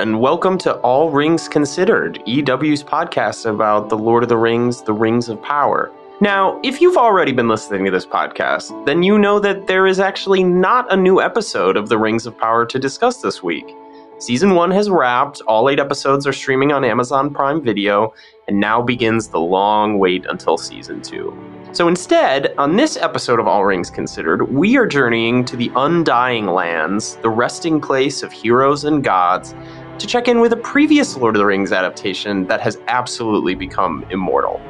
And 0.00 0.18
welcome 0.18 0.56
to 0.60 0.76
All 0.76 1.10
Rings 1.10 1.46
Considered, 1.46 2.22
EW's 2.26 2.82
podcast 2.82 3.44
about 3.44 3.90
the 3.90 3.98
Lord 3.98 4.22
of 4.22 4.30
the 4.30 4.36
Rings, 4.38 4.80
the 4.80 4.94
Rings 4.94 5.28
of 5.28 5.42
Power. 5.42 5.92
Now, 6.22 6.58
if 6.64 6.80
you've 6.80 6.96
already 6.96 7.32
been 7.32 7.48
listening 7.48 7.84
to 7.84 7.90
this 7.90 8.06
podcast, 8.06 8.86
then 8.86 9.02
you 9.02 9.18
know 9.18 9.38
that 9.40 9.66
there 9.66 9.86
is 9.86 10.00
actually 10.00 10.42
not 10.42 10.90
a 10.90 10.96
new 10.96 11.20
episode 11.20 11.76
of 11.76 11.90
the 11.90 11.98
Rings 11.98 12.24
of 12.24 12.38
Power 12.38 12.64
to 12.64 12.78
discuss 12.78 13.20
this 13.20 13.42
week. 13.42 13.76
Season 14.16 14.54
1 14.54 14.70
has 14.70 14.88
wrapped, 14.88 15.42
all 15.46 15.68
eight 15.68 15.78
episodes 15.78 16.26
are 16.26 16.32
streaming 16.32 16.72
on 16.72 16.82
Amazon 16.82 17.28
Prime 17.28 17.62
Video, 17.62 18.14
and 18.48 18.58
now 18.58 18.80
begins 18.80 19.28
the 19.28 19.40
long 19.40 19.98
wait 19.98 20.24
until 20.30 20.56
Season 20.56 21.02
2. 21.02 21.60
So 21.72 21.86
instead, 21.86 22.52
on 22.58 22.74
this 22.74 22.96
episode 22.96 23.38
of 23.38 23.46
All 23.46 23.64
Rings 23.64 23.90
Considered, 23.90 24.50
we 24.50 24.76
are 24.76 24.86
journeying 24.86 25.44
to 25.44 25.56
the 25.56 25.70
Undying 25.76 26.46
Lands, 26.46 27.14
the 27.22 27.30
resting 27.30 27.80
place 27.80 28.24
of 28.24 28.32
heroes 28.32 28.84
and 28.84 29.04
gods, 29.04 29.54
to 30.00 30.06
check 30.06 30.28
in 30.28 30.40
with 30.40 30.52
a 30.52 30.56
previous 30.56 31.16
Lord 31.16 31.36
of 31.36 31.40
the 31.40 31.46
Rings 31.46 31.72
adaptation 31.72 32.46
that 32.46 32.60
has 32.60 32.78
absolutely 32.88 33.54
become 33.54 34.04
immortal. 34.10 34.60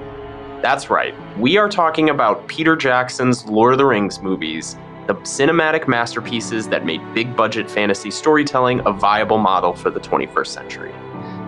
That's 0.61 0.91
right, 0.91 1.15
we 1.39 1.57
are 1.57 1.69
talking 1.69 2.11
about 2.11 2.47
Peter 2.49 2.77
Jackson's 2.77 3.47
Lord 3.47 3.73
of 3.73 3.79
the 3.79 3.87
Rings 3.87 4.21
movies, 4.21 4.77
the 5.07 5.15
cinematic 5.15 5.89
masterpieces 5.89 6.69
that 6.69 6.85
made 6.85 7.01
big 7.15 7.37
budget 7.37 7.71
fantasy 7.71 8.11
storytelling 8.11 8.81
a 8.87 8.93
viable 8.93 9.39
model 9.39 9.73
for 9.73 9.89
the 9.89 10.01
21st 10.01 10.47
century. 10.49 10.95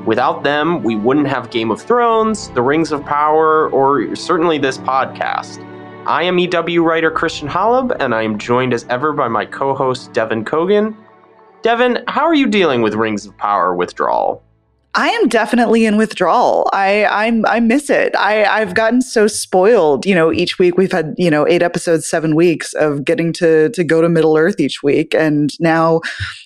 Without 0.07 0.43
them, 0.43 0.83
we 0.83 0.97
wouldn't 0.97 1.29
have 1.29 1.51
Game 1.51 1.71
of 1.71 1.83
Thrones, 1.83 2.51
The 2.51 2.63
Rings 2.63 2.93
of 2.93 3.05
Power, 3.05 3.69
or 3.71 4.15
certainly 4.15 4.59
this 4.59 4.79
podcast. 4.79 5.69
I 6.07 6.23
am 6.23 6.39
EW 6.39 6.83
writer 6.83 7.11
Christian 7.11 7.49
Holub, 7.49 7.97
and 8.01 8.15
I 8.15 8.23
am 8.23 8.39
joined 8.39 8.75
as 8.75 8.85
ever 8.89 9.13
by 9.13 9.29
my 9.29 9.45
co 9.45 9.75
host 9.75 10.13
Devan 10.13 10.45
Coggan. 10.45 10.97
Devan, 11.63 12.03
how 12.09 12.23
are 12.23 12.35
you 12.35 12.49
dealing 12.49 12.83
with 12.83 12.95
Rings 12.95 13.25
of 13.25 13.37
Power 13.39 13.75
withdrawal? 13.75 14.43
I 14.95 15.09
am 15.09 15.29
definitely 15.29 15.87
in 15.87 15.97
withdrawal. 15.97 16.69
I 16.73 17.07
I'm 17.07 17.47
I 17.47 17.61
miss 17.61 17.89
it. 17.89 18.15
I 18.17 18.45
I've 18.45 18.75
gotten 18.75 19.01
so 19.01 19.27
spoiled. 19.27 20.05
You 20.05 20.15
know, 20.15 20.33
each 20.33 20.59
week 20.59 20.77
we've 20.77 20.93
had 20.93 21.15
you 21.17 21.31
know 21.31 21.47
eight 21.49 21.63
episodes, 21.63 22.07
seven 22.07 22.35
weeks 22.35 22.75
of 22.75 23.05
getting 23.05 23.33
to 23.35 23.71
to 23.71 23.85
go 23.85 24.03
to 24.03 24.09
Middle 24.09 24.37
Earth 24.37 24.61
each 24.61 24.83
week, 24.83 25.15
and 25.15 25.59
now 25.61 26.03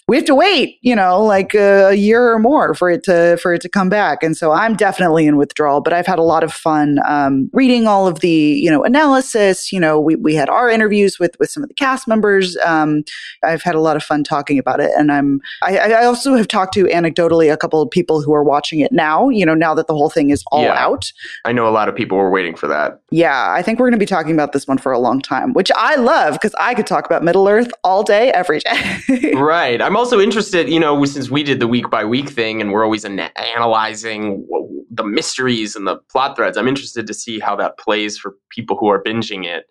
we 0.09 0.17
have 0.17 0.25
to 0.27 0.37
wait, 0.37 0.79
you 0.83 0.95
know, 0.95 1.21
like 1.21 1.53
a 1.55 1.95
year 1.95 2.33
or 2.33 2.39
more 2.39 2.75
for 2.75 2.89
it 2.89 3.03
to 3.05 3.37
for 3.43 3.53
it 3.55 3.61
to 3.63 3.69
come 3.69 3.89
back. 3.89 4.23
And 4.23 4.37
so 4.37 4.53
I'm 4.53 4.77
definitely 4.77 5.27
in 5.27 5.37
withdrawal, 5.37 5.81
but 5.81 5.93
I've 5.93 6.07
had 6.07 6.21
a 6.21 6.23
lot 6.23 6.45
of 6.45 6.53
fun 6.53 7.01
um, 7.09 7.51
reading 7.53 7.89
all 7.89 8.07
of 8.07 8.21
the 8.21 8.29
you 8.29 8.71
know 8.71 8.85
analysis. 8.85 9.73
You 9.73 9.81
know, 9.81 9.99
we 9.99 10.15
we 10.15 10.35
had 10.37 10.49
our 10.49 10.71
interviews 10.71 11.19
with 11.19 11.37
with 11.41 11.51
some 11.51 11.65
of 11.65 11.69
the 11.69 11.75
cast 11.75 12.07
members. 12.07 12.57
Um, 12.65 13.03
I've 13.43 13.63
had 13.63 13.75
a 13.75 13.81
lot 13.81 13.97
of 13.97 14.05
fun 14.05 14.23
talking 14.23 14.61
about 14.61 14.79
it, 14.79 14.93
and 14.97 15.11
I'm 15.11 15.41
I, 15.63 15.79
I 15.79 16.05
also 16.05 16.35
have 16.35 16.47
talked 16.47 16.73
to 16.75 16.85
anecdotally 16.85 17.53
a 17.53 17.57
couple 17.57 17.83
of 17.83 17.91
people 17.91 18.23
who 18.23 18.33
are 18.33 18.45
watching 18.45 18.79
it 18.79 18.93
now. 18.93 19.29
You 19.29 19.45
know, 19.45 19.55
now 19.55 19.75
that 19.75 19.89
the 19.89 19.95
whole 19.95 20.11
thing 20.11 20.31
is 20.31 20.45
all 20.53 20.63
Yeah. 20.63 20.75
out. 20.75 21.13
I 21.45 21.51
know 21.51 21.67
a 21.67 21.71
lot 21.71 21.89
of 21.89 21.97
people 21.97 22.17
were 22.17 22.31
waiting 22.31 22.55
for 22.55 22.69
that. 22.69 23.01
Yeah, 23.11 23.51
I 23.53 23.61
think 23.61 23.81
we're 23.81 23.87
going 23.87 23.99
to 23.99 23.99
be 23.99 24.07
talking 24.07 24.33
about 24.33 24.53
this 24.53 24.69
one 24.69 24.79
for 24.79 24.93
a 24.93 25.01
long 25.01 25.21
time, 25.21 25.53
which 25.53 25.73
I 25.75 25.97
love 25.97 26.35
because 26.35 26.55
I 26.61 26.75
could 26.75 26.87
talk 26.87 27.07
about 27.07 27.25
Middle 27.25 27.49
Earth 27.49 27.73
all 27.83 28.05
day, 28.05 28.31
every 28.31 28.61
day. 28.61 29.33
right. 29.35 29.83
I'm 29.83 29.96
also 29.97 30.21
interested, 30.21 30.69
you 30.69 30.81
know, 30.81 31.05
since 31.05 31.31
we 31.31 31.43
did 31.43 31.61
the 31.61 31.69
week 31.69 31.91
by 31.91 32.05
week 32.05 32.29
thing 32.29 32.61
and 32.61 32.73
we're 32.73 32.85
always 32.85 33.05
ana- 33.05 33.33
analyzing 33.37 34.47
the 34.91 35.05
mysteries 35.05 35.77
and 35.77 35.87
the 35.87 35.97
plot 36.11 36.37
threads, 36.37 36.57
I'm 36.57 36.69
interested 36.69 37.07
to 37.07 37.15
see 37.15 37.39
how 37.39 37.57
that 37.57 37.79
plays 37.79 38.19
for 38.19 38.35
people 38.51 38.77
who 38.77 38.89
are 38.89 39.03
binging 39.03 39.45
it 39.45 39.65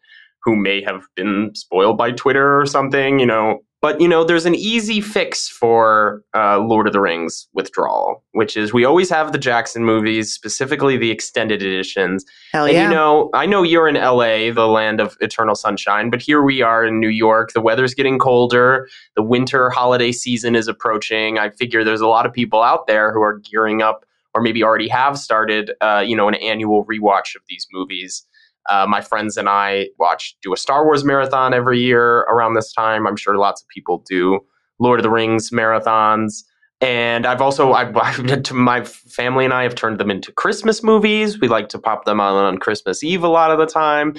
who 0.44 0.56
may 0.56 0.82
have 0.84 1.04
been 1.16 1.52
spoiled 1.56 1.98
by 1.98 2.12
Twitter 2.12 2.60
or 2.60 2.66
something, 2.66 3.20
you 3.20 3.26
know. 3.26 3.60
But, 3.86 4.02
you 4.02 4.08
know, 4.08 4.24
there's 4.24 4.48
an 4.48 4.56
easy 4.56 5.00
fix 5.00 5.48
for 5.48 6.24
uh, 6.34 6.58
Lord 6.58 6.88
of 6.88 6.94
the 6.94 7.00
Rings 7.00 7.48
withdrawal, 7.54 8.24
which 8.32 8.58
is 8.58 8.74
we 8.74 8.84
always 8.84 9.12
have 9.12 9.32
the 9.32 9.38
Jackson 9.38 9.86
movies, 9.86 10.34
specifically 10.34 10.98
the 10.98 11.12
extended 11.12 11.62
editions. 11.62 12.26
Hell 12.52 12.66
And 12.66 12.74
yeah. 12.74 12.86
you 12.86 12.96
know, 12.96 13.30
I 13.36 13.46
know 13.46 13.62
you're 13.62 13.88
in 13.88 13.94
LA, 13.94 14.52
the 14.52 14.68
land 14.68 15.00
of 15.00 15.16
eternal 15.22 15.54
sunshine, 15.54 16.10
but 16.10 16.20
here 16.20 16.42
we 16.42 16.64
are 16.64 16.84
in 16.84 17.00
New 17.00 17.10
York. 17.10 17.54
The 17.54 17.62
weather's 17.62 17.94
getting 17.94 18.18
colder. 18.18 18.90
The 19.16 19.22
winter 19.22 19.70
holiday 19.70 20.12
season 20.12 20.56
is 20.56 20.68
approaching. 20.68 21.38
I 21.38 21.52
figure 21.52 21.84
there's 21.84 22.02
a 22.02 22.08
lot 22.08 22.26
of 22.26 22.34
people 22.34 22.64
out 22.64 22.88
there 22.88 23.14
who 23.14 23.22
are 23.22 23.38
gearing 23.38 23.84
up 23.84 24.04
or 24.34 24.42
maybe 24.42 24.64
already 24.64 24.88
have 24.88 25.20
started, 25.20 25.74
uh, 25.82 26.04
you 26.04 26.16
know, 26.16 26.28
an 26.28 26.34
annual 26.34 26.86
rewatch 26.86 27.36
of 27.36 27.44
these 27.50 27.68
movies. 27.72 28.26
Uh, 28.70 28.86
my 28.88 29.02
friends 29.02 29.38
and 29.38 29.48
I 29.48 29.88
watch 30.00 30.36
do 30.42 30.54
a 30.54 30.58
Star 30.58 30.86
Wars 30.86 31.04
marathon 31.04 31.54
every 31.54 31.80
year 31.80 32.22
around 32.22 32.54
this 32.54 32.74
time. 32.74 33.06
I'm 33.08 33.16
sure 33.16 33.38
lots 33.38 33.62
of 33.62 33.68
people 33.70 34.04
do 34.10 34.40
Lord 34.80 35.00
of 35.00 35.04
the 35.04 35.10
Rings 35.10 35.52
marathons. 35.52 36.44
And 36.82 37.26
I've 37.26 37.42
also, 37.42 37.74
I've, 37.74 38.52
my 38.52 38.84
family 38.84 39.46
and 39.46 39.54
I 39.54 39.64
have 39.64 39.76
turned 39.76 40.00
them 40.00 40.12
into 40.12 40.32
Christmas 40.32 40.84
movies. 40.84 41.40
We 41.40 41.48
like 41.48 41.70
to 41.70 41.80
pop 41.80 42.06
them 42.06 42.20
on 42.20 42.36
on 42.36 42.58
Christmas 42.58 43.04
Eve 43.04 43.24
a 43.24 43.28
lot 43.28 43.52
of 43.52 43.60
the 43.60 43.66
time. 43.66 44.16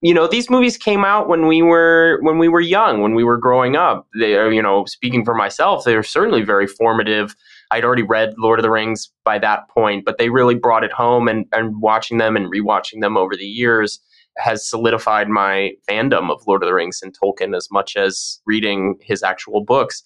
You 0.00 0.14
know, 0.14 0.28
these 0.28 0.48
movies 0.48 0.76
came 0.76 1.04
out 1.04 1.28
when 1.28 1.48
we 1.48 1.60
were 1.60 2.20
when 2.22 2.38
we 2.38 2.48
were 2.48 2.60
young, 2.60 3.02
when 3.02 3.14
we 3.14 3.24
were 3.24 3.36
growing 3.36 3.74
up. 3.74 4.06
They 4.18 4.36
are, 4.36 4.52
you 4.52 4.62
know, 4.62 4.84
speaking 4.84 5.24
for 5.24 5.34
myself, 5.34 5.84
they 5.84 5.96
were 5.96 6.04
certainly 6.04 6.42
very 6.42 6.68
formative. 6.68 7.34
I'd 7.70 7.84
already 7.84 8.02
read 8.02 8.34
Lord 8.38 8.58
of 8.58 8.62
the 8.62 8.70
Rings 8.70 9.10
by 9.24 9.38
that 9.38 9.68
point, 9.68 10.04
but 10.04 10.18
they 10.18 10.30
really 10.30 10.54
brought 10.54 10.84
it 10.84 10.92
home. 10.92 11.28
And 11.28 11.46
and 11.52 11.80
watching 11.80 12.18
them 12.18 12.36
and 12.36 12.52
rewatching 12.52 13.00
them 13.00 13.16
over 13.16 13.36
the 13.36 13.44
years 13.44 14.00
has 14.38 14.68
solidified 14.68 15.28
my 15.28 15.72
fandom 15.88 16.30
of 16.30 16.42
Lord 16.46 16.62
of 16.62 16.68
the 16.68 16.74
Rings 16.74 17.00
and 17.02 17.14
Tolkien 17.18 17.56
as 17.56 17.68
much 17.70 17.96
as 17.96 18.40
reading 18.46 18.96
his 19.02 19.22
actual 19.22 19.64
books. 19.64 20.02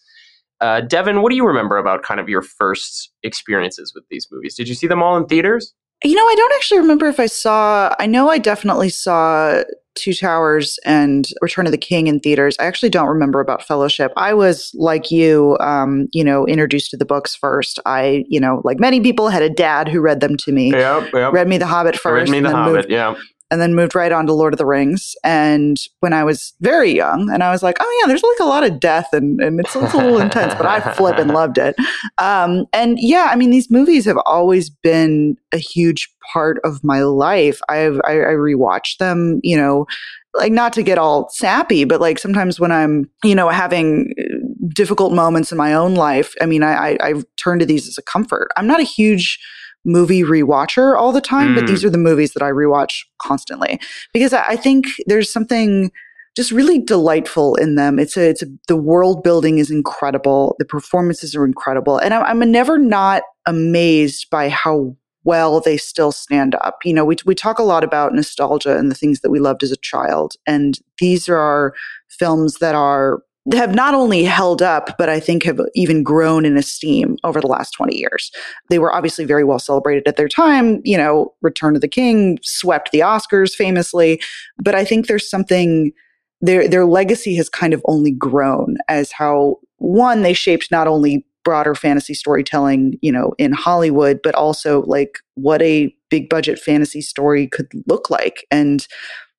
Uh, 0.60 0.80
Devan, 0.80 1.22
what 1.22 1.30
do 1.30 1.36
you 1.36 1.46
remember 1.46 1.76
about 1.76 2.02
kind 2.02 2.20
of 2.20 2.28
your 2.28 2.42
first 2.42 3.10
experiences 3.22 3.92
with 3.94 4.04
these 4.10 4.28
movies? 4.30 4.54
Did 4.54 4.68
you 4.68 4.74
see 4.74 4.86
them 4.86 5.02
all 5.02 5.16
in 5.16 5.26
theaters? 5.26 5.74
You 6.04 6.14
know, 6.14 6.22
I 6.22 6.34
don't 6.36 6.52
actually 6.54 6.78
remember 6.78 7.06
if 7.06 7.20
I 7.20 7.26
saw, 7.26 7.94
I 7.98 8.06
know 8.06 8.28
I 8.28 8.38
definitely 8.38 8.88
saw 8.88 9.62
Two 9.94 10.14
Towers 10.14 10.78
and 10.84 11.28
Return 11.40 11.66
of 11.66 11.72
the 11.72 11.78
King 11.78 12.06
in 12.06 12.20
theaters. 12.20 12.56
I 12.58 12.64
actually 12.64 12.90
don't 12.90 13.08
remember 13.08 13.40
about 13.40 13.62
Fellowship. 13.62 14.12
I 14.16 14.34
was 14.34 14.70
like 14.74 15.10
you, 15.10 15.56
um, 15.60 16.08
you 16.12 16.24
know, 16.24 16.46
introduced 16.46 16.90
to 16.90 16.96
the 16.96 17.04
books 17.04 17.34
first. 17.34 17.78
I, 17.84 18.24
you 18.28 18.40
know, 18.40 18.62
like 18.64 18.80
many 18.80 19.00
people, 19.00 19.28
had 19.28 19.42
a 19.42 19.50
dad 19.50 19.88
who 19.88 20.00
read 20.00 20.20
them 20.20 20.36
to 20.38 20.52
me. 20.52 20.70
Yep, 20.70 21.12
yep. 21.12 21.32
Read 21.32 21.48
me 21.48 21.58
The 21.58 21.66
Hobbit 21.66 21.96
first, 21.96 22.30
Read 22.30 22.42
me 22.42 22.48
the 22.48 22.54
Hobbit. 22.54 22.74
moved 22.74 22.90
Yeah, 22.90 23.14
and 23.52 23.60
then 23.60 23.74
moved 23.74 23.94
right 23.94 24.12
on 24.12 24.26
to 24.26 24.32
Lord 24.32 24.54
of 24.54 24.58
the 24.58 24.64
Rings. 24.64 25.14
And 25.22 25.76
when 26.00 26.14
I 26.14 26.24
was 26.24 26.54
very 26.62 26.90
young, 26.90 27.28
and 27.30 27.42
I 27.42 27.50
was 27.50 27.62
like, 27.62 27.76
oh 27.80 28.00
yeah, 28.00 28.08
there's 28.08 28.22
like 28.22 28.40
a 28.40 28.48
lot 28.48 28.64
of 28.64 28.80
death 28.80 29.08
and, 29.12 29.42
and 29.42 29.60
it's, 29.60 29.76
it's 29.76 29.92
a 29.92 29.98
little 29.98 30.18
intense, 30.18 30.54
but 30.54 30.64
I 30.64 30.80
flip 30.94 31.18
and 31.18 31.32
loved 31.32 31.58
it. 31.58 31.76
Um, 32.16 32.64
and 32.72 32.96
yeah, 32.98 33.28
I 33.30 33.36
mean, 33.36 33.50
these 33.50 33.70
movies 33.70 34.06
have 34.06 34.16
always 34.24 34.70
been 34.70 35.36
a 35.52 35.58
huge 35.58 36.08
part 36.32 36.60
of 36.64 36.82
my 36.82 37.02
life. 37.02 37.60
I've 37.68 38.00
I, 38.06 38.12
I 38.12 38.34
rewatched 38.36 38.96
them, 38.96 39.38
you 39.42 39.58
know, 39.58 39.84
like 40.32 40.52
not 40.52 40.72
to 40.72 40.82
get 40.82 40.96
all 40.96 41.28
sappy, 41.28 41.84
but 41.84 42.00
like 42.00 42.18
sometimes 42.18 42.58
when 42.58 42.72
I'm, 42.72 43.10
you 43.22 43.34
know, 43.34 43.50
having 43.50 44.14
uh, 44.18 44.68
difficult 44.74 45.12
moments 45.12 45.52
in 45.52 45.58
my 45.58 45.74
own 45.74 45.94
life, 45.94 46.32
I 46.40 46.46
mean, 46.46 46.62
I, 46.62 46.92
I 46.92 46.98
I've 47.02 47.24
turned 47.36 47.60
to 47.60 47.66
these 47.66 47.86
as 47.86 47.98
a 47.98 48.02
comfort. 48.02 48.50
I'm 48.56 48.66
not 48.66 48.80
a 48.80 48.84
huge 48.84 49.38
movie 49.84 50.22
rewatcher 50.22 50.96
all 50.96 51.12
the 51.12 51.20
time, 51.20 51.54
but 51.54 51.64
Mm. 51.64 51.66
these 51.66 51.84
are 51.84 51.90
the 51.90 51.98
movies 51.98 52.32
that 52.34 52.42
I 52.42 52.50
rewatch 52.50 53.04
constantly 53.18 53.80
because 54.12 54.32
I, 54.32 54.44
I 54.48 54.56
think 54.56 54.86
there's 55.06 55.32
something 55.32 55.90
just 56.34 56.50
really 56.50 56.78
delightful 56.78 57.56
in 57.56 57.74
them. 57.74 57.98
It's 57.98 58.16
a, 58.16 58.30
it's 58.30 58.42
a, 58.42 58.46
the 58.68 58.76
world 58.76 59.22
building 59.22 59.58
is 59.58 59.70
incredible. 59.70 60.56
The 60.58 60.64
performances 60.64 61.36
are 61.36 61.44
incredible. 61.44 61.98
And 61.98 62.14
I'm, 62.14 62.42
I'm 62.42 62.50
never 62.50 62.78
not 62.78 63.22
amazed 63.44 64.30
by 64.30 64.48
how 64.48 64.96
well 65.24 65.60
they 65.60 65.76
still 65.76 66.10
stand 66.10 66.54
up. 66.56 66.78
You 66.84 66.94
know, 66.94 67.04
we, 67.04 67.16
we 67.26 67.34
talk 67.34 67.58
a 67.58 67.62
lot 67.64 67.84
about 67.84 68.14
nostalgia 68.14 68.76
and 68.78 68.90
the 68.90 68.94
things 68.94 69.20
that 69.20 69.30
we 69.30 69.40
loved 69.40 69.62
as 69.62 69.72
a 69.72 69.76
child. 69.76 70.34
And 70.46 70.78
these 70.98 71.28
are 71.28 71.74
films 72.08 72.58
that 72.58 72.74
are, 72.74 73.22
have 73.54 73.74
not 73.74 73.94
only 73.94 74.22
held 74.22 74.62
up, 74.62 74.96
but 74.98 75.08
I 75.08 75.18
think 75.18 75.42
have 75.42 75.60
even 75.74 76.02
grown 76.02 76.44
in 76.44 76.56
esteem 76.56 77.16
over 77.24 77.40
the 77.40 77.48
last 77.48 77.72
20 77.72 77.96
years. 77.96 78.30
They 78.70 78.78
were 78.78 78.94
obviously 78.94 79.24
very 79.24 79.42
well 79.42 79.58
celebrated 79.58 80.06
at 80.06 80.16
their 80.16 80.28
time. 80.28 80.80
You 80.84 80.96
know, 80.96 81.34
Return 81.42 81.74
of 81.74 81.80
the 81.80 81.88
King 81.88 82.38
swept 82.42 82.92
the 82.92 83.00
Oscars 83.00 83.52
famously. 83.52 84.20
But 84.62 84.74
I 84.74 84.84
think 84.84 85.06
there's 85.06 85.28
something 85.28 85.92
their 86.40 86.68
their 86.68 86.86
legacy 86.86 87.34
has 87.36 87.48
kind 87.48 87.74
of 87.74 87.82
only 87.86 88.12
grown 88.12 88.76
as 88.88 89.12
how 89.12 89.58
one 89.78 90.22
they 90.22 90.32
shaped 90.32 90.70
not 90.70 90.86
only 90.86 91.26
broader 91.44 91.74
fantasy 91.74 92.14
storytelling, 92.14 92.98
you 93.02 93.10
know, 93.10 93.32
in 93.38 93.52
Hollywood, 93.52 94.20
but 94.22 94.34
also 94.34 94.82
like 94.82 95.18
what 95.34 95.60
a 95.62 95.94
big 96.08 96.28
budget 96.28 96.58
fantasy 96.58 97.00
story 97.00 97.48
could 97.48 97.68
look 97.86 98.10
like. 98.10 98.46
And 98.50 98.86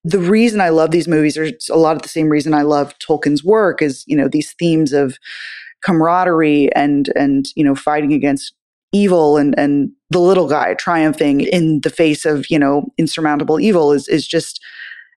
the 0.04 0.20
reason 0.20 0.62
I 0.62 0.70
love 0.70 0.92
these 0.92 1.08
movies 1.08 1.38
are 1.38 1.50
a 1.72 1.78
lot 1.78 1.96
of 1.96 2.02
the 2.02 2.10
same 2.10 2.30
reason 2.30 2.54
I 2.54 2.64
love 2.64 2.98
Tolkien's 3.00 3.44
work 3.44 3.82
is, 3.82 4.04
you 4.08 4.18
know, 4.18 4.28
these 4.28 4.54
themes 4.54 4.94
of 4.94 5.18
camaraderie 5.84 6.74
and 6.76 7.10
and 7.16 7.48
you 7.56 7.64
know 7.64 7.76
fighting 7.76 8.14
against 8.14 8.54
evil 8.94 9.38
and 9.38 9.58
and 9.58 9.92
the 10.12 10.20
little 10.20 10.48
guy 10.48 10.74
triumphing 10.76 11.42
in 11.42 11.82
the 11.82 11.90
face 11.90 12.26
of 12.26 12.50
you 12.50 12.58
know 12.58 12.86
insurmountable 12.98 13.60
evil 13.60 13.92
is 13.92 14.08
is 14.08 14.26
just 14.26 14.62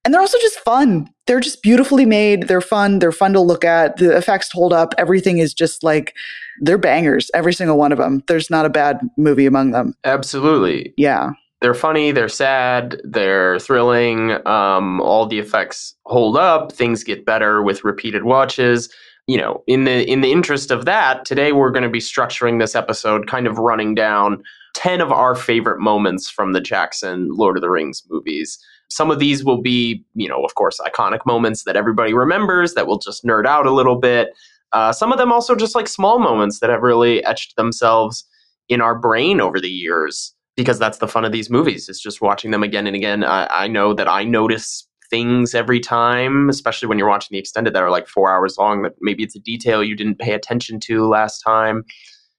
And 0.05 0.15
they're 0.15 0.21
also 0.21 0.39
just 0.39 0.61
fun. 0.61 1.09
They're 1.27 1.41
just 1.41 1.63
beautifully 1.63 2.07
made. 2.07 2.47
They're 2.47 2.61
fun. 2.61 3.01
They're 3.01 3.11
fun 3.11 3.33
to 3.33 3.41
look 3.41 3.65
at. 3.65 3.97
The 3.97 4.17
effects 4.17 4.53
hold 4.53 4.73
up. 4.73 4.95
Everything 4.99 5.39
is 5.39 5.53
just 5.53 5.83
like 5.83 6.15
they're 6.61 6.79
bangers. 6.79 7.29
Every 7.35 7.53
single 7.53 7.77
one 7.77 7.91
of 7.93 7.99
them. 7.99 8.23
There's 8.29 8.49
not 8.49 8.67
a 8.67 8.71
bad 8.71 9.01
movie 9.17 9.47
among 9.47 9.73
them. 9.73 9.95
Absolutely. 10.05 10.95
Yeah. 10.97 11.31
They're 11.63 11.75
funny, 11.75 12.13
they're 12.13 12.29
sad, 12.29 13.01
they're 13.03 13.59
thrilling. 13.59 14.47
Um, 14.47 15.01
all 15.01 15.27
the 15.27 15.39
effects 15.39 15.95
hold 16.05 16.37
up. 16.37 16.71
Things 16.71 17.03
get 17.03 17.25
better 17.25 17.63
with 17.63 17.85
repeated 17.85 18.25
watches 18.25 18.89
you 19.27 19.37
know, 19.37 19.63
in 19.67 19.85
the 19.85 20.09
in 20.11 20.21
the 20.21 20.31
interest 20.31 20.71
of 20.71 20.85
that, 20.85 21.25
today 21.25 21.53
we're 21.53 21.71
going 21.71 21.83
to 21.83 21.89
be 21.89 21.99
structuring 21.99 22.61
this 22.61 22.75
episode 22.75 23.27
kind 23.27 23.47
of 23.47 23.59
running 23.59 23.95
down 23.95 24.43
10 24.75 25.01
of 25.01 25.11
our 25.11 25.35
favorite 25.35 25.81
moments 25.81 26.31
from 26.31 26.53
the 26.53 26.61
Jackson 26.61 27.29
Lord 27.33 27.57
of 27.57 27.61
the 27.61 27.71
Rings 27.71 28.05
movies. 28.09 28.59
Some 28.89 29.11
of 29.11 29.19
these 29.19 29.45
will 29.45 29.61
be, 29.61 30.05
you 30.15 30.29
know, 30.29 30.45
of 30.45 30.55
course, 30.55 30.79
iconic 30.79 31.27
moments 31.27 31.65
that 31.65 31.77
everybody 31.77 32.15
remembers 32.15 32.75
that 32.75 32.87
will 32.87 32.99
just 32.99 33.25
nerd 33.25 33.47
out 33.47 33.67
a 33.67 33.73
little 33.73 33.97
bit. 33.97 34.29
Uh, 34.73 34.93
some 34.93 35.11
of 35.11 35.19
them 35.19 35.33
also 35.33 35.57
just 35.57 35.75
like 35.75 35.89
small 35.89 36.21
moments 36.21 36.61
that 36.61 36.71
have 36.71 36.83
really 36.83 37.25
etched 37.25 37.57
themselves 37.57 38.25
in 38.69 38.81
our 38.81 38.97
brain 38.97 39.41
over 39.41 39.61
the 39.61 39.69
years 39.69 40.36
because 40.57 40.79
that's 40.79 40.99
the 40.99 41.09
fun 41.09 41.25
of 41.25 41.33
these 41.33 41.51
movies. 41.51 41.89
It's 41.89 42.01
just 42.01 42.21
watching 42.21 42.51
them 42.51 42.63
again 42.63 42.87
and 42.87 42.97
again. 42.97 43.25
I, 43.25 43.47
I 43.47 43.69
know 43.69 43.93
that 43.95 44.09
I 44.09 44.25
notice 44.25 44.89
things 45.11 45.55
every 45.55 45.81
time, 45.81 46.49
especially 46.49 46.89
when 46.89 46.99
you're 46.99 47.09
watching 47.09 47.35
the 47.35 47.39
extended 47.39 47.75
that 47.75 47.83
are 47.83 47.91
like 47.91 48.09
four 48.09 48.31
hours 48.33 48.57
long, 48.59 48.83
that 48.83 48.95
maybe 49.01 49.23
it's 49.23 49.37
a 49.37 49.41
detail 49.41 49.85
you 49.85 49.95
didn't 49.95 50.19
pay 50.19 50.33
attention 50.33 50.81
to 50.81 51.07
last 51.07 51.41
time. 51.41 51.85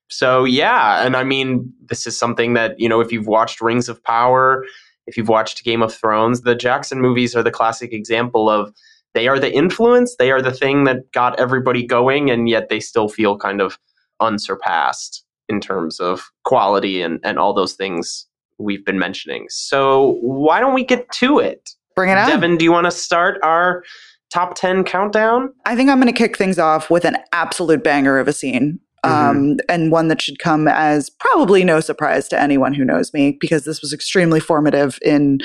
So, 0.09 0.45
yeah. 0.45 1.05
And 1.05 1.15
I 1.15 1.23
mean, 1.23 1.71
this 1.85 2.07
is 2.07 2.17
something 2.17 2.53
that, 2.53 2.79
you 2.79 2.89
know, 2.89 2.99
if 2.99 3.11
you've 3.11 3.27
watched 3.27 3.61
Rings 3.61 3.89
of 3.89 4.03
Power, 4.03 4.65
if 5.05 5.17
you've 5.17 5.29
watched 5.29 5.63
Game 5.63 5.81
of 5.81 5.93
Thrones, 5.93 6.41
the 6.41 6.55
Jackson 6.55 7.01
movies 7.01 7.35
are 7.35 7.43
the 7.43 7.51
classic 7.51 7.93
example 7.93 8.49
of 8.49 8.73
they 9.13 9.27
are 9.27 9.39
the 9.39 9.51
influence, 9.51 10.15
they 10.17 10.31
are 10.31 10.41
the 10.41 10.51
thing 10.51 10.83
that 10.83 11.11
got 11.11 11.39
everybody 11.39 11.85
going, 11.85 12.29
and 12.29 12.49
yet 12.49 12.69
they 12.69 12.79
still 12.79 13.09
feel 13.09 13.37
kind 13.37 13.61
of 13.61 13.77
unsurpassed 14.19 15.23
in 15.49 15.59
terms 15.61 15.99
of 15.99 16.29
quality 16.44 17.01
and, 17.01 17.19
and 17.23 17.39
all 17.39 17.53
those 17.53 17.73
things 17.73 18.25
we've 18.57 18.85
been 18.85 18.99
mentioning. 18.99 19.45
So, 19.49 20.17
why 20.21 20.59
don't 20.59 20.73
we 20.73 20.83
get 20.83 21.09
to 21.13 21.39
it? 21.39 21.69
Bring 21.95 22.09
it 22.09 22.17
on. 22.17 22.29
Devan, 22.29 22.57
do 22.57 22.65
you 22.65 22.71
want 22.71 22.85
to 22.85 22.91
start 22.91 23.39
our 23.44 23.83
top 24.31 24.55
10 24.55 24.83
countdown? 24.83 25.53
I 25.65 25.75
think 25.75 25.89
I'm 25.89 25.99
going 25.99 26.13
to 26.13 26.17
kick 26.17 26.38
things 26.38 26.59
off 26.59 26.89
with 26.89 27.05
an 27.05 27.17
absolute 27.31 27.83
banger 27.83 28.19
of 28.19 28.27
a 28.27 28.33
scene. 28.33 28.79
Um, 29.03 29.11
mm-hmm. 29.13 29.53
and 29.69 29.91
one 29.91 30.07
that 30.07 30.21
should 30.21 30.39
come 30.39 30.67
as 30.67 31.09
probably 31.09 31.63
no 31.63 31.79
surprise 31.79 32.27
to 32.29 32.41
anyone 32.41 32.73
who 32.73 32.83
knows 32.83 33.13
me 33.13 33.38
because 33.39 33.63
this 33.63 33.79
was 33.79 33.94
extremely 33.94 34.39
formative 34.39 34.97
in 35.03 35.39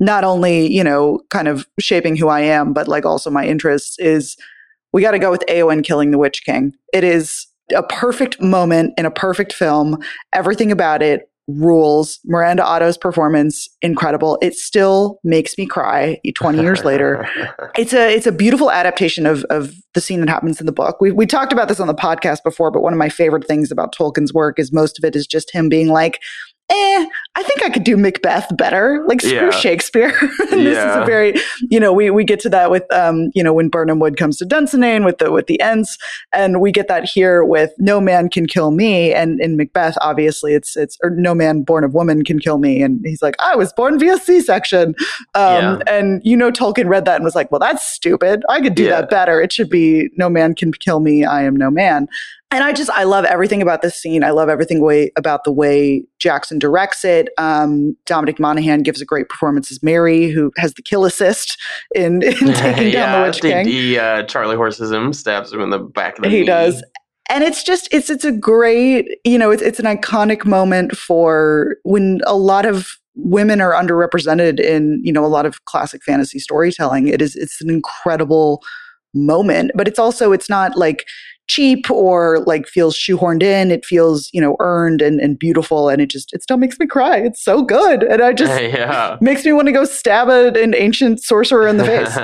not 0.00 0.22
only, 0.22 0.70
you 0.70 0.84
know, 0.84 1.20
kind 1.30 1.48
of 1.48 1.66
shaping 1.80 2.14
who 2.14 2.28
I 2.28 2.40
am, 2.40 2.72
but 2.72 2.88
like 2.88 3.06
also 3.06 3.30
my 3.30 3.46
interests 3.46 3.98
is 3.98 4.36
we 4.92 5.02
got 5.02 5.12
to 5.12 5.18
go 5.18 5.30
with 5.30 5.44
Eowyn 5.48 5.82
killing 5.82 6.10
the 6.10 6.18
Witch 6.18 6.44
King. 6.44 6.74
It 6.92 7.02
is 7.02 7.46
a 7.72 7.82
perfect 7.82 8.40
moment 8.40 8.94
in 8.96 9.06
a 9.06 9.10
perfect 9.10 9.52
film. 9.52 9.98
Everything 10.32 10.72
about 10.72 11.02
it 11.02 11.30
rules. 11.58 12.20
Miranda 12.24 12.64
Otto's 12.64 12.96
performance 12.96 13.68
incredible. 13.82 14.38
It 14.40 14.54
still 14.54 15.18
makes 15.24 15.56
me 15.58 15.66
cry 15.66 16.20
20 16.34 16.60
years 16.60 16.84
later. 16.84 17.28
It's 17.76 17.92
a 17.92 18.14
it's 18.14 18.26
a 18.26 18.32
beautiful 18.32 18.70
adaptation 18.70 19.26
of 19.26 19.44
of 19.44 19.72
the 19.94 20.00
scene 20.00 20.20
that 20.20 20.28
happens 20.28 20.60
in 20.60 20.66
the 20.66 20.72
book. 20.72 21.00
We 21.00 21.12
we 21.12 21.24
talked 21.24 21.52
about 21.52 21.68
this 21.68 21.80
on 21.80 21.86
the 21.86 21.94
podcast 21.94 22.42
before, 22.42 22.70
but 22.70 22.82
one 22.82 22.92
of 22.92 22.98
my 22.98 23.08
favorite 23.08 23.46
things 23.46 23.70
about 23.70 23.94
Tolkien's 23.94 24.34
work 24.34 24.58
is 24.58 24.72
most 24.72 24.98
of 24.98 25.04
it 25.04 25.14
is 25.14 25.26
just 25.26 25.54
him 25.54 25.68
being 25.68 25.88
like, 25.88 26.20
eh, 26.70 27.06
I 27.34 27.42
think 27.42 27.62
I 27.62 27.70
could 27.70 27.84
do 27.84 27.96
Macbeth 27.96 28.56
better. 28.56 29.04
Like 29.06 29.20
screw 29.20 29.32
yeah. 29.32 29.50
Shakespeare. 29.50 30.12
this 30.50 30.76
yeah. 30.76 30.90
is 30.90 31.02
a 31.02 31.04
very, 31.04 31.34
you 31.68 31.80
know, 31.80 31.92
we, 31.92 32.10
we 32.10 32.24
get 32.24 32.40
to 32.40 32.48
that 32.50 32.70
with, 32.70 32.84
um, 32.92 33.30
you 33.34 33.42
know, 33.42 33.52
when 33.52 33.68
Birnam 33.68 33.98
Wood 33.98 34.16
comes 34.16 34.36
to 34.38 34.46
Dunsinane 34.46 35.04
with 35.04 35.18
the, 35.18 35.30
with 35.30 35.46
the 35.46 35.60
Ents. 35.60 35.98
And 36.32 36.60
we 36.60 36.72
get 36.72 36.88
that 36.88 37.04
here 37.04 37.44
with 37.44 37.72
No 37.78 38.00
Man 38.00 38.28
Can 38.28 38.46
Kill 38.46 38.70
Me. 38.70 39.12
And 39.12 39.40
in 39.40 39.56
Macbeth, 39.56 39.96
obviously 40.00 40.54
it's, 40.54 40.76
it's, 40.76 40.96
or 41.02 41.10
No 41.10 41.34
Man 41.34 41.62
Born 41.62 41.84
of 41.84 41.94
Woman 41.94 42.24
Can 42.24 42.38
Kill 42.38 42.58
Me. 42.58 42.82
And 42.82 43.00
he's 43.04 43.22
like, 43.22 43.36
I 43.40 43.56
was 43.56 43.72
born 43.72 43.98
via 43.98 44.18
C-section. 44.18 44.94
Um, 45.34 45.44
yeah. 45.44 45.78
and 45.86 46.20
you 46.24 46.36
know, 46.36 46.50
Tolkien 46.50 46.88
read 46.88 47.04
that 47.04 47.16
and 47.16 47.24
was 47.24 47.34
like, 47.34 47.50
well, 47.50 47.60
that's 47.60 47.84
stupid. 47.84 48.42
I 48.48 48.60
could 48.60 48.74
do 48.74 48.88
that 48.88 49.10
better. 49.10 49.40
It 49.40 49.52
should 49.52 49.70
be 49.70 50.10
No 50.16 50.28
Man 50.28 50.54
Can 50.54 50.72
Kill 50.72 51.00
Me. 51.00 51.24
I 51.24 51.42
am 51.42 51.56
no 51.56 51.70
man 51.70 52.08
and 52.52 52.64
I 52.64 52.72
just 52.72 52.90
I 52.90 53.04
love 53.04 53.24
everything 53.24 53.62
about 53.62 53.82
this 53.82 53.96
scene. 53.96 54.24
I 54.24 54.30
love 54.30 54.48
everything 54.48 54.80
way 54.80 55.12
about 55.16 55.44
the 55.44 55.52
way 55.52 56.04
Jackson 56.18 56.58
directs 56.58 57.04
it. 57.04 57.28
Um, 57.38 57.96
Dominic 58.06 58.40
Monaghan 58.40 58.82
gives 58.82 59.00
a 59.00 59.04
great 59.04 59.28
performance 59.28 59.70
as 59.70 59.82
Merry, 59.82 60.30
who 60.30 60.50
has 60.56 60.74
the 60.74 60.82
kill 60.82 61.04
assist 61.04 61.56
in, 61.94 62.22
in 62.22 62.32
taking 62.54 62.88
yeah, 62.88 63.12
down 63.12 63.20
the 63.20 63.26
Witch 63.28 63.40
King. 63.40 63.66
He 63.66 63.98
uh, 63.98 64.24
Charlie 64.24 64.56
horses 64.56 64.90
him, 64.90 65.12
stabs 65.12 65.52
him 65.52 65.60
in 65.60 65.70
the 65.70 65.78
back 65.78 66.18
of 66.18 66.24
the. 66.24 66.30
He 66.30 66.40
knee. 66.40 66.46
does, 66.46 66.82
and 67.28 67.44
it's 67.44 67.62
just 67.62 67.88
it's 67.92 68.10
it's 68.10 68.24
a 68.24 68.32
great 68.32 69.06
you 69.24 69.38
know 69.38 69.50
it's 69.50 69.62
it's 69.62 69.78
an 69.78 69.86
iconic 69.86 70.44
moment 70.44 70.96
for 70.96 71.76
when 71.84 72.20
a 72.26 72.36
lot 72.36 72.66
of 72.66 72.96
women 73.14 73.60
are 73.60 73.72
underrepresented 73.72 74.58
in 74.58 75.00
you 75.04 75.12
know 75.12 75.24
a 75.24 75.28
lot 75.28 75.46
of 75.46 75.64
classic 75.66 76.02
fantasy 76.02 76.40
storytelling. 76.40 77.06
It 77.06 77.22
is 77.22 77.36
it's 77.36 77.60
an 77.60 77.70
incredible 77.70 78.60
moment, 79.14 79.70
but 79.74 79.88
it's 79.88 79.98
also 79.98 80.32
it's 80.32 80.48
not 80.48 80.76
like 80.76 81.06
cheap 81.50 81.90
or 81.90 82.44
like 82.46 82.68
feels 82.68 82.96
shoehorned 82.96 83.42
in. 83.42 83.72
It 83.72 83.84
feels, 83.84 84.30
you 84.32 84.40
know, 84.40 84.56
earned 84.60 85.02
and, 85.02 85.20
and 85.20 85.36
beautiful. 85.36 85.88
And 85.88 86.00
it 86.00 86.08
just, 86.08 86.32
it 86.32 86.44
still 86.44 86.56
makes 86.56 86.78
me 86.78 86.86
cry. 86.86 87.16
It's 87.16 87.42
so 87.42 87.62
good. 87.62 88.04
And 88.04 88.22
I 88.22 88.32
just, 88.32 88.62
yeah. 88.62 89.16
makes 89.20 89.44
me 89.44 89.52
want 89.52 89.66
to 89.66 89.72
go 89.72 89.84
stab 89.84 90.28
an 90.28 90.74
ancient 90.76 91.20
sorcerer 91.20 91.66
in 91.66 91.76
the 91.76 91.84
face. 91.84 92.16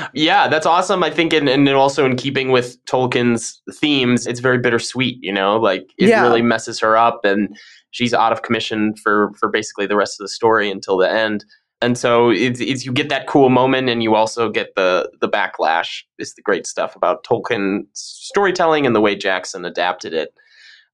yeah, 0.12 0.46
that's 0.46 0.66
awesome. 0.66 1.02
I 1.02 1.08
think, 1.08 1.32
and, 1.32 1.48
and 1.48 1.66
also 1.70 2.04
in 2.04 2.16
keeping 2.16 2.50
with 2.50 2.76
Tolkien's 2.84 3.62
themes, 3.72 4.26
it's 4.26 4.40
very 4.40 4.58
bittersweet, 4.58 5.18
you 5.22 5.32
know, 5.32 5.56
like 5.56 5.84
it 5.96 6.10
yeah. 6.10 6.20
really 6.20 6.42
messes 6.42 6.78
her 6.80 6.98
up 6.98 7.24
and 7.24 7.56
she's 7.92 8.12
out 8.12 8.32
of 8.32 8.42
commission 8.42 8.94
for, 9.02 9.32
for 9.40 9.48
basically 9.48 9.86
the 9.86 9.96
rest 9.96 10.20
of 10.20 10.24
the 10.24 10.28
story 10.28 10.70
until 10.70 10.98
the 10.98 11.10
end 11.10 11.46
and 11.84 11.98
so 11.98 12.30
it's, 12.30 12.60
it's, 12.60 12.86
you 12.86 12.92
get 12.92 13.10
that 13.10 13.26
cool 13.26 13.50
moment 13.50 13.90
and 13.90 14.02
you 14.02 14.14
also 14.14 14.48
get 14.48 14.74
the 14.74 15.10
the 15.20 15.28
backlash. 15.28 16.02
Is 16.18 16.34
the 16.34 16.42
great 16.42 16.66
stuff 16.66 16.96
about 16.96 17.24
tolkien 17.24 17.82
storytelling 17.92 18.86
and 18.86 18.96
the 18.96 19.00
way 19.00 19.14
jackson 19.14 19.64
adapted 19.64 20.14
it. 20.14 20.34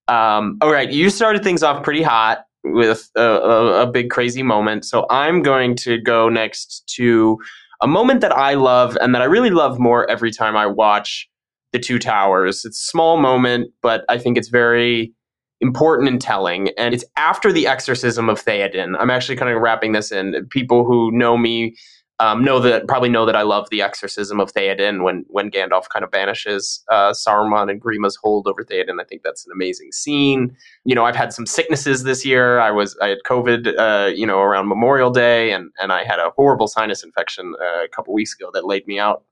Um, 0.08 0.58
all 0.60 0.72
right 0.72 0.90
you 0.90 1.08
started 1.08 1.44
things 1.44 1.62
off 1.62 1.84
pretty 1.84 2.02
hot 2.02 2.44
with 2.64 3.08
a, 3.16 3.22
a, 3.22 3.82
a, 3.82 3.86
big 3.86 4.10
crazy 4.10 4.42
moment. 4.42 4.84
So 4.84 5.06
i'm 5.08 5.42
going 5.42 5.76
to 5.76 5.98
go 5.98 6.28
next 6.28 6.82
to 6.96 7.38
a 7.80 7.86
moment 7.86 8.20
that 8.20 8.32
i 8.32 8.54
love 8.54 8.98
and 9.00 9.14
that 9.14 9.22
i 9.22 9.26
really 9.26 9.50
love 9.50 9.78
more 9.78 10.10
every 10.10 10.32
time 10.32 10.56
i 10.56 10.66
watch 10.66 11.28
the 11.72 11.78
two 11.78 12.00
towers. 12.00 12.64
It's 12.64 12.80
a 12.80 12.90
small 12.90 13.16
moment 13.16 13.70
but 13.80 14.04
i 14.08 14.18
think 14.18 14.36
it's 14.36 14.48
very 14.48 15.12
important 15.60 16.08
and 16.08 16.20
telling. 16.20 16.70
And 16.78 16.94
it's 16.94 17.04
after 17.16 17.52
the 17.52 17.66
exorcism 17.66 18.28
of 18.28 18.42
Theoden. 18.42 18.96
I'm 18.98 19.10
actually 19.10 19.36
kind 19.36 19.54
of 19.54 19.60
wrapping 19.60 19.92
this 19.92 20.10
in. 20.10 20.46
People 20.50 20.84
who 20.84 21.10
know 21.12 21.36
me 21.36 21.76
um, 22.20 22.44
know 22.44 22.60
that 22.60 22.86
probably 22.86 23.08
know 23.08 23.24
that 23.24 23.34
I 23.34 23.42
love 23.42 23.68
the 23.70 23.80
exorcism 23.80 24.40
of 24.40 24.52
Theoden 24.52 25.02
when 25.02 25.24
when 25.28 25.50
Gandalf 25.50 25.88
kind 25.88 26.04
of 26.04 26.10
banishes 26.10 26.84
uh, 26.90 27.12
Saruman 27.12 27.70
and 27.70 27.80
Grima's 27.80 28.16
hold 28.22 28.46
over 28.46 28.62
Theoden. 28.62 29.00
I 29.00 29.04
think 29.04 29.22
that's 29.22 29.46
an 29.46 29.52
amazing 29.54 29.90
scene. 29.92 30.54
You 30.84 30.94
know, 30.94 31.06
I've 31.06 31.16
had 31.16 31.32
some 31.32 31.46
sicknesses 31.46 32.04
this 32.04 32.24
year. 32.24 32.60
I 32.60 32.70
was 32.70 32.96
I 33.00 33.08
had 33.08 33.18
COVID, 33.26 33.78
uh, 33.78 34.08
you 34.08 34.26
know, 34.26 34.40
around 34.40 34.68
Memorial 34.68 35.10
Day, 35.10 35.50
and 35.50 35.70
and 35.80 35.92
I 35.92 36.04
had 36.04 36.18
a 36.18 36.30
horrible 36.36 36.68
sinus 36.68 37.02
infection 37.02 37.54
uh, 37.58 37.84
a 37.84 37.88
couple 37.88 38.12
weeks 38.12 38.34
ago 38.38 38.50
that 38.52 38.66
laid 38.66 38.86
me 38.86 38.98
out 38.98 39.24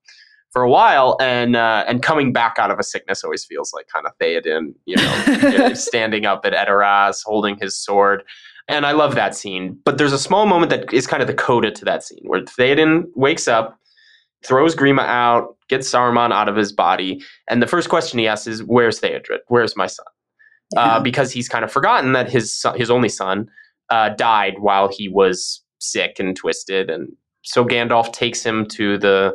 for 0.50 0.62
a 0.62 0.70
while, 0.70 1.16
and 1.20 1.56
uh, 1.56 1.84
and 1.86 2.02
coming 2.02 2.32
back 2.32 2.56
out 2.58 2.70
of 2.70 2.78
a 2.78 2.82
sickness 2.82 3.22
always 3.22 3.44
feels 3.44 3.72
like 3.72 3.86
kind 3.88 4.06
of 4.06 4.12
Theoden, 4.18 4.74
you 4.86 4.96
know, 4.96 5.72
standing 5.74 6.26
up 6.26 6.44
at 6.44 6.52
Edoras, 6.52 7.22
holding 7.24 7.56
his 7.60 7.76
sword. 7.76 8.22
And 8.66 8.84
I 8.84 8.92
love 8.92 9.14
that 9.14 9.34
scene. 9.34 9.78
But 9.84 9.96
there's 9.98 10.12
a 10.12 10.18
small 10.18 10.46
moment 10.46 10.70
that 10.70 10.92
is 10.92 11.06
kind 11.06 11.22
of 11.22 11.26
the 11.26 11.34
coda 11.34 11.70
to 11.70 11.84
that 11.86 12.02
scene 12.02 12.22
where 12.24 12.42
Theoden 12.42 13.04
wakes 13.14 13.48
up, 13.48 13.78
throws 14.44 14.76
Grima 14.76 15.06
out, 15.06 15.56
gets 15.68 15.90
Saruman 15.90 16.32
out 16.32 16.48
of 16.48 16.56
his 16.56 16.72
body, 16.72 17.22
and 17.48 17.62
the 17.62 17.66
first 17.66 17.88
question 17.88 18.18
he 18.18 18.26
asks 18.26 18.46
is, 18.46 18.62
"Where's 18.62 19.00
Theodred? 19.00 19.40
Where's 19.48 19.76
my 19.76 19.86
son?" 19.86 20.06
Uh, 20.76 20.80
yeah. 20.80 20.86
Uh, 20.96 21.00
because 21.00 21.32
he's 21.32 21.48
kind 21.48 21.64
of 21.64 21.72
forgotten 21.72 22.12
that 22.12 22.30
his 22.30 22.52
son, 22.54 22.76
his 22.76 22.90
only 22.90 23.08
son 23.08 23.48
uh, 23.90 24.10
died 24.10 24.58
while 24.60 24.88
he 24.88 25.08
was 25.08 25.62
sick 25.78 26.18
and 26.18 26.36
twisted, 26.36 26.88
and 26.88 27.10
so 27.42 27.64
Gandalf 27.64 28.12
takes 28.12 28.42
him 28.42 28.66
to 28.66 28.98
the 28.98 29.34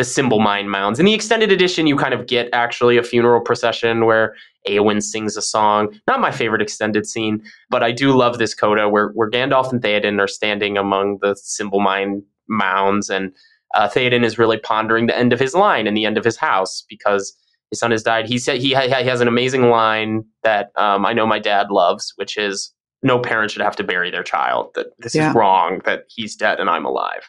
the 0.00 0.04
Simbelmynë 0.04 0.66
Mounds. 0.66 0.98
In 0.98 1.04
the 1.04 1.12
extended 1.12 1.52
edition, 1.52 1.86
you 1.86 1.94
kind 1.94 2.14
of 2.14 2.26
get 2.26 2.48
actually 2.54 2.96
a 2.96 3.02
funeral 3.02 3.42
procession 3.42 4.06
where 4.06 4.34
Eowyn 4.66 5.02
sings 5.02 5.36
a 5.36 5.42
song. 5.42 5.94
Not 6.06 6.20
my 6.22 6.30
favorite 6.30 6.62
extended 6.62 7.06
scene, 7.06 7.42
but 7.68 7.82
I 7.82 7.92
do 7.92 8.16
love 8.16 8.38
this 8.38 8.54
coda 8.54 8.88
where, 8.88 9.10
where 9.10 9.30
Gandalf 9.30 9.70
and 9.70 9.82
Theoden 9.82 10.18
are 10.18 10.26
standing 10.26 10.78
among 10.78 11.18
the 11.20 11.34
Simbelmynë 11.34 12.22
Mounds, 12.48 13.10
and 13.10 13.30
uh, 13.74 13.88
Theoden 13.90 14.24
is 14.24 14.38
really 14.38 14.56
pondering 14.56 15.06
the 15.06 15.16
end 15.16 15.34
of 15.34 15.38
his 15.38 15.54
line 15.54 15.86
and 15.86 15.94
the 15.94 16.06
end 16.06 16.16
of 16.16 16.24
his 16.24 16.38
house 16.38 16.82
because 16.88 17.36
his 17.70 17.78
son 17.78 17.90
has 17.90 18.02
died. 18.02 18.26
He 18.26 18.38
said 18.38 18.58
he, 18.58 18.72
ha- 18.72 18.88
he 19.02 19.06
has 19.06 19.20
an 19.20 19.28
amazing 19.28 19.68
line 19.68 20.24
that 20.44 20.70
um, 20.76 21.04
I 21.04 21.12
know 21.12 21.26
my 21.26 21.38
dad 21.38 21.70
loves, 21.70 22.14
which 22.16 22.38
is 22.38 22.72
no 23.02 23.18
parent 23.18 23.50
should 23.50 23.62
have 23.62 23.76
to 23.76 23.84
bury 23.84 24.10
their 24.10 24.22
child, 24.24 24.70
that 24.76 24.86
this 24.98 25.14
Yeah. 25.14 25.28
is 25.28 25.34
wrong, 25.34 25.82
that 25.84 26.04
he's 26.08 26.36
dead 26.36 26.58
and 26.58 26.70
I'm 26.70 26.86
alive. 26.86 27.28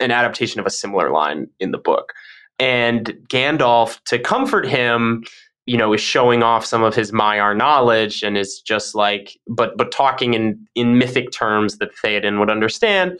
An 0.00 0.10
adaptation 0.10 0.60
of 0.60 0.66
a 0.66 0.70
similar 0.70 1.10
line 1.10 1.48
in 1.60 1.70
the 1.70 1.78
book. 1.78 2.12
And 2.58 3.06
Gandalf, 3.28 4.02
to 4.04 4.18
comfort 4.18 4.66
him, 4.66 5.24
you 5.66 5.76
know, 5.76 5.92
is 5.92 6.00
showing 6.00 6.42
off 6.42 6.64
some 6.64 6.82
of 6.82 6.94
his 6.94 7.10
Maiar 7.10 7.56
knowledge 7.56 8.22
and 8.22 8.36
is 8.36 8.60
just 8.60 8.94
like, 8.94 9.38
but 9.48 9.76
but 9.76 9.90
talking 9.92 10.34
in 10.34 10.66
in 10.74 10.98
mythic 10.98 11.30
terms 11.32 11.78
that 11.78 11.90
Theoden 12.04 12.38
would 12.38 12.50
understand. 12.50 13.18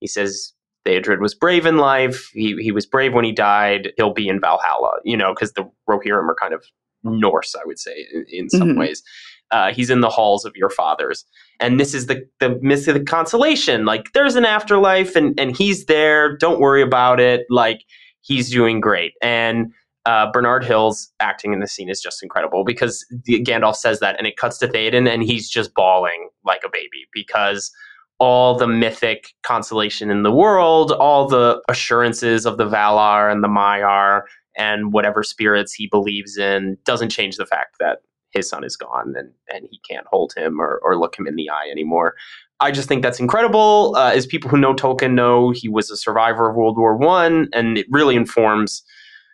He 0.00 0.06
says 0.06 0.52
Theodred 0.86 1.20
was 1.20 1.34
brave 1.34 1.66
in 1.66 1.76
life. 1.76 2.30
He 2.32 2.56
he 2.62 2.72
was 2.72 2.86
brave 2.86 3.14
when 3.14 3.24
he 3.24 3.32
died. 3.32 3.92
He'll 3.96 4.12
be 4.14 4.28
in 4.28 4.40
Valhalla, 4.40 4.98
you 5.04 5.16
know, 5.16 5.34
because 5.34 5.52
the 5.52 5.70
Rohirrim 5.88 6.28
are 6.28 6.36
kind 6.40 6.54
of 6.54 6.64
Norse, 7.04 7.54
I 7.54 7.64
would 7.66 7.78
say, 7.78 8.06
in, 8.12 8.24
in 8.28 8.50
some 8.50 8.70
Mhm. 8.70 8.78
ways. 8.78 9.02
Uh, 9.50 9.72
he's 9.72 9.90
in 9.90 10.00
the 10.00 10.08
halls 10.08 10.44
of 10.44 10.56
your 10.56 10.70
fathers, 10.70 11.24
and 11.60 11.78
this 11.78 11.94
is 11.94 12.06
the 12.06 12.26
the 12.40 12.58
myth 12.60 12.88
of 12.88 12.94
the 12.94 13.04
consolation. 13.04 13.84
Like 13.84 14.12
there's 14.12 14.36
an 14.36 14.44
afterlife, 14.44 15.16
and 15.16 15.38
and 15.38 15.56
he's 15.56 15.86
there. 15.86 16.36
Don't 16.36 16.60
worry 16.60 16.82
about 16.82 17.20
it. 17.20 17.46
Like 17.50 17.84
he's 18.20 18.50
doing 18.50 18.80
great, 18.80 19.12
and 19.22 19.72
uh, 20.04 20.30
Bernard 20.32 20.64
Hill's 20.64 21.12
acting 21.20 21.52
in 21.52 21.60
the 21.60 21.66
scene 21.66 21.88
is 21.88 22.00
just 22.00 22.22
incredible 22.22 22.64
because 22.64 23.04
Gandalf 23.28 23.76
says 23.76 24.00
that, 24.00 24.16
and 24.18 24.26
it 24.26 24.36
cuts 24.36 24.58
to 24.58 24.68
Theoden, 24.68 25.08
and 25.08 25.22
he's 25.22 25.48
just 25.48 25.74
bawling 25.74 26.28
like 26.44 26.62
a 26.64 26.70
baby 26.72 27.06
because 27.12 27.70
all 28.18 28.56
the 28.56 28.66
mythic 28.66 29.32
consolation 29.42 30.10
in 30.10 30.22
the 30.22 30.32
world, 30.32 30.92
all 30.92 31.26
the 31.28 31.60
assurances 31.68 32.46
of 32.46 32.56
the 32.56 32.66
Valar 32.66 33.30
and 33.30 33.42
the 33.42 33.48
Maiar, 33.48 34.22
and 34.56 34.92
whatever 34.92 35.22
spirits 35.22 35.72
he 35.72 35.86
believes 35.88 36.36
in, 36.36 36.76
doesn't 36.84 37.10
change 37.10 37.36
the 37.36 37.46
fact 37.46 37.76
that 37.80 37.98
his 38.32 38.48
son 38.48 38.64
is 38.64 38.76
gone 38.76 39.14
and, 39.16 39.30
and 39.52 39.68
he 39.70 39.80
can't 39.88 40.06
hold 40.06 40.32
him 40.36 40.60
or, 40.60 40.80
or 40.82 40.98
look 40.98 41.18
him 41.18 41.26
in 41.26 41.36
the 41.36 41.50
eye 41.50 41.68
anymore. 41.70 42.14
I 42.60 42.70
just 42.70 42.88
think 42.88 43.02
that's 43.02 43.20
incredible. 43.20 43.94
Uh, 43.96 44.12
as 44.12 44.26
people 44.26 44.48
who 44.48 44.56
know 44.56 44.74
Tolkien 44.74 45.14
know, 45.14 45.50
he 45.50 45.68
was 45.68 45.90
a 45.90 45.96
survivor 45.96 46.48
of 46.48 46.56
World 46.56 46.78
War 46.78 46.96
One, 46.96 47.48
and 47.52 47.76
it 47.76 47.86
really 47.90 48.14
informs 48.14 48.82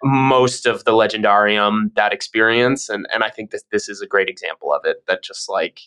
most 0.03 0.67
of 0.67 0.85
the 0.85 0.93
legendarium 0.93 1.95
that 1.95 2.13
experience 2.13 2.89
and 2.89 3.07
and 3.13 3.25
I 3.25 3.31
think 3.31 3.51
this 3.51 3.65
this 3.73 3.89
is 3.89 4.01
a 4.01 4.07
great 4.07 4.29
example 4.29 4.73
of 4.73 4.83
it 4.85 5.05
that 5.09 5.25
just 5.25 5.49
like 5.49 5.81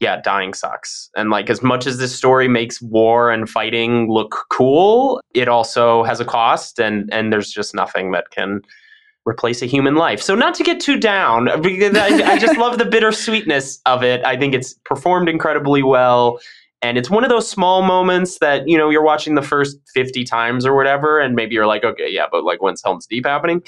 yeah 0.00 0.20
dying 0.20 0.54
sucks 0.54 1.10
and 1.14 1.30
like 1.30 1.50
as 1.50 1.62
much 1.62 1.86
as 1.86 1.98
this 1.98 2.16
story 2.16 2.48
makes 2.48 2.80
war 2.80 3.30
and 3.30 3.48
fighting 3.48 4.10
look 4.10 4.46
cool 4.50 5.20
it 5.34 5.46
also 5.48 6.04
has 6.04 6.20
a 6.20 6.24
cost 6.24 6.80
and 6.80 7.12
and 7.12 7.32
there's 7.32 7.52
just 7.52 7.74
nothing 7.74 8.12
that 8.12 8.30
can 8.30 8.62
replace 9.26 9.62
a 9.62 9.66
human 9.66 9.94
life. 9.94 10.20
So 10.20 10.34
not 10.34 10.54
to 10.54 10.62
get 10.62 10.80
too 10.80 10.98
down 10.98 11.48
I, 11.48 12.22
I 12.24 12.38
just 12.38 12.58
love 12.58 12.78
the 12.78 12.84
bittersweetness 12.84 13.80
of 13.86 14.02
it. 14.02 14.24
I 14.24 14.36
think 14.36 14.54
it's 14.54 14.74
performed 14.84 15.28
incredibly 15.28 15.82
well. 15.82 16.40
And 16.82 16.98
it's 16.98 17.08
one 17.08 17.24
of 17.24 17.30
those 17.30 17.48
small 17.48 17.80
moments 17.80 18.38
that 18.40 18.68
you 18.68 18.76
know 18.76 18.90
you're 18.90 19.04
watching 19.04 19.34
the 19.34 19.42
first 19.42 19.78
50 19.94 20.24
times 20.24 20.66
or 20.66 20.76
whatever 20.76 21.18
and 21.18 21.34
maybe 21.34 21.54
you're 21.54 21.66
like 21.66 21.84
okay 21.84 22.10
yeah 22.10 22.26
but 22.30 22.44
like 22.44 22.60
when's 22.60 22.82
helm's 22.82 23.06
deep 23.06 23.26
happening? 23.26 23.62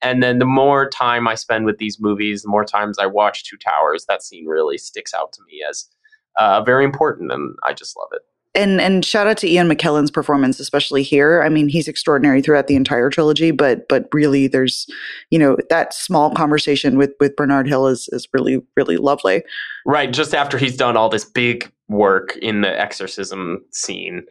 And 0.00 0.22
then 0.22 0.38
the 0.38 0.44
more 0.44 0.88
time 0.88 1.26
i 1.26 1.34
spend 1.34 1.64
with 1.64 1.78
these 1.78 1.98
movies 1.98 2.42
the 2.42 2.48
more 2.48 2.64
times 2.64 2.98
i 2.98 3.06
watch 3.06 3.44
two 3.44 3.56
towers 3.56 4.04
that 4.06 4.22
scene 4.22 4.46
really 4.46 4.78
sticks 4.78 5.12
out 5.14 5.32
to 5.32 5.40
me 5.50 5.64
as 5.68 5.86
uh, 6.36 6.62
very 6.62 6.84
important 6.84 7.32
and 7.32 7.56
i 7.66 7.72
just 7.72 7.96
love 7.96 8.10
it 8.12 8.22
and 8.54 8.80
and 8.80 9.04
shout 9.04 9.26
out 9.26 9.36
to 9.38 9.48
Ian 9.48 9.68
McKellen's 9.68 10.10
performance, 10.10 10.58
especially 10.60 11.02
here. 11.02 11.42
I 11.42 11.48
mean, 11.48 11.68
he's 11.68 11.88
extraordinary 11.88 12.42
throughout 12.42 12.66
the 12.66 12.76
entire 12.76 13.10
trilogy, 13.10 13.50
but 13.50 13.88
but 13.88 14.08
really, 14.12 14.46
there's 14.46 14.86
you 15.30 15.38
know 15.38 15.56
that 15.70 15.94
small 15.94 16.34
conversation 16.34 16.96
with 16.96 17.12
with 17.20 17.36
Bernard 17.36 17.68
Hill 17.68 17.86
is 17.86 18.08
is 18.12 18.26
really 18.32 18.60
really 18.76 18.96
lovely. 18.96 19.42
right 19.86 20.12
just 20.12 20.34
after 20.34 20.58
he's 20.58 20.76
done 20.76 20.96
all 20.96 21.08
this 21.08 21.24
big 21.24 21.70
work 21.88 22.36
in 22.36 22.60
the 22.60 22.80
exorcism 22.80 23.64
scene 23.72 24.22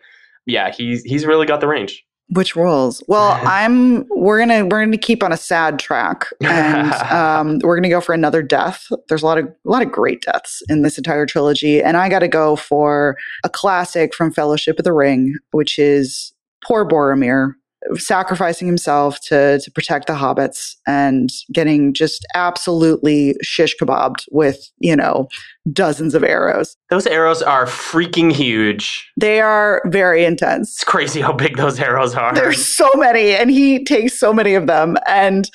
yeah 0.45 0.71
he's 0.71 1.03
he's 1.03 1.25
really 1.25 1.45
got 1.45 1.59
the 1.59 1.67
range 1.67 2.03
Which 2.29 2.55
rules? 2.55 3.03
Well, 3.07 3.39
I'm 3.45 4.05
we're 4.09 4.39
gonna 4.39 4.65
we're 4.65 4.83
gonna 4.83 4.97
keep 4.97 5.23
on 5.23 5.31
a 5.31 5.37
sad 5.37 5.79
track, 5.79 6.27
and 6.41 6.93
um, 7.11 7.59
we're 7.63 7.75
gonna 7.75 7.89
go 7.89 8.01
for 8.01 8.13
another 8.13 8.41
death. 8.41 8.87
There's 9.07 9.23
a 9.23 9.25
lot 9.25 9.37
of 9.37 9.45
a 9.45 9.69
lot 9.69 9.81
of 9.81 9.91
great 9.91 10.21
deaths 10.21 10.61
in 10.69 10.81
this 10.81 10.97
entire 10.97 11.25
trilogy, 11.25 11.81
and 11.81 11.97
I 11.97 12.09
got 12.09 12.19
to 12.19 12.27
go 12.27 12.55
for 12.55 13.17
a 13.43 13.49
classic 13.49 14.13
from 14.13 14.31
Fellowship 14.31 14.79
of 14.79 14.83
the 14.83 14.93
Ring, 14.93 15.35
which 15.51 15.79
is 15.79 16.33
poor 16.63 16.87
Boromir 16.87 17.53
sacrificing 17.95 18.67
himself 18.67 19.19
to 19.21 19.59
to 19.59 19.71
protect 19.71 20.07
the 20.07 20.13
hobbits 20.13 20.75
and 20.85 21.29
getting 21.53 21.93
just 21.93 22.25
absolutely 22.35 23.35
shish 23.41 23.75
kebabbed 23.79 24.25
with 24.31 24.69
you 24.79 24.95
know 24.95 25.27
dozens 25.71 26.15
of 26.15 26.23
arrows. 26.23 26.77
those 26.89 27.07
arrows 27.07 27.41
are 27.41 27.65
freaking 27.65 28.31
huge 28.31 29.09
They 29.17 29.41
are 29.41 29.81
very 29.85 30.23
intense. 30.25 30.75
it's 30.75 30.83
crazy 30.83 31.21
how 31.21 31.33
big 31.33 31.57
those 31.57 31.79
arrows 31.79 32.15
are 32.15 32.33
There's 32.33 32.65
so 32.65 32.89
many, 32.95 33.31
and 33.31 33.49
he 33.49 33.83
takes 33.83 34.19
so 34.19 34.33
many 34.33 34.53
of 34.53 34.67
them. 34.67 34.97
And 35.07 35.49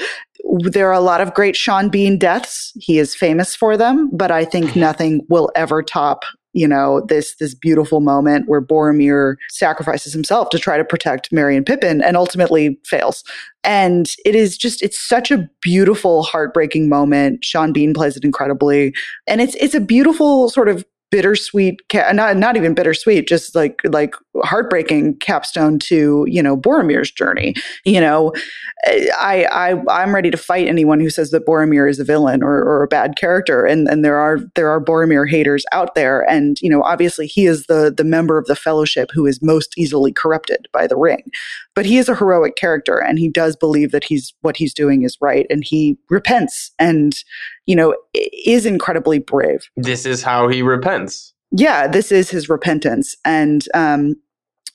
there 0.44 0.88
are 0.88 0.92
a 0.92 1.00
lot 1.00 1.20
of 1.20 1.34
great 1.34 1.56
Sean 1.56 1.88
Bean 1.88 2.18
deaths. 2.18 2.72
He 2.76 2.98
is 2.98 3.14
famous 3.14 3.54
for 3.54 3.76
them, 3.76 4.10
but 4.12 4.30
I 4.30 4.44
think 4.44 4.66
mm-hmm. 4.66 4.80
nothing 4.80 5.20
will 5.28 5.50
ever 5.54 5.82
top, 5.82 6.24
you 6.52 6.68
know, 6.68 7.04
this 7.08 7.34
this 7.36 7.54
beautiful 7.54 8.00
moment 8.00 8.48
where 8.48 8.60
Boromir 8.60 9.36
sacrifices 9.48 10.12
himself 10.12 10.50
to 10.50 10.58
try 10.58 10.76
to 10.76 10.84
protect 10.84 11.32
Merry 11.32 11.56
and 11.56 11.64
Pippin 11.64 12.02
and 12.02 12.16
ultimately 12.16 12.78
fails. 12.84 13.24
And 13.64 14.06
it 14.24 14.34
is 14.34 14.56
just 14.56 14.82
it's 14.82 15.00
such 15.00 15.30
a 15.30 15.48
beautiful, 15.62 16.22
heartbreaking 16.22 16.88
moment. 16.88 17.44
Sean 17.44 17.72
Bean 17.72 17.94
plays 17.94 18.16
it 18.16 18.24
incredibly. 18.24 18.92
And 19.26 19.40
it's 19.40 19.54
it's 19.56 19.74
a 19.74 19.80
beautiful 19.80 20.48
sort 20.50 20.68
of 20.68 20.84
bittersweet 21.12 21.78
not 21.92 22.38
not 22.38 22.56
even 22.56 22.72
bittersweet 22.72 23.28
just 23.28 23.54
like 23.54 23.82
like 23.84 24.14
heartbreaking 24.42 25.16
capstone 25.18 25.78
to 25.78 26.24
you 26.28 26.42
know 26.42 26.56
Boromir's 26.56 27.10
journey. 27.10 27.54
You 27.84 28.00
know 28.00 28.32
I 28.86 29.46
I 29.50 29.82
I'm 29.88 30.14
ready 30.14 30.30
to 30.30 30.36
fight 30.36 30.66
anyone 30.66 31.00
who 31.00 31.10
says 31.10 31.30
that 31.30 31.46
Boromir 31.46 31.88
is 31.88 32.00
a 32.00 32.04
villain 32.04 32.42
or, 32.42 32.62
or 32.62 32.82
a 32.82 32.88
bad 32.88 33.16
character. 33.16 33.64
And 33.64 33.88
and 33.88 34.04
there 34.04 34.16
are 34.16 34.38
there 34.54 34.70
are 34.70 34.82
Boromir 34.82 35.28
haters 35.28 35.64
out 35.72 35.94
there. 35.94 36.28
And 36.28 36.60
you 36.60 36.70
know 36.70 36.82
obviously 36.82 37.26
he 37.26 37.46
is 37.46 37.66
the 37.66 37.92
the 37.94 38.04
member 38.04 38.38
of 38.38 38.46
the 38.46 38.56
fellowship 38.56 39.10
who 39.12 39.26
is 39.26 39.42
most 39.42 39.76
easily 39.76 40.12
corrupted 40.12 40.66
by 40.72 40.86
the 40.86 40.96
ring. 40.96 41.30
But 41.74 41.86
he 41.86 41.98
is 41.98 42.08
a 42.08 42.16
heroic 42.16 42.56
character 42.56 42.98
and 42.98 43.18
he 43.18 43.28
does 43.28 43.56
believe 43.56 43.92
that 43.92 44.04
he's 44.04 44.32
what 44.40 44.56
he's 44.56 44.74
doing 44.74 45.02
is 45.02 45.18
right. 45.20 45.46
And 45.50 45.62
he 45.64 45.98
repents 46.08 46.72
and 46.78 47.14
you 47.66 47.76
know 47.76 47.94
is 48.14 48.66
incredibly 48.66 49.18
brave. 49.18 49.68
This 49.76 50.06
is 50.06 50.22
how 50.22 50.48
he 50.48 50.62
repents 50.62 51.34
yeah, 51.52 51.86
this 51.86 52.10
is 52.10 52.30
his 52.30 52.48
repentance. 52.48 53.16
And 53.24 53.64
um, 53.74 54.16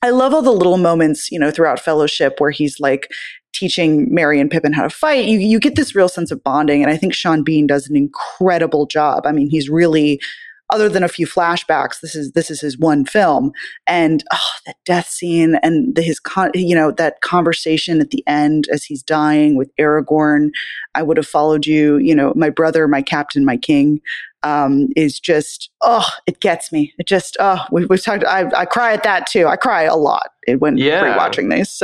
I 0.04 0.12
love 0.12 0.34
all 0.34 0.44
the 0.44 0.52
little 0.52 0.78
moments, 0.78 1.32
you 1.32 1.40
know, 1.40 1.52
throughout 1.52 1.80
Fellowship 1.80 2.36
where 2.40 2.52
he's 2.52 2.80
like 2.80 3.12
teaching 3.54 4.14
Merry 4.14 4.40
and 4.40 4.52
Pippin 4.52 4.74
how 4.74 4.84
to 4.84 4.90
fight. 4.90 5.26
You, 5.26 5.40
you 5.40 5.60
get 5.60 5.76
this 5.76 5.96
real 5.96 6.10
sense 6.10 6.30
of 6.30 6.44
bonding. 6.44 6.84
And 6.84 6.92
I 6.92 6.98
think 6.98 7.14
Sean 7.14 7.44
Bean 7.44 7.66
does 7.66 7.90
an 7.90 7.96
incredible 7.96 8.86
job. 8.86 9.26
I 9.26 9.32
mean, 9.32 9.50
he's 9.50 9.70
really, 9.70 10.22
other 10.70 10.90
than 10.90 11.04
a 11.04 11.08
few 11.08 11.26
flashbacks, 11.26 12.02
this 12.02 12.16
is 12.16 12.32
this 12.34 12.50
is 12.52 12.60
his 12.62 12.78
one 12.78 13.06
film. 13.06 13.52
And 13.88 14.24
oh, 14.34 14.50
that 14.66 14.76
death 14.86 15.08
scene 15.10 15.56
and 15.64 15.96
the, 15.96 16.02
his 16.02 16.20
con- 16.20 16.52
you 16.54 16.76
know 16.76 16.92
that 16.92 17.22
conversation 17.22 18.02
at 18.02 18.10
the 18.12 18.24
end 18.28 18.68
as 18.72 18.84
he's 18.84 19.02
dying 19.04 19.56
with 19.56 19.70
Aragorn. 19.78 20.50
I 20.96 21.04
would 21.04 21.18
have 21.18 21.28
followed 21.28 21.66
you. 21.66 21.98
You 21.98 22.16
know, 22.16 22.34
my 22.36 22.50
brother, 22.50 22.88
my 22.88 23.02
captain, 23.02 23.46
my 23.46 23.58
king 23.58 24.02
um, 24.44 24.88
is 24.96 25.20
just 25.20 25.70
oh, 25.82 26.08
it 26.26 26.40
gets 26.42 26.72
me. 26.72 26.94
It 26.98 27.08
just 27.08 27.38
oh, 27.40 27.64
we, 27.72 27.86
we've 27.86 28.04
talked. 28.04 28.24
I, 28.26 28.50
I 28.56 28.66
cry 28.66 28.94
at 28.94 29.04
that 29.04 29.28
too. 29.28 29.48
I 29.48 29.56
cry 29.56 29.84
a 29.84 29.96
lot 29.96 30.30
when 30.60 30.78
Yeah. 30.78 31.04
rewatching 31.16 31.50
these. 31.54 31.70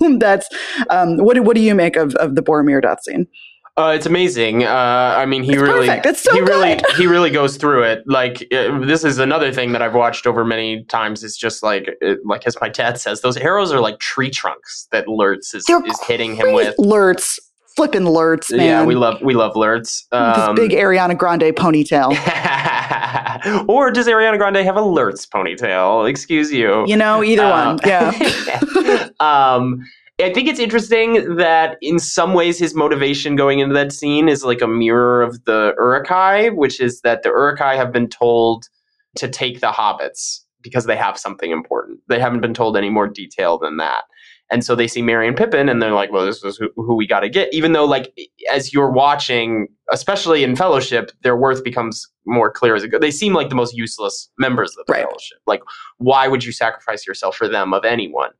So 0.00 0.18
that's 0.18 0.48
um, 0.88 1.18
what. 1.18 1.34
do- 1.34 1.42
What 1.42 1.56
do 1.56 1.62
you 1.62 1.74
make 1.74 1.96
of 1.96 2.14
of 2.16 2.34
the 2.36 2.42
Boromir 2.42 2.80
death 2.80 3.02
scene? 3.02 3.26
Uh, 3.76 3.92
it's 3.96 4.06
amazing. 4.06 4.64
Uh, 4.64 5.14
I 5.16 5.24
mean, 5.26 5.42
he 5.42 5.52
It's 5.52 5.62
really. 5.62 5.86
So 6.14 6.32
he 6.32 6.40
really, 6.40 6.80
he 6.96 7.06
really 7.06 7.30
goes 7.30 7.56
through 7.56 7.84
it. 7.84 8.02
Like 8.06 8.42
uh, 8.52 8.78
this 8.80 9.04
is 9.04 9.18
another 9.18 9.52
thing 9.52 9.72
that 9.72 9.80
I've 9.80 9.94
watched 9.94 10.26
over 10.26 10.44
many 10.44 10.84
times. 10.84 11.24
It's 11.24 11.36
just 11.36 11.62
like, 11.62 11.88
it, 12.00 12.18
like 12.24 12.46
as 12.46 12.56
my 12.60 12.68
dad 12.68 12.98
says, 13.00 13.22
those 13.22 13.36
arrows 13.36 13.72
are 13.72 13.80
like 13.80 13.98
tree 13.98 14.30
trunks 14.30 14.88
that 14.92 15.08
Lurtz 15.08 15.54
is, 15.54 15.64
They're 15.64 15.84
is 15.86 16.00
hitting 16.02 16.34
him 16.34 16.52
with. 16.52 16.74
Lurtz, 16.78 17.38
flipping 17.76 18.04
Lurtz, 18.06 18.50
man. 18.50 18.66
Yeah, 18.66 18.84
we 18.84 18.94
love 18.94 19.22
we 19.22 19.32
love 19.34 19.56
Lurtz. 19.56 20.06
Um, 20.12 20.56
this 20.56 20.68
big 20.68 20.78
Ariana 20.78 21.16
Grande 21.16 21.54
ponytail. 21.54 22.10
or 23.68 23.90
does 23.90 24.06
Ariana 24.06 24.36
Grande 24.36 24.56
have 24.58 24.76
a 24.76 24.82
Lurtz 24.82 25.24
ponytail? 25.26 26.08
Excuse 26.10 26.52
you. 26.52 26.86
You 26.86 26.96
know, 26.96 27.22
either 27.24 27.44
Uh, 27.44 27.76
one. 27.76 27.80
Yeah. 27.86 29.08
um, 29.20 29.82
I 30.24 30.32
think 30.32 30.48
it's 30.48 30.60
interesting 30.60 31.36
that 31.36 31.76
in 31.80 31.98
some 31.98 32.34
ways 32.34 32.58
his 32.58 32.74
motivation 32.74 33.36
going 33.36 33.58
into 33.58 33.74
that 33.74 33.92
scene 33.92 34.28
is 34.28 34.44
like 34.44 34.62
a 34.62 34.66
mirror 34.66 35.22
of 35.22 35.44
the 35.44 35.74
Uruk-hai, 35.78 36.50
which 36.50 36.80
is 36.80 37.00
that 37.02 37.22
the 37.22 37.30
Uruk-hai 37.30 37.76
have 37.76 37.92
been 37.92 38.08
told 38.08 38.68
to 39.16 39.28
take 39.28 39.60
the 39.60 39.68
hobbits 39.68 40.40
because 40.62 40.86
they 40.86 40.96
have 40.96 41.18
something 41.18 41.50
important. 41.50 42.00
They 42.08 42.20
haven't 42.20 42.40
been 42.40 42.54
told 42.54 42.76
any 42.76 42.90
more 42.90 43.08
detail 43.08 43.58
than 43.58 43.78
that. 43.78 44.04
And 44.52 44.64
so 44.64 44.74
they 44.74 44.88
see 44.88 45.00
Merry 45.00 45.28
and 45.28 45.36
Pippin 45.36 45.68
and 45.68 45.80
they're 45.80 45.92
like, 45.92 46.10
well, 46.10 46.26
this 46.26 46.42
is 46.42 46.56
who, 46.56 46.70
who 46.74 46.96
we 46.96 47.06
got 47.06 47.20
to 47.20 47.28
get. 47.28 47.52
Even 47.54 47.72
though, 47.72 47.84
like, 47.84 48.12
as 48.52 48.72
you're 48.72 48.90
watching, 48.90 49.68
especially 49.92 50.42
in 50.42 50.56
Fellowship, 50.56 51.12
their 51.22 51.36
worth 51.36 51.62
becomes 51.62 52.08
more 52.26 52.50
clear 52.50 52.74
as 52.74 52.82
it 52.82 52.88
goes. 52.88 53.00
They 53.00 53.12
seem 53.12 53.32
like 53.32 53.48
the 53.48 53.54
most 53.54 53.76
useless 53.76 54.28
members 54.38 54.76
of 54.76 54.84
the 54.86 54.92
Right. 54.92 55.04
Fellowship. 55.04 55.38
Like, 55.46 55.62
why 55.98 56.26
would 56.26 56.44
you 56.44 56.50
sacrifice 56.50 57.06
yourself 57.06 57.36
for 57.36 57.48
them 57.48 57.72
of 57.72 57.84
anyone? 57.84 58.30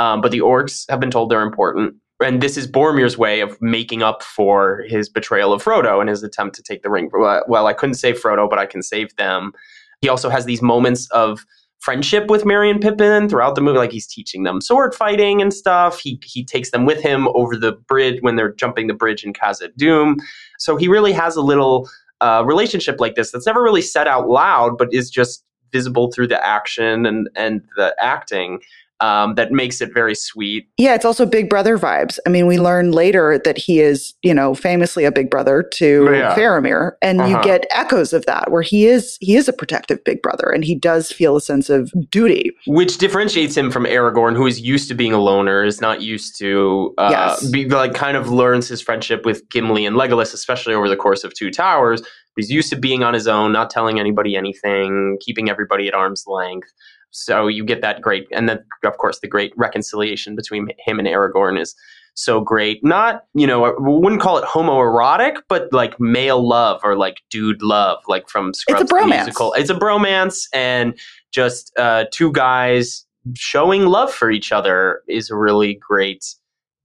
Um, 0.00 0.20
but 0.22 0.32
the 0.32 0.40
orcs 0.40 0.84
have 0.88 0.98
been 0.98 1.10
told 1.10 1.30
they're 1.30 1.42
important. 1.42 1.94
And 2.22 2.42
this 2.42 2.56
is 2.56 2.66
Boromir's 2.66 3.16
way 3.16 3.40
of 3.40 3.56
making 3.60 4.02
up 4.02 4.22
for 4.22 4.84
his 4.88 5.08
betrayal 5.08 5.52
of 5.52 5.62
Frodo 5.62 6.00
and 6.00 6.08
his 6.08 6.22
attempt 6.22 6.56
to 6.56 6.62
take 6.62 6.82
the 6.82 6.90
ring. 6.90 7.10
Well, 7.12 7.66
I 7.66 7.72
couldn't 7.72 7.94
save 7.94 8.20
Frodo, 8.20 8.48
but 8.48 8.58
I 8.58 8.66
can 8.66 8.82
save 8.82 9.14
them. 9.16 9.52
He 10.00 10.08
also 10.08 10.28
has 10.30 10.44
these 10.46 10.62
moments 10.62 11.08
of 11.10 11.44
friendship 11.80 12.28
with 12.28 12.44
Merry 12.44 12.70
and 12.70 12.80
Pippin 12.80 13.28
throughout 13.28 13.54
the 13.54 13.60
movie. 13.60 13.78
Like 13.78 13.92
he's 13.92 14.06
teaching 14.06 14.44
them 14.44 14.60
sword 14.60 14.94
fighting 14.94 15.40
and 15.42 15.52
stuff. 15.52 15.98
He 16.00 16.18
he 16.24 16.44
takes 16.44 16.70
them 16.70 16.84
with 16.86 17.02
him 17.02 17.28
over 17.34 17.56
the 17.56 17.72
bridge 17.72 18.18
when 18.22 18.36
they're 18.36 18.52
jumping 18.52 18.86
the 18.86 18.94
bridge 18.94 19.24
in 19.24 19.32
Khazad-dûm. 19.32 20.16
So 20.58 20.76
he 20.76 20.88
really 20.88 21.12
has 21.12 21.36
a 21.36 21.42
little 21.42 21.88
uh, 22.20 22.42
relationship 22.46 23.00
like 23.00 23.14
this 23.14 23.30
that's 23.30 23.46
never 23.46 23.62
really 23.62 23.82
said 23.82 24.06
out 24.06 24.28
loud, 24.28 24.76
but 24.76 24.92
is 24.92 25.10
just 25.10 25.44
visible 25.72 26.10
through 26.10 26.28
the 26.28 26.46
action 26.46 27.06
and 27.06 27.30
and 27.34 27.62
the 27.76 27.94
acting. 27.98 28.60
Um, 29.00 29.34
that 29.36 29.50
makes 29.50 29.80
it 29.80 29.94
very 29.94 30.14
sweet. 30.14 30.68
Yeah, 30.76 30.94
it's 30.94 31.04
also 31.06 31.24
Big 31.24 31.48
Brother 31.48 31.78
vibes. 31.78 32.18
I 32.26 32.30
mean, 32.30 32.46
we 32.46 32.58
learn 32.58 32.92
later 32.92 33.40
that 33.44 33.56
he 33.56 33.80
is, 33.80 34.12
you 34.22 34.34
know, 34.34 34.54
famously 34.54 35.04
a 35.04 35.12
big 35.12 35.30
brother 35.30 35.62
to 35.74 36.04
Yeah. 36.12 36.34
Faramir, 36.34 36.92
and 37.00 37.18
you 37.20 37.36
Uh-huh. 37.36 37.42
get 37.42 37.66
echoes 37.70 38.12
of 38.12 38.26
that 38.26 38.50
where 38.50 38.62
he 38.62 38.86
is 38.86 39.16
he 39.20 39.36
is 39.36 39.48
a 39.48 39.52
protective 39.52 40.04
big 40.04 40.20
brother, 40.22 40.50
and 40.50 40.64
he 40.64 40.74
does 40.74 41.10
feel 41.10 41.36
a 41.36 41.40
sense 41.40 41.70
of 41.70 41.90
duty. 42.10 42.50
which 42.66 42.98
differentiates 42.98 43.56
him 43.56 43.70
from 43.70 43.84
Aragorn, 43.84 44.36
who 44.36 44.46
is 44.46 44.60
used 44.60 44.88
to 44.88 44.94
being 44.94 45.12
a 45.12 45.18
loner, 45.18 45.64
is 45.64 45.80
not 45.80 46.02
used 46.02 46.38
to 46.38 46.92
uh, 46.98 47.08
Yes. 47.10 47.50
be 47.50 47.66
like 47.68 47.94
kind 47.94 48.16
of 48.16 48.30
learns 48.30 48.68
his 48.68 48.80
friendship 48.82 49.24
with 49.24 49.48
Gimli 49.50 49.86
and 49.86 49.96
Legolas, 49.96 50.34
especially 50.34 50.74
over 50.74 50.88
the 50.88 50.96
course 50.96 51.24
of 51.24 51.32
Two 51.34 51.50
Towers. 51.50 52.02
He's 52.36 52.50
used 52.50 52.70
to 52.70 52.76
being 52.76 53.02
on 53.02 53.12
his 53.12 53.26
own, 53.26 53.52
not 53.52 53.70
telling 53.70 53.98
anybody 53.98 54.36
anything, 54.36 55.18
keeping 55.20 55.50
everybody 55.50 55.88
at 55.88 55.94
arm's 55.94 56.24
length. 56.26 56.68
So 57.10 57.48
you 57.48 57.64
get 57.64 57.82
that 57.82 58.00
great, 58.00 58.26
and 58.32 58.48
then 58.48 58.64
of 58.84 58.96
course 58.98 59.18
the 59.20 59.28
great 59.28 59.52
reconciliation 59.56 60.36
between 60.36 60.68
him 60.78 60.98
and 60.98 61.08
Aragorn 61.08 61.60
is 61.60 61.74
so 62.14 62.40
great. 62.40 62.84
Not 62.84 63.24
you 63.34 63.46
know, 63.46 63.64
I 63.64 63.72
wouldn't 63.78 64.20
call 64.20 64.38
it 64.38 64.44
homoerotic, 64.44 65.36
but 65.48 65.72
like 65.72 65.98
male 65.98 66.46
love 66.46 66.80
or 66.84 66.96
like 66.96 67.18
dude 67.30 67.62
love, 67.62 67.98
like 68.08 68.28
from 68.28 68.54
Scrubs 68.54 68.88
the 68.88 68.94
bromance. 68.94 69.24
musical. 69.24 69.52
It's 69.54 69.70
a 69.70 69.74
bromance, 69.74 70.46
and 70.52 70.98
just 71.32 71.72
uh, 71.78 72.04
two 72.12 72.32
guys 72.32 73.06
showing 73.34 73.86
love 73.86 74.12
for 74.12 74.30
each 74.30 74.50
other 74.52 75.02
is 75.08 75.30
really 75.30 75.74
great. 75.74 76.24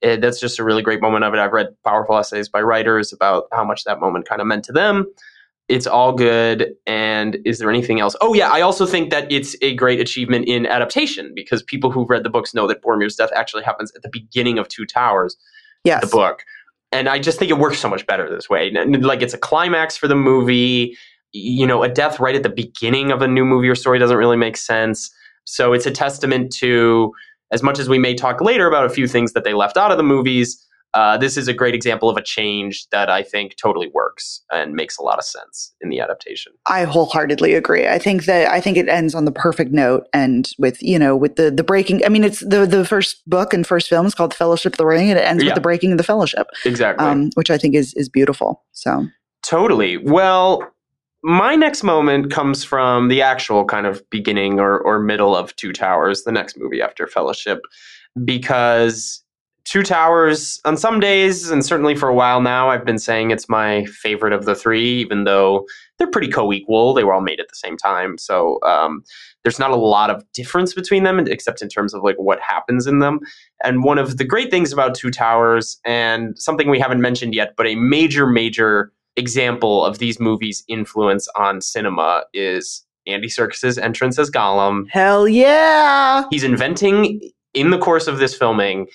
eh, 0.02 0.18
that's 0.18 0.40
just 0.40 0.60
a 0.60 0.64
really 0.64 0.82
great 0.82 1.02
moment 1.02 1.24
of 1.24 1.34
it. 1.34 1.40
I've 1.40 1.54
read 1.54 1.70
powerful 1.84 2.18
essays 2.18 2.50
by 2.50 2.62
writers 2.62 3.14
about 3.14 3.46
how 3.54 3.64
much 3.64 3.84
that 3.86 4.00
moment 4.00 4.28
kind 4.28 4.42
of 4.42 4.48
meant 4.48 4.66
to 4.66 4.74
them. 4.74 5.06
It's 5.68 5.88
all 5.88 6.14
good. 6.14 6.74
And 6.86 7.40
is 7.44 7.58
there 7.58 7.70
anything 7.70 8.00
else? 8.00 8.16
Oh 8.22 8.34
yeah, 8.34 8.50
I 8.50 8.62
also 8.62 8.86
think 8.86 9.10
that 9.10 9.32
it's 9.32 9.56
a 9.62 9.74
great 9.76 10.00
achievement 10.00 10.48
in 10.48 10.66
adaptation 10.66 11.34
because 11.36 11.64
people 11.64 11.90
who've 11.92 12.10
read 12.10 12.24
the 12.24 12.30
books 12.30 12.54
know 12.54 12.68
that 12.68 12.84
Boromir's 12.84 13.16
death 13.16 13.32
actually 13.36 13.64
happens 13.64 13.92
at 13.96 14.04
the 14.04 14.10
beginning 14.12 14.60
of 14.60 14.68
Two 14.68 14.86
Towers 14.86 15.36
Yes, 15.84 16.02
the 16.02 16.08
book. 16.08 16.44
And 16.92 17.10
I 17.10 17.20
just 17.20 17.40
think 17.40 17.52
it 17.52 17.58
works 17.58 17.80
so 17.80 17.90
much 17.90 18.06
better 18.06 18.30
this 18.30 18.50
way. 18.50 18.72
Like 18.72 19.22
it's 19.22 19.34
a 19.34 19.38
climax 19.38 19.98
for 19.98 20.08
the 20.08 20.16
movie. 20.16 20.96
You 21.32 21.68
know, 21.68 21.84
a 21.84 21.90
death 21.90 22.20
right 22.20 22.36
at 22.36 22.44
the 22.44 22.50
beginning 22.50 23.12
of 23.12 23.22
a 23.22 23.28
new 23.28 23.44
movie 23.44 23.68
or 23.68 23.76
story 23.76 24.00
doesn't 24.00 24.16
really 24.16 24.38
make 24.38 24.56
sense. 24.56 25.12
So 25.46 25.74
it's 25.74 25.86
a 25.86 25.92
testament 25.92 26.54
to, 26.58 27.12
as 27.52 27.62
much 27.62 27.80
as 27.80 27.90
we 27.90 28.00
may 28.00 28.14
talk 28.14 28.40
later 28.40 28.68
about 28.68 28.86
a 28.86 28.90
few 28.90 29.08
things 29.08 29.34
that 29.34 29.44
they 29.44 29.54
left 29.54 29.78
out 29.78 29.92
of 29.92 29.98
the 29.98 30.04
movies, 30.04 30.66
uh, 30.96 31.18
this 31.18 31.38
is 31.38 31.48
a 31.48 31.54
great 31.54 31.76
example 31.76 32.10
of 32.10 32.18
a 32.18 32.22
change 32.24 32.88
that 32.90 33.10
I 33.10 33.22
think 33.22 33.56
totally 33.58 33.92
works 33.94 34.42
and 34.52 34.74
makes 34.74 34.98
a 34.98 35.04
lot 35.04 35.20
of 35.20 35.26
sense 35.26 35.74
in 35.82 35.90
the 35.90 36.00
adaptation. 36.00 36.54
I 36.66 36.86
wholeheartedly 36.86 37.54
agree. 37.54 37.88
I 37.88 38.00
think 38.00 38.26
that 38.26 38.48
I 38.48 38.60
think 38.62 38.78
it 38.78 38.88
ends 38.90 39.14
on 39.14 39.26
the 39.26 39.32
perfect 39.32 39.72
note, 39.72 40.08
and 40.14 40.50
with 40.58 40.82
you 40.82 40.98
know 40.98 41.16
with 41.16 41.36
the 41.36 41.52
the 41.52 41.64
breaking. 41.64 42.04
I 42.06 42.10
mean, 42.10 42.24
it's 42.24 42.40
the 42.40 42.66
the 42.66 42.86
first 42.86 43.28
book 43.30 43.54
and 43.54 43.68
first 43.68 43.90
film 43.90 44.06
is 44.06 44.16
called 44.16 44.32
The 44.32 44.36
Fellowship 44.38 44.74
of 44.74 44.78
the 44.78 44.86
Ring, 44.86 45.10
and 45.10 45.20
it 45.20 45.24
ends 45.24 45.44
Yeah. 45.44 45.50
with 45.50 45.56
the 45.56 45.62
breaking 45.62 45.92
of 45.92 45.98
the 45.98 46.04
Fellowship, 46.04 46.48
Exactly. 46.66 47.06
um, 47.06 47.30
which 47.36 47.52
I 47.52 47.58
think 47.58 47.76
is 47.76 47.94
is 47.96 48.10
beautiful. 48.10 48.64
So 48.72 49.06
Totally. 49.44 49.98
Well, 49.98 50.66
my 51.24 51.56
next 51.56 51.84
moment 51.84 52.32
comes 52.32 52.64
from 52.64 53.10
the 53.10 53.22
actual 53.22 53.66
kind 53.66 53.86
of 53.86 54.02
beginning 54.10 54.60
or, 54.60 54.80
or 54.80 55.00
middle 55.00 55.36
of 55.36 55.56
Two 55.56 55.74
Towers, 55.74 56.24
the 56.24 56.32
next 56.32 56.58
movie 56.58 56.82
after 56.82 57.06
Fellowship, 57.06 57.62
because 58.24 59.24
Two 59.66 59.82
Towers, 59.82 60.62
on 60.64 60.78
some 60.78 61.00
days, 61.00 61.50
and 61.50 61.66
certainly 61.66 61.96
for 61.96 62.08
a 62.08 62.14
while 62.14 62.40
now, 62.40 62.70
I've 62.70 62.86
been 62.86 63.00
saying 63.00 63.32
it's 63.32 63.50
my 63.50 63.86
favorite 63.86 64.32
of 64.32 64.46
the 64.46 64.54
three, 64.54 65.02
even 65.02 65.24
though 65.24 65.66
they're 65.98 66.10
pretty 66.10 66.28
co 66.28 66.54
equal. 66.54 66.94
They 66.94 67.04
were 67.04 67.14
all 67.14 67.22
made 67.22 67.40
at 67.40 67.48
the 67.50 67.56
same 67.56 67.76
time. 67.76 68.20
So 68.20 68.60
um, 68.62 69.04
there's 69.44 69.58
not 69.58 69.72
a 69.72 69.76
lot 69.76 70.12
of 70.12 70.24
difference 70.34 70.76
between 70.76 71.04
them, 71.04 71.20
except 71.20 71.64
in 71.64 71.70
terms 71.70 71.96
of 71.96 72.04
like 72.04 72.18
what 72.18 72.40
happens 72.42 72.86
in 72.86 73.00
them. 73.00 73.22
And 73.64 73.84
one 73.84 73.98
of 73.98 74.18
the 74.18 74.24
great 74.24 74.52
things 74.52 74.72
about 74.72 74.94
Two 74.94 75.10
Towers, 75.10 75.80
and 75.84 76.38
something 76.38 76.70
we 76.70 76.80
haven't 76.80 77.02
mentioned 77.02 77.34
yet, 77.34 77.56
but 77.58 77.66
a 77.66 77.74
major, 77.76 78.28
major 78.28 78.94
example 79.18 79.84
of 79.84 79.98
these 79.98 80.20
movies' 80.20 80.64
influence 80.68 81.28
on 81.36 81.60
cinema 81.60 82.24
is 82.36 82.86
Andy 83.08 83.30
Serkis's 83.30 83.80
entrance 83.80 84.20
as 84.20 84.30
Gollum. 84.30 84.86
hell 84.92 85.28
yeah, 85.28 86.26
He's 86.30 86.44
inventing 86.44 87.32
in 87.56 87.72
the 87.72 87.80
course 87.80 88.06
of 88.06 88.20
this 88.20 88.38
filming 88.38 88.88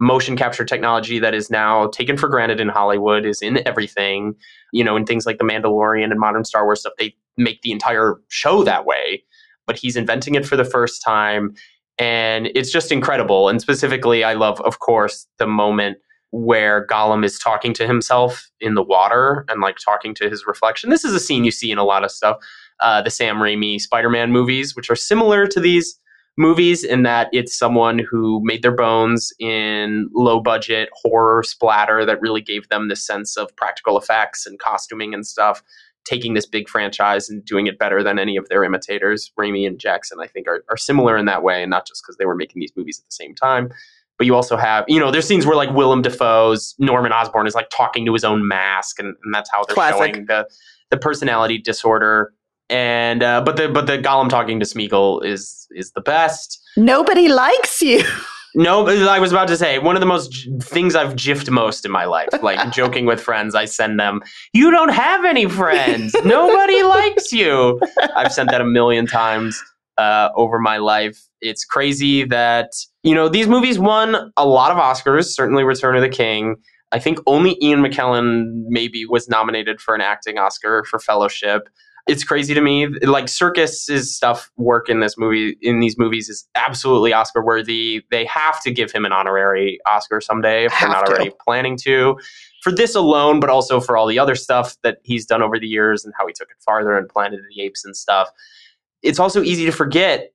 motion 0.00 0.36
capture 0.36 0.64
technology 0.64 1.18
that 1.18 1.34
is 1.34 1.50
now 1.50 1.88
taken 1.88 2.16
for 2.16 2.28
granted 2.28 2.60
in 2.60 2.68
Hollywood, 2.68 3.24
is 3.24 3.42
in 3.42 3.66
everything. 3.66 4.34
You 4.72 4.84
know, 4.84 4.96
in 4.96 5.04
things 5.04 5.26
like 5.26 5.38
The 5.38 5.44
Mandalorian 5.44 6.10
and 6.10 6.20
modern 6.20 6.44
Star 6.44 6.64
Wars 6.64 6.80
stuff, 6.80 6.92
they 6.98 7.14
make 7.36 7.62
the 7.62 7.72
entire 7.72 8.16
show 8.28 8.64
that 8.64 8.84
way. 8.84 9.24
But 9.66 9.78
he's 9.78 9.96
inventing 9.96 10.34
it 10.34 10.46
for 10.46 10.56
the 10.56 10.64
first 10.64 11.02
time. 11.02 11.54
And 11.98 12.48
it's 12.54 12.70
just 12.70 12.92
incredible. 12.92 13.48
And 13.48 13.60
specifically, 13.60 14.24
I 14.24 14.34
love, 14.34 14.60
of 14.60 14.78
course, 14.78 15.26
the 15.38 15.46
moment 15.46 15.98
where 16.30 16.86
Gollum 16.86 17.24
is 17.24 17.38
talking 17.38 17.72
to 17.74 17.86
himself 17.86 18.50
in 18.60 18.74
the 18.74 18.82
water 18.82 19.44
and 19.48 19.60
like 19.60 19.78
talking 19.78 20.14
to 20.14 20.28
his 20.28 20.46
reflection. 20.46 20.90
This 20.90 21.04
is 21.04 21.14
a 21.14 21.20
scene 21.20 21.44
you 21.44 21.50
see 21.50 21.70
in 21.70 21.78
a 21.78 21.84
lot 21.84 22.04
of 22.04 22.10
stuff. 22.10 22.38
Uh, 22.80 23.02
the 23.02 23.10
Sam 23.10 23.36
Raimi 23.36 23.80
Spider 23.80 24.10
Man 24.10 24.30
movies, 24.30 24.76
which 24.76 24.90
are 24.90 24.96
similar 24.96 25.46
to 25.46 25.58
these 25.58 25.98
movies 26.38 26.84
in 26.84 27.02
that 27.02 27.28
it's 27.32 27.54
someone 27.54 27.98
who 27.98 28.40
made 28.44 28.62
their 28.62 28.74
bones 28.74 29.32
in 29.40 30.08
low 30.14 30.40
budget 30.40 30.88
horror 30.94 31.42
splatter 31.42 32.06
that 32.06 32.20
really 32.20 32.40
gave 32.40 32.68
them 32.68 32.88
this 32.88 33.04
sense 33.04 33.36
of 33.36 33.54
practical 33.56 33.98
effects 33.98 34.46
and 34.46 34.58
costuming 34.58 35.12
and 35.12 35.26
stuff. 35.26 35.62
Taking 36.04 36.32
this 36.32 36.46
big 36.46 36.70
franchise 36.70 37.28
and 37.28 37.44
doing 37.44 37.66
it 37.66 37.78
better 37.78 38.02
than 38.02 38.18
any 38.18 38.38
of 38.38 38.48
their 38.48 38.64
imitators 38.64 39.30
Raimi 39.38 39.66
and 39.66 39.78
Jackson 39.78 40.18
I 40.22 40.26
think 40.26 40.48
are, 40.48 40.64
are 40.70 40.76
similar 40.76 41.18
in 41.18 41.26
that 41.26 41.42
way 41.42 41.62
and 41.62 41.68
not 41.68 41.86
just 41.86 42.02
because 42.02 42.16
they 42.16 42.24
were 42.24 42.36
making 42.36 42.60
these 42.60 42.72
movies 42.74 42.98
at 42.98 43.04
the 43.04 43.12
same 43.12 43.34
time. 43.34 43.70
But 44.16 44.26
you 44.26 44.34
also 44.34 44.56
have 44.56 44.86
you 44.88 44.98
know 44.98 45.10
there's 45.10 45.26
scenes 45.26 45.44
where 45.44 45.56
like 45.56 45.70
Willem 45.74 46.00
Dafoe's 46.00 46.74
Norman 46.78 47.12
Osborn 47.12 47.46
is 47.46 47.54
like 47.54 47.68
talking 47.68 48.06
to 48.06 48.12
his 48.14 48.24
own 48.24 48.48
mask 48.48 48.98
and, 49.00 49.14
and 49.22 49.34
that's 49.34 49.50
how 49.50 49.64
they're 49.64 49.74
Classic. 49.74 50.14
showing 50.14 50.26
the 50.26 50.48
the 50.90 50.96
personality 50.96 51.58
disorder 51.58 52.32
and 52.70 53.22
uh, 53.22 53.40
but 53.40 53.56
the 53.56 53.68
but 53.68 53.86
the 53.86 53.98
Gollum 53.98 54.28
talking 54.28 54.60
to 54.60 54.66
Smeagol 54.66 55.24
is 55.24 55.66
is 55.70 55.92
the 55.92 56.00
best. 56.00 56.60
nobody 56.76 57.28
likes 57.28 57.80
you. 57.82 58.02
No, 58.54 58.88
I 58.88 59.18
was 59.20 59.30
about 59.30 59.46
to 59.48 59.56
say 59.56 59.78
one 59.78 59.94
of 59.94 60.00
the 60.00 60.06
most 60.06 60.32
j- 60.32 60.50
things 60.60 60.94
I've 60.96 61.14
jiffed 61.14 61.50
most 61.50 61.84
in 61.84 61.92
my 61.92 62.06
life, 62.06 62.30
like 62.42 62.72
joking 62.72 63.04
with 63.04 63.20
friends. 63.20 63.54
I 63.54 63.66
send 63.66 64.00
them, 64.00 64.20
"You 64.52 64.70
don't 64.70 64.88
have 64.88 65.24
any 65.24 65.46
friends. 65.46 66.14
Nobody 66.24 66.82
likes 66.96 67.30
you." 67.32 67.78
I've 68.16 68.32
sent 68.32 68.50
that 68.50 68.60
a 68.60 68.64
million 68.64 69.06
times 69.06 69.62
uh, 69.98 70.30
over 70.34 70.58
my 70.58 70.78
life. 70.78 71.20
It's 71.40 71.64
crazy 71.64 72.24
that 72.24 72.72
you 73.02 73.14
know 73.14 73.28
these 73.28 73.46
movies 73.48 73.78
won 73.78 74.32
a 74.36 74.46
lot 74.46 74.72
of 74.72 74.78
Oscars. 74.78 75.26
Certainly, 75.26 75.64
Return 75.64 75.94
of 75.94 76.02
the 76.02 76.08
King. 76.08 76.56
I 76.90 76.98
think 76.98 77.18
only 77.26 77.58
Ian 77.62 77.80
McKellen 77.82 78.62
maybe 78.68 79.04
was 79.04 79.28
nominated 79.28 79.78
for 79.78 79.94
an 79.94 80.00
acting 80.00 80.38
Oscar 80.38 80.84
for 80.84 80.98
Fellowship 80.98 81.68
it's 82.08 82.24
crazy 82.24 82.54
to 82.54 82.60
me. 82.62 82.86
Like 82.86 83.26
Serkis's 83.26 84.16
stuff 84.16 84.50
work 84.56 84.88
in 84.88 85.00
this 85.00 85.18
movie 85.18 85.58
in 85.60 85.80
these 85.80 85.98
movies 85.98 86.30
is 86.30 86.48
absolutely 86.54 87.12
Oscar 87.12 87.44
worthy. 87.44 88.02
They 88.10 88.24
have 88.24 88.62
to 88.62 88.70
give 88.70 88.90
him 88.90 89.04
an 89.04 89.12
honorary 89.12 89.78
Oscar 89.86 90.22
someday 90.22 90.64
if 90.64 90.72
they're 90.80 90.88
not 90.88 91.06
to. 91.06 91.12
already 91.12 91.32
planning 91.44 91.76
to. 91.82 92.18
For 92.62 92.72
this 92.72 92.94
alone, 92.94 93.40
but 93.40 93.50
also 93.50 93.78
for 93.78 93.96
all 93.96 94.06
the 94.06 94.18
other 94.18 94.34
stuff 94.34 94.76
that 94.82 94.98
he's 95.04 95.26
done 95.26 95.42
over 95.42 95.58
the 95.58 95.68
years 95.68 96.04
and 96.04 96.14
how 96.18 96.26
he 96.26 96.32
took 96.32 96.48
it 96.50 96.56
farther 96.64 96.96
and 96.96 97.08
Planet 97.08 97.40
of 97.40 97.46
the 97.54 97.62
Apes 97.62 97.84
and 97.84 97.94
stuff. 97.94 98.30
It's 99.02 99.20
also 99.20 99.42
easy 99.42 99.66
to 99.66 99.72
forget 99.72 100.32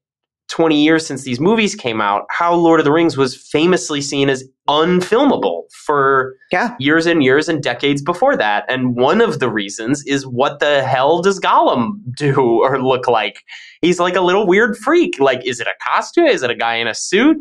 20 0.53 0.83
years 0.83 1.03
since 1.03 1.23
these 1.23 1.39
movies 1.39 1.73
came 1.73 1.99
out, 1.99 2.25
how 2.29 2.53
Lord 2.53 2.79
of 2.79 2.83
the 2.83 2.91
Rings 2.91 3.17
was 3.17 3.35
famously 3.35 4.01
seen 4.01 4.29
as 4.29 4.43
unfilmable 4.69 5.63
for 5.85 6.35
Yeah. 6.51 6.75
years 6.79 7.07
and 7.07 7.23
years 7.23 7.49
and 7.49 7.61
decades 7.61 8.03
before 8.03 8.37
that. 8.37 8.63
And 8.69 8.95
one 8.95 9.19
of 9.19 9.39
the 9.39 9.49
reasons 9.49 10.03
is 10.05 10.27
what 10.27 10.59
the 10.59 10.83
hell 10.83 11.23
does 11.23 11.39
Gollum 11.39 11.93
do 12.15 12.35
or 12.63 12.79
look 12.79 13.07
like? 13.07 13.41
He's 13.81 13.99
like 13.99 14.15
a 14.15 14.21
little 14.21 14.45
weird 14.45 14.77
freak. 14.77 15.19
Like, 15.19 15.43
is 15.43 15.59
it 15.59 15.65
a 15.65 15.73
costume? 15.91 16.25
Is 16.27 16.43
it 16.43 16.51
a 16.51 16.55
guy 16.55 16.75
in 16.75 16.85
a 16.87 16.93
suit? 16.93 17.37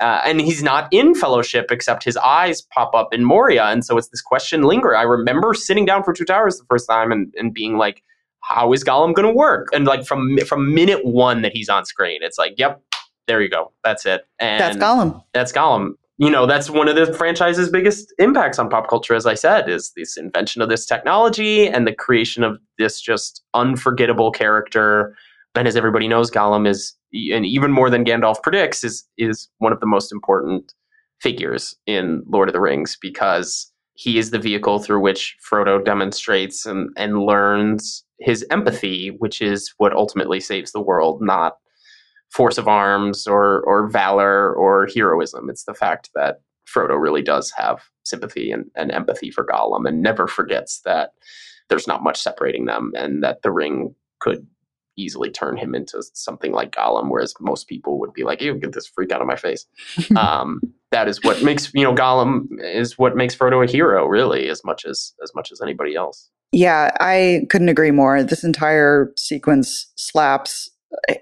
Uh, 0.00 0.22
and 0.24 0.40
he's 0.40 0.62
not 0.62 0.88
in 0.90 1.14
fellowship 1.14 1.66
except 1.70 2.02
his 2.02 2.16
eyes 2.16 2.62
pop 2.62 2.94
up 2.94 3.12
in 3.12 3.24
Moria. 3.26 3.66
And 3.66 3.84
so 3.84 3.98
it's 3.98 4.08
this 4.08 4.22
question 4.22 4.62
linger. 4.62 4.96
I 4.96 5.02
remember 5.02 5.52
sitting 5.52 5.84
down 5.84 6.02
for 6.02 6.14
two 6.14 6.24
towers 6.24 6.56
the 6.58 6.64
first 6.70 6.88
time 6.88 7.12
and, 7.12 7.32
and 7.36 7.52
being 7.52 7.76
like, 7.76 8.02
how 8.44 8.72
is 8.72 8.84
Gollum 8.84 9.14
going 9.14 9.26
to 9.26 9.34
work? 9.34 9.68
And 9.72 9.86
like 9.86 10.04
from 10.04 10.38
from 10.46 10.74
minute 10.74 11.04
one 11.04 11.42
that 11.42 11.52
he's 11.52 11.68
on 11.68 11.84
screen, 11.84 12.20
it's 12.22 12.38
like, 12.38 12.54
yep, 12.56 12.80
there 13.26 13.40
you 13.40 13.48
go, 13.48 13.72
that's 13.82 14.06
it. 14.06 14.26
And 14.38 14.60
that's 14.60 14.76
Gollum. 14.76 15.22
That's 15.32 15.52
Gollum. 15.52 15.94
You 16.18 16.30
know, 16.30 16.46
that's 16.46 16.70
one 16.70 16.86
of 16.86 16.94
the 16.94 17.12
franchise's 17.12 17.70
biggest 17.70 18.14
impacts 18.18 18.60
on 18.60 18.68
pop 18.68 18.88
culture, 18.88 19.14
as 19.14 19.26
I 19.26 19.34
said, 19.34 19.68
is 19.68 19.92
this 19.96 20.16
invention 20.16 20.62
of 20.62 20.68
this 20.68 20.86
technology 20.86 21.66
and 21.66 21.88
the 21.88 21.92
creation 21.92 22.44
of 22.44 22.60
this 22.78 23.00
just 23.00 23.42
unforgettable 23.52 24.30
character. 24.30 25.16
And 25.56 25.66
as 25.66 25.74
everybody 25.74 26.06
knows, 26.06 26.30
Gollum 26.30 26.68
is, 26.68 26.94
and 27.32 27.44
even 27.44 27.72
more 27.72 27.90
than 27.90 28.04
Gandalf 28.04 28.42
predicts, 28.42 28.84
is 28.84 29.04
is 29.18 29.48
one 29.58 29.72
of 29.72 29.80
the 29.80 29.86
most 29.86 30.12
important 30.12 30.72
figures 31.20 31.74
in 31.86 32.22
Lord 32.28 32.48
of 32.48 32.52
the 32.52 32.60
Rings 32.60 32.96
because 33.00 33.72
he 33.94 34.18
is 34.18 34.30
the 34.30 34.38
vehicle 34.38 34.80
through 34.80 35.00
which 35.00 35.36
Frodo 35.48 35.84
demonstrates 35.84 36.66
and, 36.66 36.90
and 36.96 37.22
learns 37.22 38.03
his 38.20 38.44
empathy, 38.50 39.08
which 39.18 39.42
is 39.42 39.72
what 39.78 39.92
ultimately 39.92 40.40
saves 40.40 40.72
the 40.72 40.80
world, 40.80 41.20
not 41.20 41.58
force 42.30 42.58
of 42.58 42.68
arms 42.68 43.26
or 43.26 43.62
or 43.62 43.88
valor 43.88 44.52
or 44.54 44.88
heroism. 44.94 45.48
It's 45.48 45.64
the 45.64 45.74
fact 45.74 46.10
that 46.14 46.40
Frodo 46.66 47.00
really 47.00 47.22
does 47.22 47.52
have 47.56 47.84
sympathy 48.04 48.50
and, 48.50 48.70
and 48.74 48.90
empathy 48.90 49.30
for 49.30 49.46
Gollum 49.46 49.86
and 49.86 50.02
never 50.02 50.26
forgets 50.26 50.80
that 50.84 51.10
there's 51.68 51.86
not 51.86 52.02
much 52.02 52.20
separating 52.20 52.66
them 52.66 52.92
and 52.96 53.22
that 53.22 53.42
the 53.42 53.50
ring 53.50 53.94
could 54.20 54.46
easily 54.96 55.30
turn 55.30 55.56
him 55.56 55.74
into 55.74 56.02
something 56.14 56.52
like 56.52 56.72
Gollum, 56.72 57.10
whereas 57.10 57.34
most 57.40 57.68
people 57.68 57.98
would 58.00 58.12
be 58.12 58.24
like, 58.24 58.40
"You 58.40 58.54
get 58.54 58.72
this 58.72 58.86
freak 58.86 59.12
out 59.12 59.20
of 59.20 59.26
my 59.26 59.36
face." 59.36 59.66
um, 60.16 60.60
that 60.90 61.08
is 61.08 61.22
what 61.22 61.42
makes 61.42 61.72
you 61.74 61.82
know 61.82 61.94
Gollum 61.94 62.46
is 62.60 62.98
what 62.98 63.16
makes 63.16 63.34
Frodo 63.34 63.66
a 63.66 63.70
hero, 63.70 64.06
really, 64.06 64.48
as 64.48 64.64
much 64.64 64.84
as 64.84 65.14
as 65.22 65.32
much 65.34 65.52
as 65.52 65.60
anybody 65.60 65.94
else. 65.94 66.30
Yeah, 66.52 66.90
I 67.00 67.42
couldn't 67.50 67.68
agree 67.68 67.90
more. 67.90 68.22
This 68.22 68.44
entire 68.44 69.12
sequence 69.18 69.92
slaps. 69.96 70.70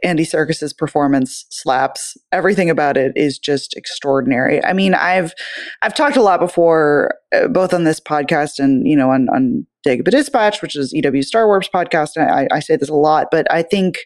Andy 0.02 0.24
Serkis's 0.24 0.74
performance 0.74 1.46
slaps. 1.48 2.18
Everything 2.30 2.68
about 2.68 2.98
it 2.98 3.12
is 3.16 3.38
just 3.38 3.74
extraordinary. 3.74 4.62
I 4.62 4.74
mean, 4.74 4.94
I've 4.94 5.32
I've 5.80 5.94
talked 5.94 6.16
a 6.16 6.22
lot 6.22 6.40
before, 6.40 7.14
uh, 7.34 7.48
both 7.48 7.72
on 7.72 7.84
this 7.84 7.98
podcast 7.98 8.58
and 8.58 8.86
you 8.86 8.96
know 8.96 9.10
on 9.10 9.28
on 9.30 9.66
Dagobah 9.86 10.10
Dispatch, 10.10 10.62
which 10.62 10.76
is 10.76 10.92
EW 10.92 11.22
Star 11.22 11.46
Wars 11.46 11.68
podcast. 11.72 12.16
I, 12.16 12.48
I 12.54 12.60
say 12.60 12.76
this 12.76 12.88
a 12.88 12.94
lot, 12.94 13.28
but 13.30 13.50
I 13.50 13.62
think 13.62 13.98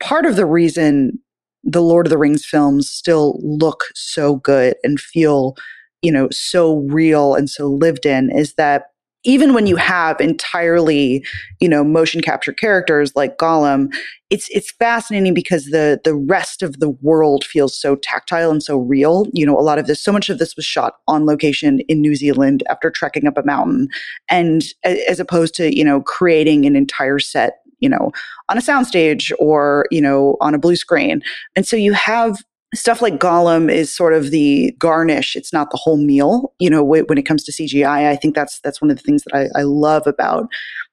part 0.00 0.26
of 0.26 0.36
the 0.36 0.46
reason 0.46 1.18
the 1.62 1.82
Lord 1.82 2.06
of 2.06 2.10
the 2.10 2.18
Rings 2.18 2.44
films 2.44 2.88
still 2.88 3.38
look 3.42 3.84
so 3.94 4.36
good 4.36 4.74
and 4.82 4.98
feel, 4.98 5.56
you 6.02 6.10
know, 6.10 6.28
so 6.30 6.78
real 6.88 7.34
and 7.34 7.50
so 7.50 7.66
lived 7.66 8.06
in 8.06 8.30
is 8.30 8.54
that 8.54 8.84
even 9.24 9.52
when 9.52 9.66
you 9.66 9.76
have 9.76 10.20
entirely, 10.20 11.24
you 11.60 11.68
know, 11.68 11.84
motion 11.84 12.20
capture 12.20 12.52
characters 12.52 13.12
like 13.14 13.36
Gollum, 13.36 13.92
it's 14.30 14.48
it's 14.50 14.70
fascinating 14.70 15.34
because 15.34 15.66
the 15.66 16.00
the 16.04 16.14
rest 16.14 16.62
of 16.62 16.78
the 16.80 16.90
world 16.90 17.44
feels 17.44 17.78
so 17.78 17.96
tactile 17.96 18.50
and 18.50 18.62
so 18.62 18.78
real. 18.78 19.26
You 19.34 19.44
know, 19.44 19.58
a 19.58 19.60
lot 19.60 19.78
of 19.78 19.86
this, 19.86 20.02
so 20.02 20.12
much 20.12 20.30
of 20.30 20.38
this 20.38 20.56
was 20.56 20.64
shot 20.64 20.94
on 21.06 21.26
location 21.26 21.80
in 21.80 22.00
New 22.00 22.14
Zealand 22.14 22.62
after 22.70 22.90
trekking 22.90 23.26
up 23.26 23.36
a 23.36 23.42
mountain, 23.44 23.88
and 24.28 24.62
as 24.84 25.20
opposed 25.20 25.54
to 25.56 25.76
you 25.76 25.84
know 25.84 26.00
creating 26.00 26.64
an 26.64 26.76
entire 26.76 27.18
set, 27.18 27.58
you 27.80 27.88
know, 27.88 28.12
on 28.48 28.56
a 28.56 28.62
soundstage 28.62 29.32
or 29.38 29.86
you 29.90 30.00
know 30.00 30.36
on 30.40 30.54
a 30.54 30.58
blue 30.58 30.76
screen, 30.76 31.20
and 31.56 31.66
so 31.66 31.76
you 31.76 31.92
have 31.92 32.38
stuff 32.74 33.02
like 33.02 33.18
Gollum 33.18 33.70
is 33.70 33.94
sort 33.94 34.14
of 34.14 34.30
the 34.30 34.72
garnish. 34.78 35.34
It's 35.34 35.52
not 35.52 35.70
the 35.70 35.76
whole 35.76 35.96
meal. 35.96 36.52
You 36.58 36.70
know, 36.70 36.84
when 36.84 37.18
it 37.18 37.26
comes 37.26 37.44
to 37.44 37.52
CGI, 37.52 38.08
I 38.08 38.16
think 38.16 38.34
that's 38.34 38.60
that's 38.60 38.80
one 38.80 38.90
of 38.90 38.96
the 38.96 39.02
things 39.02 39.24
that 39.24 39.50
I, 39.54 39.60
I 39.60 39.62
love 39.62 40.06
about 40.06 40.48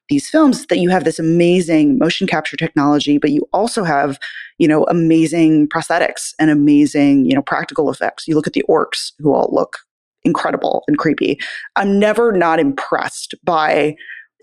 these 0.10 0.30
films 0.30 0.66
that 0.68 0.80
you 0.80 0.90
have 0.90 1.04
this 1.04 1.20
amazing 1.20 1.98
motion 1.98 2.28
capture 2.28 2.56
technology, 2.56 3.18
but 3.18 3.32
you 3.32 3.48
also 3.52 3.84
have, 3.84 4.18
you 4.58 4.68
know, 4.68 4.86
amazing 4.86 5.68
prosthetics 5.68 6.34
and 6.40 6.50
amazing, 6.50 7.26
you 7.26 7.36
know, 7.36 7.42
practical 7.42 7.90
effects. 7.92 8.28
You 8.28 8.36
look 8.36 8.48
at 8.48 8.54
the 8.54 8.64
orcs 8.70 9.12
who 9.20 9.34
all 9.34 9.50
look 9.52 9.80
incredible 10.24 10.84
and 10.88 10.98
creepy. 10.98 11.40
I'm 11.76 12.00
never 12.00 12.32
not 12.32 12.60
impressed 12.60 13.36
by 13.44 13.96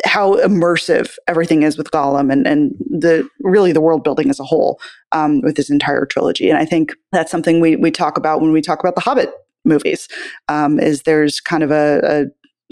how 0.05 0.35
immersive 0.37 1.15
everything 1.29 1.63
is 1.63 1.79
with 1.79 1.91
Gollum 1.91 2.33
and, 2.33 2.47
and 2.47 2.73
the 2.91 3.29
really 3.41 3.73
the 3.73 3.81
world 3.81 4.03
building 4.03 4.29
as 4.29 4.41
a 4.41 4.45
whole 4.45 4.81
um, 5.13 5.41
with 5.43 5.57
this 5.57 5.71
entire 5.71 6.05
trilogy. 6.05 6.51
And 6.51 6.59
I 6.59 6.65
think 6.65 6.93
that's 7.13 7.31
something 7.31 7.61
we, 7.61 7.77
we 7.77 7.91
talk 7.91 8.19
about 8.19 8.41
when 8.41 8.53
we 8.53 8.61
talk 8.61 8.81
about 8.81 8.97
the 8.97 9.01
Hobbit 9.01 9.33
movies, 9.65 10.09
um, 10.49 10.81
is 10.81 11.03
there's 11.03 11.41
kind 11.41 11.63
of 11.63 11.71
a, 11.71 12.01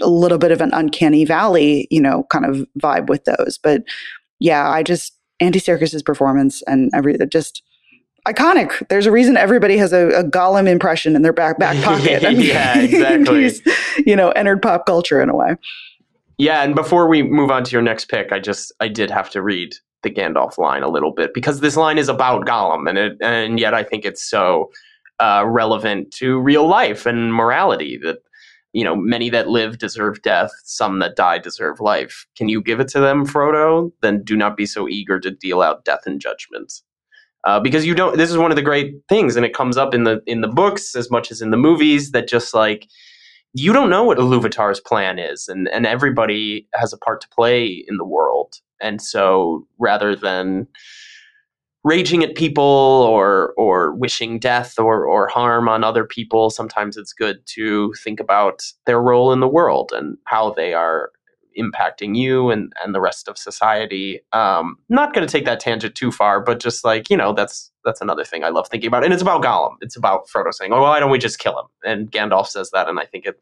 a, 0.01 0.05
a 0.05 0.09
little 0.09 0.37
bit 0.37 0.51
of 0.51 0.59
an 0.59 0.71
uncanny 0.73 1.23
valley, 1.23 1.87
you 1.89 2.01
know, 2.01 2.25
kind 2.29 2.45
of 2.45 2.67
vibe 2.79 3.07
with 3.07 3.23
those. 3.23 3.57
But 3.61 3.83
yeah, 4.39 4.69
I 4.69 4.83
just 4.83 5.13
Andy 5.39 5.59
Serkis's 5.59 6.03
performance 6.03 6.61
and 6.63 6.91
every 6.93 7.17
just 7.29 7.63
iconic. 8.27 8.87
There's 8.89 9.05
a 9.05 9.11
reason 9.11 9.37
everybody 9.37 9.77
has 9.77 9.93
a, 9.93 10.07
a 10.09 10.23
Gollum 10.23 10.67
impression 10.67 11.15
in 11.15 11.21
their 11.21 11.33
back 11.33 11.59
back 11.59 11.81
pocket. 11.83 12.25
I 12.25 12.31
mean, 12.31 12.41
yeah, 12.41 12.79
exactly. 12.79 13.51
you 14.05 14.15
know, 14.15 14.31
entered 14.31 14.61
pop 14.61 14.85
culture 14.85 15.21
in 15.21 15.29
a 15.29 15.35
way. 15.35 15.55
Yeah, 16.37 16.63
and 16.63 16.75
before 16.75 17.07
we 17.07 17.23
move 17.23 17.51
on 17.51 17.63
to 17.63 17.71
your 17.71 17.81
next 17.81 18.05
pick, 18.05 18.31
I 18.31 18.39
just 18.39 18.71
I 18.79 18.87
did 18.87 19.11
have 19.11 19.29
to 19.31 19.41
read 19.41 19.73
the 20.01 20.09
Gandalf 20.09 20.57
line 20.57 20.83
a 20.83 20.89
little 20.89 21.11
bit 21.11 21.33
because 21.33 21.59
this 21.59 21.77
line 21.77 21.97
is 21.97 22.09
about 22.09 22.45
Gollum, 22.45 22.89
and 22.89 22.97
it 22.97 23.17
and 23.21 23.59
yet 23.59 23.73
I 23.73 23.83
think 23.83 24.05
it's 24.05 24.27
so 24.27 24.71
uh, 25.19 25.43
relevant 25.47 26.11
to 26.15 26.39
real 26.39 26.67
life 26.67 27.05
and 27.05 27.33
morality 27.33 27.97
that 28.03 28.17
you 28.73 28.83
know 28.83 28.95
many 28.95 29.29
that 29.29 29.47
live 29.47 29.77
deserve 29.77 30.21
death, 30.21 30.51
some 30.63 30.99
that 30.99 31.15
die 31.15 31.37
deserve 31.37 31.79
life. 31.79 32.25
Can 32.35 32.49
you 32.49 32.61
give 32.61 32.79
it 32.79 32.87
to 32.89 32.99
them, 32.99 33.25
Frodo? 33.25 33.91
Then 34.01 34.23
do 34.23 34.35
not 34.35 34.57
be 34.57 34.65
so 34.65 34.87
eager 34.87 35.19
to 35.19 35.31
deal 35.31 35.61
out 35.61 35.85
death 35.85 36.01
and 36.05 36.19
judgment. 36.19 36.73
Uh, 37.45 37.59
because 37.59 37.85
you 37.85 37.93
don't. 37.93 38.17
This 38.17 38.31
is 38.31 38.37
one 38.37 38.51
of 38.51 38.55
the 38.55 38.61
great 38.61 38.95
things, 39.07 39.35
and 39.35 39.45
it 39.45 39.53
comes 39.53 39.77
up 39.77 39.93
in 39.93 40.03
the 40.03 40.21
in 40.25 40.41
the 40.41 40.47
books 40.47 40.95
as 40.95 41.11
much 41.11 41.29
as 41.29 41.41
in 41.41 41.51
the 41.51 41.57
movies. 41.57 42.11
That 42.11 42.27
just 42.27 42.53
like 42.53 42.87
you 43.53 43.71
don't 43.71 43.89
know 43.89 44.03
what 44.03 44.17
Iluvatar's 44.17 44.79
plan 44.79 45.19
is, 45.19 45.47
and 45.47 45.67
and 45.69 45.85
everybody 45.85 46.67
has 46.73 46.91
a 46.93 46.97
part 46.97 47.21
to 47.21 47.29
play 47.29 47.85
in 47.87 47.97
the 47.97 48.05
world. 48.05 48.55
And 48.81 49.01
so, 49.01 49.65
rather 49.77 50.15
than 50.15 50.67
raging 51.83 52.23
at 52.23 52.35
people 52.35 52.63
or 52.63 53.53
or 53.57 53.93
wishing 53.93 54.39
death 54.39 54.79
or 54.79 55.05
or 55.05 55.27
harm 55.27 55.69
on 55.69 55.83
other 55.83 56.05
people, 56.05 56.49
sometimes 56.49 56.97
it's 56.97 57.13
good 57.13 57.45
to 57.47 57.93
think 58.03 58.19
about 58.19 58.63
their 58.85 59.01
role 59.01 59.31
in 59.31 59.39
the 59.39 59.47
world 59.47 59.91
and 59.93 60.17
how 60.25 60.51
they 60.51 60.73
are 60.73 61.11
impacting 61.57 62.15
you 62.15 62.49
and 62.49 62.73
and 62.83 62.93
the 62.93 63.01
rest 63.01 63.27
of 63.27 63.37
society. 63.37 64.21
Um, 64.31 64.77
not 64.89 65.13
going 65.13 65.25
to 65.25 65.31
take 65.31 65.45
that 65.45 65.59
tangent 65.59 65.95
too 65.95 66.11
far, 66.11 66.39
but 66.39 66.59
just 66.59 66.83
like 66.83 67.09
you 67.09 67.17
know, 67.17 67.33
that's 67.33 67.71
that's 67.83 68.01
another 68.01 68.23
thing 68.23 68.43
I 68.43 68.49
love 68.49 68.67
thinking 68.67 68.87
about. 68.87 69.03
And 69.03 69.13
it's 69.13 69.21
about 69.21 69.43
Gollum. 69.43 69.75
It's 69.81 69.95
about 69.95 70.27
Frodo 70.27 70.53
saying, 70.53 70.71
"Oh, 70.71 70.81
well, 70.81 70.89
why 70.89 70.99
don't 70.99 71.11
we 71.11 71.19
just 71.19 71.39
kill 71.39 71.59
him?" 71.59 71.65
And 71.83 72.11
Gandalf 72.11 72.47
says 72.47 72.71
that, 72.71 72.89
and 72.89 72.99
I 72.99 73.05
think 73.05 73.25
it 73.25 73.39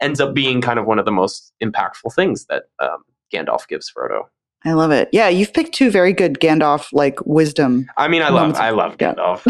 ends 0.00 0.20
up 0.20 0.34
being 0.34 0.60
kind 0.60 0.78
of 0.78 0.86
one 0.86 0.98
of 0.98 1.04
the 1.04 1.12
most 1.12 1.52
impactful 1.62 2.14
things 2.14 2.46
that 2.46 2.64
um, 2.80 3.04
Gandalf 3.32 3.66
gives 3.68 3.90
Frodo. 3.90 4.24
I 4.64 4.72
love 4.72 4.90
it. 4.90 5.08
Yeah, 5.12 5.28
you've 5.28 5.52
picked 5.52 5.74
two 5.74 5.90
very 5.90 6.12
good 6.12 6.40
Gandalf 6.40 6.88
like 6.92 7.24
wisdom. 7.24 7.86
I 7.96 8.08
mean, 8.08 8.22
I 8.22 8.28
love 8.30 8.56
I 8.56 8.70
love 8.70 8.96
Gandalf. 8.96 9.42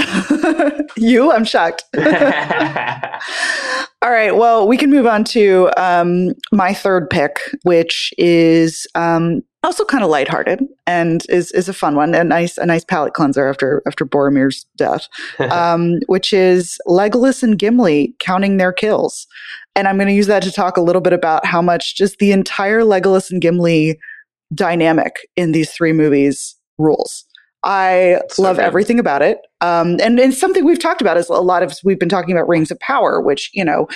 you? 0.96 1.32
I'm 1.32 1.44
shocked. 1.44 1.84
All 4.08 4.14
right. 4.14 4.34
Well, 4.34 4.66
we 4.66 4.78
can 4.78 4.88
move 4.88 5.04
on 5.04 5.22
to 5.24 5.70
um, 5.76 6.32
my 6.50 6.72
third 6.72 7.10
pick, 7.10 7.40
which 7.64 8.10
is 8.16 8.86
um, 8.94 9.42
also 9.62 9.84
kind 9.84 10.02
of 10.02 10.08
lighthearted 10.08 10.62
and 10.86 11.26
is 11.28 11.52
is 11.52 11.68
a 11.68 11.74
fun 11.74 11.94
one, 11.94 12.14
a 12.14 12.24
nice 12.24 12.56
a 12.56 12.64
nice 12.64 12.86
palate 12.86 13.12
cleanser 13.12 13.46
after 13.46 13.82
after 13.86 14.06
Boromir's 14.06 14.64
death, 14.78 15.08
um, 15.50 15.98
which 16.06 16.32
is 16.32 16.78
Legolas 16.86 17.42
and 17.42 17.58
Gimli 17.58 18.14
counting 18.18 18.56
their 18.56 18.72
kills, 18.72 19.26
and 19.76 19.86
I'm 19.86 19.98
going 19.98 20.08
to 20.08 20.14
use 20.14 20.26
that 20.28 20.42
to 20.44 20.52
talk 20.52 20.78
a 20.78 20.82
little 20.82 21.02
bit 21.02 21.12
about 21.12 21.44
how 21.44 21.60
much 21.60 21.94
just 21.94 22.16
the 22.16 22.32
entire 22.32 22.84
Legolas 22.84 23.30
and 23.30 23.42
Gimli 23.42 23.98
dynamic 24.54 25.16
in 25.36 25.52
these 25.52 25.70
three 25.70 25.92
movies 25.92 26.56
rules. 26.78 27.26
I 27.64 28.20
so 28.30 28.42
love 28.42 28.56
good. 28.56 28.64
everything 28.64 28.98
about 28.98 29.20
it. 29.20 29.38
Um, 29.60 29.98
and, 30.00 30.20
and 30.20 30.32
something 30.32 30.64
we've 30.64 30.78
talked 30.78 31.00
about 31.00 31.16
is 31.16 31.28
a 31.28 31.34
lot 31.34 31.62
of, 31.64 31.76
we've 31.82 31.98
been 31.98 32.08
talking 32.08 32.36
about 32.36 32.46
Rings 32.46 32.70
of 32.70 32.78
Power, 32.78 33.20
which, 33.20 33.50
you 33.52 33.64
know, 33.64 33.88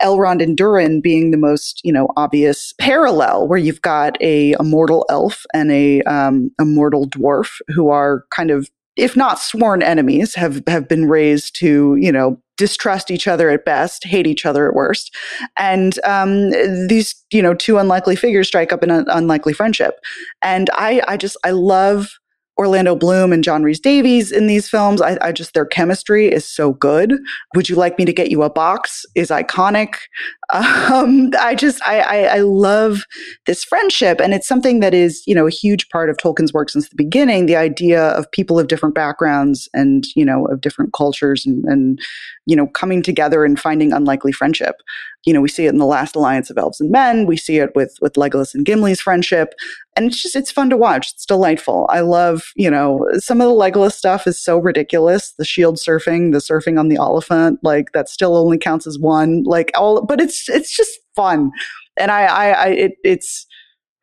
Elrond 0.00 0.40
and 0.42 0.56
Durin 0.56 1.00
being 1.00 1.32
the 1.32 1.36
most, 1.36 1.80
you 1.82 1.92
know, 1.92 2.08
obvious 2.16 2.72
parallel 2.78 3.48
where 3.48 3.58
you've 3.58 3.82
got 3.82 4.16
a, 4.22 4.52
a 4.54 4.62
mortal 4.62 5.04
elf 5.10 5.44
and 5.52 5.72
a, 5.72 6.02
um, 6.02 6.52
a 6.60 6.64
mortal 6.64 7.08
dwarf 7.08 7.60
who 7.68 7.90
are 7.90 8.24
kind 8.30 8.52
of, 8.52 8.70
if 8.96 9.16
not 9.16 9.40
sworn 9.40 9.82
enemies, 9.82 10.36
have, 10.36 10.62
have 10.68 10.86
been 10.88 11.06
raised 11.06 11.56
to, 11.56 11.96
you 12.00 12.12
know, 12.12 12.40
distrust 12.56 13.10
each 13.10 13.26
other 13.28 13.50
at 13.50 13.64
best, 13.64 14.04
hate 14.04 14.26
each 14.26 14.46
other 14.46 14.68
at 14.68 14.74
worst. 14.74 15.14
And 15.56 15.98
um, 16.04 16.50
these, 16.86 17.14
you 17.32 17.42
know, 17.42 17.54
two 17.54 17.78
unlikely 17.78 18.16
figures 18.16 18.46
strike 18.48 18.72
up 18.72 18.82
an 18.82 18.90
un- 18.90 19.06
unlikely 19.08 19.52
friendship. 19.52 20.00
And 20.42 20.70
I, 20.74 21.02
I 21.06 21.16
just, 21.16 21.36
I 21.44 21.50
love 21.50 22.18
Orlando 22.58 22.96
Bloom 22.96 23.32
and 23.32 23.44
John 23.44 23.62
Rhys 23.62 23.78
Davies 23.78 24.32
in 24.32 24.48
these 24.48 24.68
films. 24.68 25.00
I, 25.00 25.16
I, 25.22 25.32
just, 25.32 25.54
their 25.54 25.64
chemistry 25.64 26.26
is 26.26 26.44
so 26.44 26.72
good. 26.72 27.14
Would 27.54 27.68
you 27.68 27.76
like 27.76 27.98
me 27.98 28.04
to 28.04 28.12
get 28.12 28.30
you 28.30 28.42
a 28.42 28.50
box 28.50 29.06
is 29.14 29.30
iconic. 29.30 29.94
Um, 30.50 31.30
I 31.38 31.54
just, 31.54 31.86
I, 31.86 32.00
I, 32.00 32.36
I 32.36 32.38
love 32.38 33.04
this 33.44 33.64
friendship. 33.64 34.18
And 34.18 34.32
it's 34.32 34.48
something 34.48 34.80
that 34.80 34.94
is, 34.94 35.22
you 35.26 35.34
know, 35.34 35.46
a 35.46 35.50
huge 35.50 35.90
part 35.90 36.08
of 36.08 36.16
Tolkien's 36.16 36.54
work 36.54 36.70
since 36.70 36.88
the 36.88 36.96
beginning. 36.96 37.44
The 37.44 37.56
idea 37.56 38.02
of 38.02 38.30
people 38.30 38.58
of 38.58 38.66
different 38.66 38.94
backgrounds 38.94 39.68
and, 39.74 40.06
you 40.16 40.24
know, 40.24 40.46
of 40.46 40.62
different 40.62 40.94
cultures 40.94 41.44
and, 41.44 41.62
and 41.66 42.00
you 42.48 42.56
know, 42.56 42.66
coming 42.68 43.02
together 43.02 43.44
and 43.44 43.60
finding 43.60 43.92
unlikely 43.92 44.32
friendship. 44.32 44.76
You 45.26 45.34
know, 45.34 45.42
we 45.42 45.50
see 45.50 45.66
it 45.66 45.68
in 45.68 45.76
the 45.76 45.84
last 45.84 46.16
alliance 46.16 46.48
of 46.48 46.56
elves 46.56 46.80
and 46.80 46.90
men. 46.90 47.26
We 47.26 47.36
see 47.36 47.58
it 47.58 47.70
with 47.74 47.98
with 48.00 48.14
Legolas 48.14 48.54
and 48.54 48.64
Gimli's 48.64 49.02
friendship, 49.02 49.52
and 49.94 50.06
it's 50.06 50.22
just 50.22 50.34
it's 50.34 50.50
fun 50.50 50.70
to 50.70 50.76
watch. 50.76 51.12
It's 51.12 51.26
delightful. 51.26 51.86
I 51.90 52.00
love 52.00 52.50
you 52.56 52.70
know 52.70 53.06
some 53.18 53.42
of 53.42 53.48
the 53.48 53.54
Legolas 53.54 53.92
stuff 53.92 54.26
is 54.26 54.42
so 54.42 54.56
ridiculous. 54.56 55.34
The 55.36 55.44
shield 55.44 55.76
surfing, 55.76 56.32
the 56.32 56.38
surfing 56.38 56.80
on 56.80 56.88
the 56.88 56.96
elephant, 56.96 57.60
like 57.62 57.92
that 57.92 58.08
still 58.08 58.34
only 58.34 58.56
counts 58.56 58.86
as 58.86 58.98
one. 58.98 59.42
Like 59.44 59.70
all, 59.76 60.06
but 60.06 60.18
it's 60.18 60.48
it's 60.48 60.74
just 60.74 60.98
fun, 61.14 61.50
and 61.98 62.10
I 62.10 62.22
I, 62.22 62.50
I 62.50 62.66
it, 62.68 62.92
it's 63.04 63.46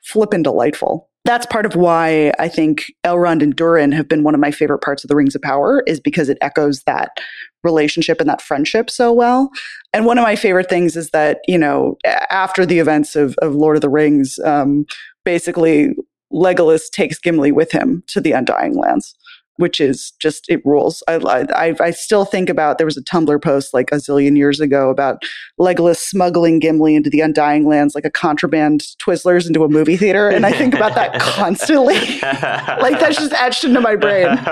flippin' 0.03 0.43
delightful 0.43 1.09
that's 1.25 1.47
part 1.47 1.65
of 1.65 1.75
why 1.75 2.31
I 2.39 2.47
think 2.47 2.85
Elrond 3.03 3.41
and 3.41 3.55
Durin 3.55 3.91
have 3.91 4.07
been 4.07 4.23
one 4.23 4.35
of 4.35 4.39
my 4.39 4.51
favorite 4.51 4.79
parts 4.79 5.03
of 5.03 5.07
the 5.07 5.15
Rings 5.15 5.35
of 5.35 5.41
Power 5.41 5.83
is 5.87 5.99
because 5.99 6.29
it 6.29 6.37
echoes 6.39 6.83
that 6.83 7.17
relationship 7.63 8.21
and 8.21 8.29
that 8.29 8.41
friendship 8.41 8.91
so 8.91 9.11
well. 9.11 9.49
And 9.91 10.05
one 10.05 10.19
of 10.19 10.23
my 10.23 10.35
favorite 10.35 10.69
things 10.69 10.95
is 10.95 11.09
that, 11.09 11.39
you 11.47 11.57
know, 11.57 11.97
after 12.29 12.63
the 12.63 12.77
events 12.77 13.15
of, 13.15 13.35
of 13.41 13.55
Lord 13.55 13.75
of 13.75 13.81
the 13.81 13.89
Rings, 13.89 14.37
um, 14.45 14.85
basically 15.23 15.95
Legolas 16.31 16.91
takes 16.91 17.17
Gimli 17.17 17.51
with 17.51 17.71
him 17.71 18.03
to 18.07 18.21
the 18.21 18.31
Undying 18.31 18.77
Lands 18.77 19.15
which 19.57 19.79
is 19.79 20.11
just 20.19 20.45
it 20.49 20.61
rules. 20.65 21.03
I, 21.07 21.15
I 21.55 21.75
I 21.79 21.91
still 21.91 22.25
think 22.25 22.49
about 22.49 22.77
there 22.77 22.85
was 22.85 22.97
a 22.97 23.03
Tumblr 23.03 23.41
post 23.41 23.73
like 23.73 23.91
a 23.91 23.95
zillion 23.95 24.37
years 24.37 24.59
ago 24.59 24.89
about 24.89 25.23
Legolas 25.59 25.97
smuggling 25.97 26.59
Gimli 26.59 26.95
into 26.95 27.09
the 27.09 27.21
Undying 27.21 27.67
Lands 27.67 27.95
like 27.95 28.05
a 28.05 28.09
contraband 28.09 28.81
Twizzlers 29.01 29.47
into 29.47 29.63
a 29.63 29.69
movie 29.69 29.97
theater, 29.97 30.29
and 30.29 30.45
I 30.45 30.51
think 30.51 30.73
about 30.73 30.95
that 30.95 31.13
constantly. 31.19 31.95
like 31.95 32.99
that's 32.99 33.17
just 33.17 33.33
etched 33.33 33.63
into 33.63 33.81
my 33.81 33.95
brain. 33.95 34.27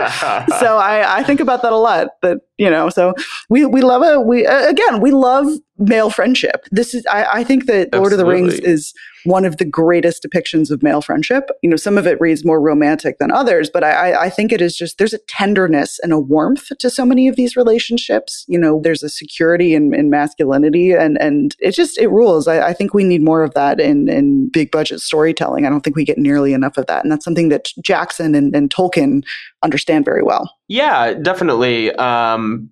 So 0.60 0.78
I 0.78 1.20
I 1.20 1.24
think 1.24 1.40
about 1.40 1.62
that 1.64 1.72
a 1.72 1.78
lot. 1.78 2.08
That 2.22 2.40
you 2.64 2.70
know, 2.70 2.88
so 2.88 3.14
we 3.50 3.66
we 3.66 3.82
love 3.82 4.02
a 4.02 4.22
We 4.22 4.48
uh, 4.48 4.70
again 4.70 5.02
we 5.02 5.12
love 5.12 5.48
male 5.78 6.10
friendship. 6.10 6.66
This 6.72 6.94
is 6.94 7.06
I 7.08 7.40
I 7.40 7.44
think 7.44 7.66
that 7.66 7.88
Absolutely. 7.88 8.00
Lord 8.00 8.14
of 8.14 8.20
the 8.20 8.26
Rings 8.26 8.54
is 8.60 8.94
one 9.26 9.46
of 9.46 9.58
the 9.58 9.66
greatest 9.66 10.24
depictions 10.24 10.70
of 10.72 10.84
male 10.84 11.02
friendship. 11.02 11.50
You 11.62 11.70
know, 11.70 11.76
some 11.76 11.98
of 11.98 12.08
it 12.08 12.20
reads 12.20 12.46
more 12.46 12.62
romantic 12.62 13.18
than 13.20 13.32
others, 13.32 13.70
but 13.70 13.84
I, 13.84 14.26
I 14.26 14.30
think 14.30 14.52
it 14.52 14.62
is 14.62 14.76
just 14.78 14.98
there's 14.98 15.14
a 15.14 15.20
tenderness 15.28 16.00
and 16.04 16.12
a 16.12 16.20
warmth 16.20 16.70
to 16.78 16.90
so 16.90 17.06
many 17.06 17.28
of 17.28 17.36
these 17.36 17.56
relationships. 17.58 18.46
You 18.48 18.60
know, 18.60 18.80
there's 18.82 19.04
a 19.04 19.10
security 19.10 19.74
in, 19.74 19.94
in 19.94 20.10
masculinity, 20.10 20.94
and 20.94 21.18
and 21.22 21.56
it 21.60 21.72
just 21.72 21.98
it 21.98 22.10
rules. 22.10 22.48
I, 22.48 22.70
I 22.70 22.74
think 22.74 22.94
we 22.94 23.04
need 23.04 23.22
more 23.22 23.44
of 23.44 23.54
that 23.56 23.82
in 23.82 24.08
in 24.08 24.50
big 24.50 24.72
budget 24.72 25.02
storytelling. 25.02 25.66
I 25.66 25.70
don't 25.70 25.82
think 25.82 25.98
we 25.98 26.06
get 26.06 26.18
nearly 26.18 26.54
enough 26.54 26.78
of 26.78 26.86
that, 26.88 27.04
and 27.04 27.12
that's 27.12 27.26
something 27.26 27.50
that 27.50 27.70
Jackson 27.82 28.36
and, 28.36 28.56
and 28.56 28.70
Tolkien 28.70 29.24
understand 29.64 30.06
very 30.06 30.24
well. 30.24 30.54
Yeah, 30.68 31.14
definitely. 31.14 31.92
Um, 31.94 32.70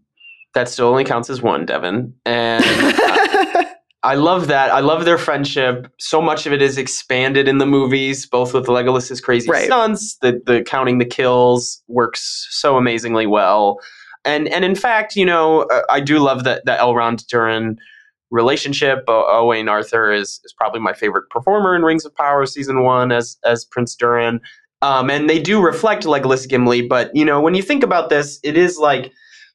that 0.53 0.69
still 0.69 0.87
only 0.87 1.03
counts 1.03 1.29
as 1.29 1.41
one, 1.41 1.65
Devan, 1.65 2.13
and. 2.25 2.63
Uh, 2.65 3.65
I 4.03 4.15
love 4.15 4.47
that. 4.47 4.71
I 4.71 4.79
love 4.79 5.05
their 5.05 5.19
friendship. 5.19 5.87
So 5.99 6.21
much 6.21 6.47
of 6.47 6.53
it 6.53 6.61
is 6.61 6.77
expanded 6.77 7.47
in 7.47 7.59
the 7.59 7.67
movies, 7.67 8.25
both 8.25 8.53
with 8.53 8.67
Legolas's 8.67 9.21
crazy 9.21 9.49
right. 9.49 9.65
stunts, 9.65 10.17
the 10.17 10.41
the 10.45 10.63
counting 10.63 10.97
the 10.97 11.05
kills 11.05 11.83
works 11.87 12.47
so 12.49 12.77
amazingly 12.77 13.27
well. 13.27 13.79
And 14.25 14.47
and 14.47 14.65
in 14.65 14.73
fact, 14.73 15.15
you 15.15 15.25
know, 15.25 15.63
uh, 15.63 15.83
I 15.89 15.99
do 15.99 16.17
love 16.17 16.45
that 16.45 16.65
the 16.65 16.71
Elrond 16.71 17.27
Durin 17.27 17.77
relationship. 18.31 19.03
Owain 19.07 19.69
Arthur 19.69 20.11
is 20.11 20.41
is 20.43 20.53
probably 20.57 20.79
my 20.79 20.93
favorite 20.93 21.29
performer 21.29 21.75
in 21.75 21.83
Rings 21.83 22.05
of 22.05 22.15
Power 22.15 22.47
season 22.47 22.83
one 22.83 23.11
as 23.11 23.37
as 23.45 23.65
Prince 23.65 23.95
Durin. 23.95 24.41
Um, 24.81 25.09
and 25.09 25.29
they 25.29 25.39
do 25.39 25.61
reflect 25.61 26.03
Legolas 26.03 26.47
Gimli, 26.47 26.87
but 26.87 27.15
you 27.15 27.23
know, 27.23 27.39
when 27.39 27.53
you 27.53 27.61
think 27.61 27.83
about 27.83 28.09
this, 28.09 28.39
it 28.43 28.57
is 28.57 28.77
like 28.77 29.11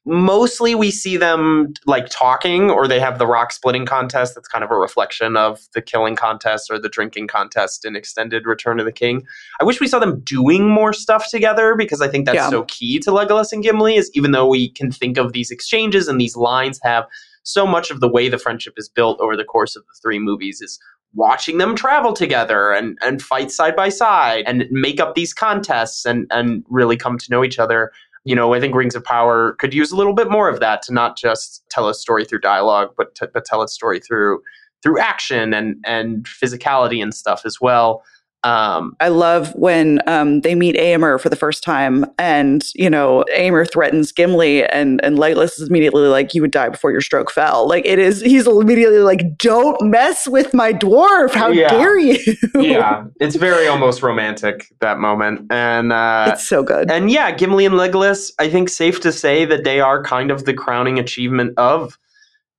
mostly 0.07 0.73
we 0.73 0.89
see 0.89 1.17
them 1.17 1.73
like 1.85 2.07
talking 2.09 2.71
or 2.71 2.87
they 2.87 2.99
have 2.99 3.19
the 3.19 3.27
rock 3.27 3.51
splitting 3.51 3.85
contest 3.85 4.33
that's 4.33 4.47
kind 4.47 4.63
of 4.63 4.71
a 4.71 4.75
reflection 4.75 5.35
of 5.35 5.59
the 5.73 5.81
killing 5.81 6.15
contest 6.15 6.71
or 6.71 6.79
the 6.79 6.87
drinking 6.87 7.27
contest 7.27 7.83
in 7.83 7.93
extended 7.93 8.45
return 8.45 8.79
of 8.79 8.85
the 8.85 8.91
king 8.91 9.21
i 9.59 9.65
wish 9.65 9.81
we 9.81 9.87
saw 9.87 9.99
them 9.99 10.21
doing 10.21 10.69
more 10.69 10.93
stuff 10.93 11.29
together 11.29 11.75
because 11.75 11.99
i 11.99 12.07
think 12.07 12.25
that's 12.25 12.37
yeah. 12.37 12.49
so 12.49 12.63
key 12.63 12.99
to 12.99 13.11
legolas 13.11 13.51
and 13.51 13.63
gimli 13.63 13.97
is 13.97 14.09
even 14.13 14.31
though 14.31 14.47
we 14.47 14.69
can 14.69 14.89
think 14.89 15.17
of 15.17 15.33
these 15.33 15.51
exchanges 15.51 16.07
and 16.07 16.21
these 16.21 16.37
lines 16.37 16.79
have 16.83 17.05
so 17.43 17.67
much 17.67 17.91
of 17.91 17.99
the 17.99 18.09
way 18.09 18.29
the 18.29 18.37
friendship 18.37 18.75
is 18.77 18.87
built 18.87 19.19
over 19.19 19.35
the 19.35 19.43
course 19.43 19.75
of 19.75 19.83
the 19.83 19.99
three 20.01 20.19
movies 20.19 20.61
is 20.61 20.79
watching 21.17 21.57
them 21.57 21.75
travel 21.75 22.13
together 22.13 22.71
and, 22.71 22.97
and 23.01 23.21
fight 23.21 23.51
side 23.51 23.75
by 23.75 23.89
side 23.89 24.45
and 24.47 24.65
make 24.71 24.99
up 24.99 25.15
these 25.15 25.33
contests 25.33 26.05
and, 26.05 26.27
and 26.29 26.63
really 26.69 26.95
come 26.95 27.17
to 27.17 27.27
know 27.29 27.43
each 27.43 27.59
other 27.59 27.91
you 28.27 28.35
know, 28.35 28.53
I 28.53 28.59
think 28.59 28.75
Rings 28.75 28.93
of 28.93 29.05
Power 29.05 29.53
could 29.53 29.73
use 29.73 29.89
a 29.93 29.95
little 29.95 30.11
bit 30.11 30.29
more 30.29 30.49
of 30.49 30.59
that 30.59 30.81
to 30.81 30.93
not 30.93 31.15
just 31.15 31.63
tell 31.69 31.87
a 31.87 31.93
story 31.93 32.25
through 32.25 32.41
dialogue, 32.41 32.89
but 32.97 33.15
to, 33.15 33.29
but 33.33 33.45
tell 33.45 33.61
a 33.61 33.69
story 33.69 34.01
through 34.01 34.41
through 34.83 34.99
action 34.99 35.53
and 35.53 35.77
and 35.85 36.25
physicality 36.25 37.01
and 37.01 37.13
stuff 37.13 37.43
as 37.45 37.61
well. 37.61 38.03
Um, 38.43 38.95
I 38.99 39.07
love 39.09 39.51
when 39.55 39.99
um, 40.07 40.41
they 40.41 40.53
meet 40.53 40.75
Éomer 40.75 41.19
for 41.19 41.27
the 41.27 41.35
first 41.35 41.63
time, 41.63 42.05
and 42.19 42.63
you 42.75 42.89
know 42.89 43.25
Éomer 43.35 43.69
threatens 43.69 44.11
Gimli, 44.11 44.63
and 44.65 45.03
and 45.03 45.17
Legolas 45.17 45.59
is 45.59 45.67
immediately 45.67 46.03
like, 46.03 46.33
"You 46.33 46.43
would 46.43 46.51
die 46.51 46.69
before 46.69 46.91
your 46.91 47.01
stroke 47.01 47.31
fell." 47.31 47.67
Like 47.67 47.85
it 47.85 47.97
is, 47.99 48.21
he's 48.21 48.47
immediately 48.47 48.99
like, 48.99 49.37
"Don't 49.37 49.81
mess 49.81 50.27
with 50.27 50.53
my 50.53 50.71
dwarf! 50.71 51.33
How 51.33 51.49
yeah. 51.49 51.69
dare 51.69 51.97
you?" 51.97 52.19
yeah, 52.55 53.05
it's 53.19 53.35
very 53.35 53.67
almost 53.67 54.03
romantic 54.03 54.67
that 54.81 54.99
moment, 54.99 55.51
and 55.51 55.91
uh, 55.91 56.31
it's 56.33 56.47
so 56.47 56.61
good. 56.61 56.91
And 56.91 57.09
yeah, 57.09 57.31
Gimli 57.31 57.65
and 57.65 57.75
Legolas, 57.75 58.31
I 58.39 58.49
think 58.49 58.69
safe 58.69 58.99
to 59.01 59.11
say 59.11 59.45
that 59.45 59.63
they 59.63 59.79
are 59.79 60.03
kind 60.03 60.29
of 60.29 60.45
the 60.45 60.53
crowning 60.53 60.99
achievement 60.99 61.53
of 61.57 61.97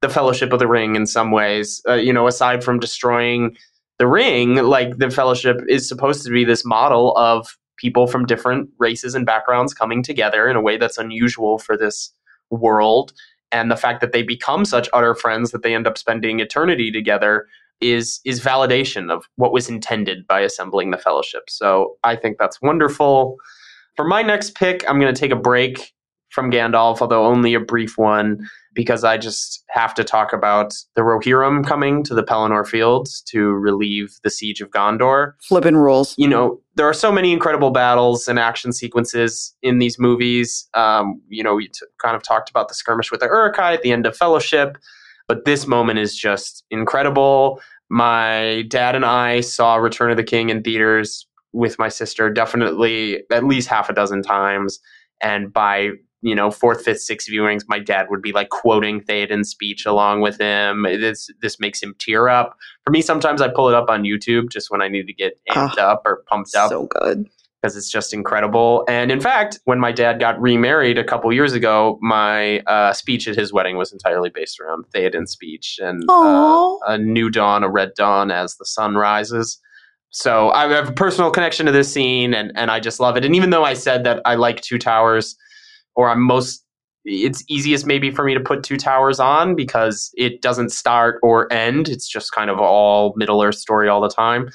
the 0.00 0.08
Fellowship 0.08 0.52
of 0.52 0.58
the 0.58 0.66
Ring 0.66 0.96
in 0.96 1.06
some 1.06 1.30
ways. 1.30 1.80
Uh, 1.88 1.94
you 1.94 2.12
know, 2.12 2.26
aside 2.26 2.64
from 2.64 2.80
destroying 2.80 3.56
the 3.98 4.06
ring, 4.06 4.56
like 4.56 4.98
the 4.98 5.10
fellowship 5.10 5.60
is 5.68 5.88
supposed 5.88 6.24
to 6.24 6.30
be 6.30 6.44
this 6.44 6.64
model 6.64 7.16
of 7.16 7.56
people 7.76 8.06
from 8.06 8.26
different 8.26 8.68
races 8.78 9.14
and 9.14 9.26
backgrounds 9.26 9.74
coming 9.74 10.02
together 10.02 10.48
in 10.48 10.56
a 10.56 10.60
way 10.60 10.76
that's 10.76 10.98
unusual 10.98 11.58
for 11.58 11.76
this 11.76 12.12
world. 12.50 13.12
And 13.50 13.70
the 13.70 13.76
fact 13.76 14.00
that 14.00 14.12
they 14.12 14.22
become 14.22 14.64
such 14.64 14.88
utter 14.92 15.14
friends 15.14 15.50
that 15.52 15.62
they 15.62 15.74
end 15.74 15.86
up 15.86 15.96
spending 15.96 16.40
eternity 16.40 16.90
together 16.90 17.46
is 17.80 18.20
is 18.24 18.40
validation 18.40 19.10
of 19.10 19.24
what 19.36 19.52
was 19.52 19.68
intended 19.68 20.26
by 20.26 20.40
assembling 20.40 20.90
the 20.90 20.98
fellowship. 20.98 21.48
So 21.48 21.96
I 22.02 22.16
think 22.16 22.36
that's 22.38 22.60
wonderful. 22.60 23.36
For 23.96 24.04
my 24.04 24.22
next 24.22 24.54
pick, 24.54 24.84
I'm 24.88 25.00
going 25.00 25.14
to 25.14 25.20
take 25.20 25.30
a 25.30 25.36
break 25.36 25.92
from 26.30 26.50
Gandalf, 26.50 27.00
although 27.00 27.24
only 27.24 27.54
a 27.54 27.60
brief 27.60 27.96
one 27.96 28.48
because 28.78 29.02
I 29.02 29.18
just 29.18 29.64
have 29.70 29.92
to 29.94 30.04
talk 30.04 30.32
about 30.32 30.72
the 30.94 31.00
Rohirrim 31.00 31.66
coming 31.66 32.04
to 32.04 32.14
the 32.14 32.22
Pelennor 32.22 32.64
Fields 32.64 33.20
to 33.22 33.48
relieve 33.48 34.16
the 34.22 34.30
siege 34.30 34.60
of 34.60 34.70
Gondor. 34.70 35.32
Flippin' 35.42 35.76
rules. 35.76 36.14
You 36.16 36.28
know, 36.28 36.60
there 36.76 36.88
are 36.88 36.94
so 36.94 37.10
many 37.10 37.32
incredible 37.32 37.72
battles 37.72 38.28
and 38.28 38.38
action 38.38 38.72
sequences 38.72 39.52
in 39.62 39.80
these 39.80 39.98
movies. 39.98 40.68
Um, 40.74 41.20
you 41.28 41.42
know, 41.42 41.56
we 41.56 41.66
t- 41.66 41.86
kind 42.00 42.14
of 42.14 42.22
talked 42.22 42.50
about 42.50 42.68
the 42.68 42.74
skirmish 42.74 43.10
with 43.10 43.18
the 43.18 43.26
Uruk-hai 43.26 43.74
at 43.74 43.82
the 43.82 43.90
end 43.90 44.06
of 44.06 44.16
Fellowship, 44.16 44.78
but 45.26 45.44
this 45.44 45.66
moment 45.66 45.98
is 45.98 46.16
just 46.16 46.62
incredible. 46.70 47.60
My 47.90 48.62
dad 48.68 48.94
and 48.94 49.04
I 49.04 49.40
saw 49.40 49.74
Return 49.74 50.12
of 50.12 50.16
the 50.16 50.22
King 50.22 50.50
in 50.50 50.62
theaters 50.62 51.26
with 51.52 51.80
my 51.80 51.88
sister, 51.88 52.32
definitely 52.32 53.24
at 53.32 53.42
least 53.42 53.66
half 53.66 53.90
a 53.90 53.92
dozen 53.92 54.22
times. 54.22 54.78
And 55.20 55.52
by 55.52 55.94
you 56.20 56.34
know, 56.34 56.50
fourth, 56.50 56.84
fifth, 56.84 57.00
sixth 57.00 57.28
viewings, 57.28 57.62
my 57.68 57.78
dad 57.78 58.06
would 58.10 58.22
be 58.22 58.32
like 58.32 58.48
quoting 58.48 59.00
Theoden's 59.00 59.50
speech 59.50 59.86
along 59.86 60.20
with 60.20 60.38
him. 60.38 60.82
This 60.82 61.28
this 61.40 61.60
makes 61.60 61.82
him 61.82 61.94
tear 61.98 62.28
up. 62.28 62.56
For 62.84 62.90
me, 62.90 63.02
sometimes 63.02 63.40
I 63.40 63.48
pull 63.48 63.68
it 63.68 63.74
up 63.74 63.88
on 63.88 64.02
YouTube 64.02 64.50
just 64.50 64.70
when 64.70 64.82
I 64.82 64.88
need 64.88 65.06
to 65.06 65.12
get 65.12 65.38
amped 65.50 65.78
oh, 65.78 65.82
up 65.82 66.02
or 66.04 66.24
pumped 66.28 66.54
up. 66.54 66.70
So 66.70 66.86
good. 66.86 67.28
Because 67.60 67.76
it's 67.76 67.90
just 67.90 68.14
incredible. 68.14 68.84
And 68.88 69.10
in 69.10 69.20
fact, 69.20 69.58
when 69.64 69.80
my 69.80 69.90
dad 69.90 70.20
got 70.20 70.40
remarried 70.40 70.96
a 70.96 71.02
couple 71.02 71.32
years 71.32 71.54
ago, 71.54 71.98
my 72.00 72.60
uh, 72.60 72.92
speech 72.92 73.26
at 73.26 73.34
his 73.34 73.52
wedding 73.52 73.76
was 73.76 73.92
entirely 73.92 74.30
based 74.30 74.60
around 74.60 74.84
Theoden's 74.92 75.32
speech 75.32 75.80
and 75.82 76.04
uh, 76.08 76.76
a 76.86 76.96
new 76.98 77.30
dawn, 77.30 77.64
a 77.64 77.68
red 77.68 77.94
dawn 77.96 78.30
as 78.30 78.54
the 78.56 78.64
sun 78.64 78.94
rises. 78.94 79.60
So 80.10 80.50
I 80.50 80.68
have 80.68 80.88
a 80.88 80.92
personal 80.92 81.32
connection 81.32 81.66
to 81.66 81.72
this 81.72 81.92
scene 81.92 82.32
and, 82.32 82.52
and 82.54 82.70
I 82.70 82.78
just 82.78 83.00
love 83.00 83.16
it. 83.16 83.24
And 83.24 83.34
even 83.34 83.50
though 83.50 83.64
I 83.64 83.74
said 83.74 84.04
that 84.04 84.22
I 84.24 84.36
like 84.36 84.60
Two 84.60 84.78
Towers, 84.78 85.36
or 85.98 86.08
I'm 86.08 86.22
most 86.22 86.64
it's 87.04 87.42
easiest 87.48 87.86
maybe 87.86 88.10
for 88.10 88.24
me 88.24 88.34
to 88.34 88.40
put 88.40 88.62
two 88.62 88.76
towers 88.76 89.18
on 89.18 89.54
because 89.54 90.10
it 90.14 90.42
doesn't 90.42 90.70
start 90.70 91.18
or 91.22 91.52
end. 91.52 91.88
It's 91.88 92.06
just 92.06 92.32
kind 92.32 92.50
of 92.50 92.58
all 92.60 93.14
Middle 93.16 93.42
Earth 93.42 93.56
story 93.56 93.88
all 93.88 94.00
the 94.00 94.10
time. 94.10 94.48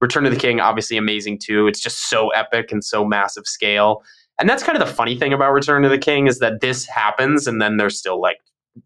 Return 0.00 0.26
of 0.26 0.32
the 0.32 0.38
King, 0.38 0.60
obviously 0.60 0.96
amazing 0.96 1.38
too. 1.38 1.66
It's 1.66 1.80
just 1.80 2.10
so 2.10 2.28
epic 2.30 2.72
and 2.72 2.84
so 2.84 3.04
massive 3.04 3.46
scale. 3.46 4.02
And 4.38 4.48
that's 4.48 4.62
kind 4.62 4.80
of 4.80 4.86
the 4.86 4.92
funny 4.92 5.16
thing 5.16 5.32
about 5.32 5.52
Return 5.52 5.84
of 5.84 5.90
the 5.90 5.98
King 5.98 6.26
is 6.26 6.38
that 6.40 6.60
this 6.60 6.86
happens 6.86 7.46
and 7.46 7.62
then 7.62 7.76
there's 7.76 7.98
still 7.98 8.20
like 8.20 8.38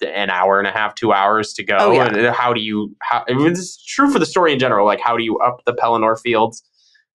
an 0.02 0.28
hour 0.28 0.58
and 0.58 0.68
a 0.68 0.72
half, 0.72 0.94
two 0.94 1.12
hours 1.12 1.52
to 1.54 1.64
go. 1.64 1.76
Oh, 1.78 1.92
yeah. 1.92 2.06
And 2.06 2.34
how 2.34 2.52
do 2.52 2.60
you, 2.60 2.94
how, 3.00 3.24
I 3.28 3.32
mean, 3.32 3.46
it's 3.46 3.82
true 3.84 4.10
for 4.10 4.18
the 4.18 4.26
story 4.26 4.52
in 4.52 4.58
general. 4.58 4.84
Like, 4.86 5.00
how 5.00 5.16
do 5.16 5.22
you 5.22 5.38
up 5.38 5.62
the 5.64 5.74
Pelennor 5.74 6.20
fields? 6.20 6.62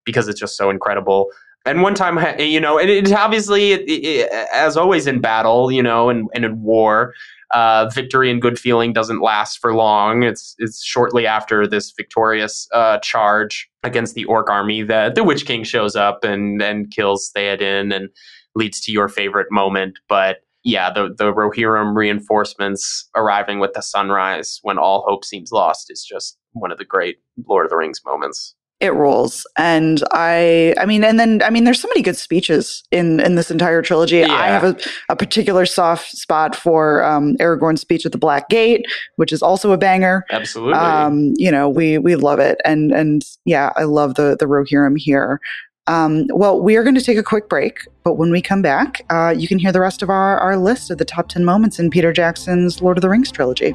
Because 0.04 0.28
it's 0.28 0.40
just 0.40 0.56
so 0.56 0.70
incredible. 0.70 1.30
And 1.66 1.82
one 1.82 1.94
time, 1.94 2.18
you 2.40 2.58
know, 2.60 2.78
and 2.78 2.88
it's 2.88 3.12
obviously, 3.12 3.72
it, 3.72 3.82
it, 3.86 4.32
as 4.52 4.76
always 4.76 5.06
in 5.06 5.20
battle, 5.20 5.70
you 5.70 5.82
know, 5.82 6.08
and, 6.08 6.28
and 6.34 6.44
in 6.44 6.62
war, 6.62 7.12
uh, 7.52 7.90
victory 7.92 8.30
and 8.30 8.40
good 8.40 8.58
feeling 8.58 8.92
doesn't 8.92 9.20
last 9.20 9.58
for 9.58 9.74
long. 9.74 10.22
It's 10.22 10.54
it's 10.58 10.84
shortly 10.84 11.26
after 11.26 11.66
this 11.66 11.90
victorious 11.90 12.68
uh, 12.72 12.98
charge 12.98 13.68
against 13.82 14.14
the 14.14 14.24
orc 14.24 14.48
army 14.48 14.82
that 14.82 15.14
the 15.14 15.24
Witch 15.24 15.46
King 15.46 15.64
shows 15.64 15.96
up 15.96 16.22
and 16.22 16.62
and 16.62 16.90
kills 16.90 17.30
Theoden 17.36 17.94
and 17.94 18.08
leads 18.54 18.80
to 18.82 18.92
your 18.92 19.08
favorite 19.08 19.48
moment. 19.50 19.98
But 20.08 20.38
yeah, 20.62 20.92
the 20.92 21.14
the 21.16 21.32
Rohirrim 21.32 21.96
reinforcements 21.96 23.08
arriving 23.16 23.58
with 23.58 23.72
the 23.72 23.82
sunrise 23.82 24.60
when 24.62 24.78
all 24.78 25.04
hope 25.06 25.24
seems 25.24 25.50
lost 25.50 25.90
is 25.90 26.04
just 26.04 26.38
one 26.52 26.70
of 26.70 26.78
the 26.78 26.84
great 26.84 27.16
Lord 27.48 27.66
of 27.66 27.70
the 27.70 27.76
Rings 27.76 28.00
moments 28.04 28.54
it 28.80 28.94
rules 28.94 29.46
and 29.56 30.02
i 30.12 30.74
i 30.78 30.86
mean 30.86 31.04
and 31.04 31.20
then 31.20 31.42
i 31.42 31.50
mean 31.50 31.64
there's 31.64 31.80
so 31.80 31.88
many 31.88 32.02
good 32.02 32.16
speeches 32.16 32.82
in 32.90 33.20
in 33.20 33.34
this 33.34 33.50
entire 33.50 33.82
trilogy 33.82 34.18
Yeah. 34.18 34.32
i 34.32 34.46
have 34.46 34.64
a, 34.64 34.76
a 35.10 35.16
particular 35.16 35.66
soft 35.66 36.10
spot 36.10 36.56
for 36.56 37.04
um 37.04 37.36
aragorn's 37.36 37.80
speech 37.80 38.06
at 38.06 38.12
the 38.12 38.18
black 38.18 38.48
gate 38.48 38.84
which 39.16 39.32
is 39.32 39.42
also 39.42 39.72
a 39.72 39.78
banger 39.78 40.24
absolutely. 40.30 40.74
um 40.74 41.32
you 41.36 41.50
know 41.50 41.68
we 41.68 41.98
we 41.98 42.16
love 42.16 42.38
it 42.38 42.58
and 42.64 42.90
and 42.92 43.22
yeah 43.44 43.70
i 43.76 43.84
love 43.84 44.14
the 44.14 44.36
the 44.38 44.46
rohirrim 44.46 44.98
here 44.98 45.40
um, 45.86 46.26
well, 46.28 46.60
we 46.60 46.76
are 46.76 46.84
going 46.84 46.94
to 46.94 47.00
take 47.00 47.18
a 47.18 47.22
quick 47.22 47.48
break, 47.48 47.80
but 48.04 48.14
when 48.14 48.30
we 48.30 48.40
come 48.40 48.62
back, 48.62 49.04
uh, 49.10 49.34
you 49.36 49.48
can 49.48 49.58
hear 49.58 49.72
the 49.72 49.80
rest 49.80 50.02
of 50.02 50.10
our, 50.10 50.38
our 50.38 50.56
list 50.56 50.88
of 50.88 50.98
the 50.98 51.04
top 51.04 51.28
10 51.28 51.44
moments 51.44 51.80
in 51.80 51.90
Peter 51.90 52.12
Jackson's 52.12 52.80
Lord 52.80 52.96
of 52.96 53.02
the 53.02 53.08
Rings 53.08 53.32
trilogy. 53.32 53.74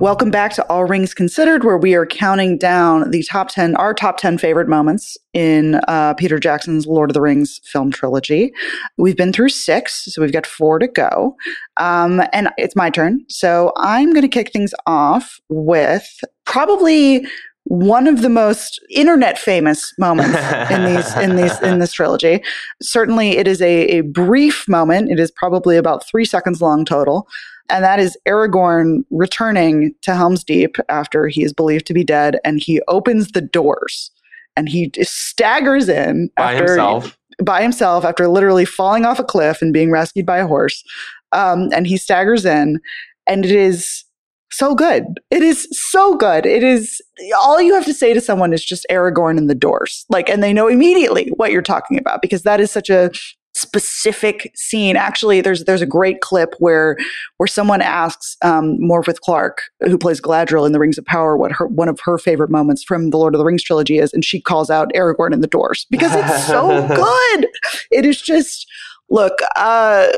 Welcome 0.00 0.32
back 0.32 0.52
to 0.54 0.66
All 0.68 0.84
Rings 0.84 1.14
Considered, 1.14 1.62
where 1.62 1.78
we 1.78 1.94
are 1.94 2.04
counting 2.04 2.58
down 2.58 3.12
the 3.12 3.22
top 3.22 3.48
10, 3.48 3.76
our 3.76 3.94
top 3.94 4.18
10 4.18 4.38
favorite 4.38 4.68
moments 4.68 5.16
in 5.32 5.76
uh, 5.86 6.14
Peter 6.14 6.40
Jackson's 6.40 6.84
Lord 6.86 7.10
of 7.10 7.14
the 7.14 7.20
Rings 7.20 7.60
film 7.64 7.92
trilogy. 7.92 8.52
We've 8.98 9.16
been 9.16 9.32
through 9.32 9.50
six, 9.50 10.12
so 10.12 10.20
we've 10.20 10.32
got 10.32 10.46
four 10.46 10.80
to 10.80 10.88
go. 10.88 11.36
Um, 11.76 12.22
and 12.32 12.48
it's 12.58 12.74
my 12.74 12.90
turn. 12.90 13.24
So 13.28 13.72
I'm 13.76 14.12
going 14.12 14.22
to 14.22 14.28
kick 14.28 14.52
things 14.52 14.74
off 14.84 15.40
with 15.48 16.20
probably 16.44 17.24
one 17.66 18.06
of 18.06 18.20
the 18.20 18.28
most 18.28 18.80
internet 18.90 19.38
famous 19.38 19.94
moments 19.98 20.36
in 20.70 20.84
these 20.84 21.16
in 21.16 21.36
these 21.36 21.60
in 21.62 21.78
this 21.78 21.92
trilogy. 21.92 22.42
Certainly, 22.82 23.38
it 23.38 23.48
is 23.48 23.62
a, 23.62 23.98
a 23.98 24.00
brief 24.02 24.68
moment. 24.68 25.10
It 25.10 25.18
is 25.18 25.30
probably 25.30 25.76
about 25.76 26.06
three 26.06 26.24
seconds 26.24 26.60
long 26.60 26.84
total. 26.84 27.26
And 27.70 27.82
that 27.84 27.98
is 27.98 28.16
Aragorn 28.26 29.04
returning 29.10 29.94
to 30.02 30.14
Helm's 30.14 30.44
Deep 30.44 30.76
after 30.88 31.28
he 31.28 31.42
is 31.42 31.52
believed 31.52 31.86
to 31.86 31.94
be 31.94 32.04
dead, 32.04 32.38
and 32.44 32.60
he 32.60 32.80
opens 32.88 33.32
the 33.32 33.40
doors 33.40 34.10
and 34.56 34.68
he 34.68 34.90
staggers 35.02 35.88
in 35.88 36.30
by 36.36 36.54
after, 36.54 36.66
himself. 36.66 37.18
by 37.42 37.62
himself 37.62 38.04
after 38.04 38.28
literally 38.28 38.64
falling 38.64 39.04
off 39.04 39.18
a 39.18 39.24
cliff 39.24 39.60
and 39.60 39.72
being 39.72 39.90
rescued 39.90 40.26
by 40.26 40.38
a 40.38 40.46
horse. 40.46 40.84
Um, 41.32 41.68
and 41.72 41.86
he 41.86 41.96
staggers 41.96 42.44
in, 42.44 42.80
and 43.26 43.44
it 43.44 43.50
is 43.50 44.04
so 44.52 44.74
good. 44.74 45.04
It 45.30 45.42
is 45.42 45.66
so 45.72 46.14
good. 46.14 46.46
It 46.46 46.62
is 46.62 47.02
all 47.36 47.60
you 47.60 47.74
have 47.74 47.84
to 47.86 47.94
say 47.94 48.14
to 48.14 48.20
someone 48.20 48.52
is 48.52 48.64
just 48.64 48.86
Aragorn 48.88 49.36
in 49.36 49.48
the 49.48 49.54
doors. 49.54 50.06
Like, 50.08 50.28
and 50.28 50.42
they 50.42 50.52
know 50.52 50.68
immediately 50.68 51.32
what 51.36 51.50
you're 51.50 51.62
talking 51.62 51.98
about 51.98 52.22
because 52.22 52.42
that 52.42 52.60
is 52.60 52.70
such 52.70 52.88
a 52.88 53.10
specific 53.54 54.50
scene. 54.54 54.96
Actually, 54.96 55.40
there's 55.40 55.64
there's 55.64 55.82
a 55.82 55.86
great 55.86 56.20
clip 56.20 56.54
where 56.58 56.96
where 57.36 57.46
someone 57.46 57.80
asks 57.80 58.36
um, 58.42 58.78
Morfydd 58.80 59.20
Clark, 59.20 59.62
who 59.80 59.96
plays 59.96 60.20
Galadriel 60.20 60.66
in 60.66 60.72
The 60.72 60.80
Rings 60.80 60.98
of 60.98 61.04
Power, 61.04 61.36
what 61.36 61.52
her 61.52 61.66
one 61.66 61.88
of 61.88 62.00
her 62.04 62.18
favorite 62.18 62.50
moments 62.50 62.82
from 62.82 63.10
the 63.10 63.16
Lord 63.16 63.34
of 63.34 63.38
the 63.38 63.44
Rings 63.44 63.62
trilogy 63.62 63.98
is, 63.98 64.12
and 64.12 64.24
she 64.24 64.40
calls 64.40 64.70
out 64.70 64.92
Aragorn 64.94 65.32
in 65.32 65.40
the 65.40 65.46
doors 65.46 65.86
because 65.90 66.12
it's 66.14 66.46
so 66.46 66.86
good. 66.88 67.48
It 67.90 68.04
is 68.04 68.20
just 68.20 68.66
look, 69.08 69.38
uh, 69.56 70.08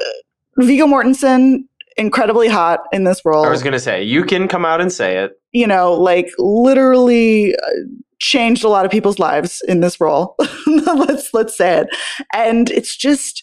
Viggo 0.58 0.86
Mortensen 0.86 1.64
incredibly 1.96 2.48
hot 2.48 2.80
in 2.92 3.04
this 3.04 3.24
role. 3.24 3.44
I 3.44 3.48
was 3.48 3.62
going 3.62 3.72
to 3.72 3.80
say, 3.80 4.02
you 4.02 4.24
can 4.24 4.48
come 4.48 4.64
out 4.64 4.80
and 4.80 4.92
say 4.92 5.18
it. 5.18 5.40
You 5.52 5.66
know, 5.66 5.94
like 5.94 6.30
literally 6.38 7.54
uh, 7.54 7.70
changed 8.18 8.64
a 8.64 8.68
lot 8.68 8.84
of 8.84 8.90
people's 8.90 9.18
lives 9.18 9.62
in 9.68 9.80
this 9.80 10.00
role. 10.00 10.36
let's 10.66 11.32
let's 11.34 11.56
say 11.56 11.80
it. 11.80 11.88
And 12.32 12.70
it's 12.70 12.96
just 12.96 13.42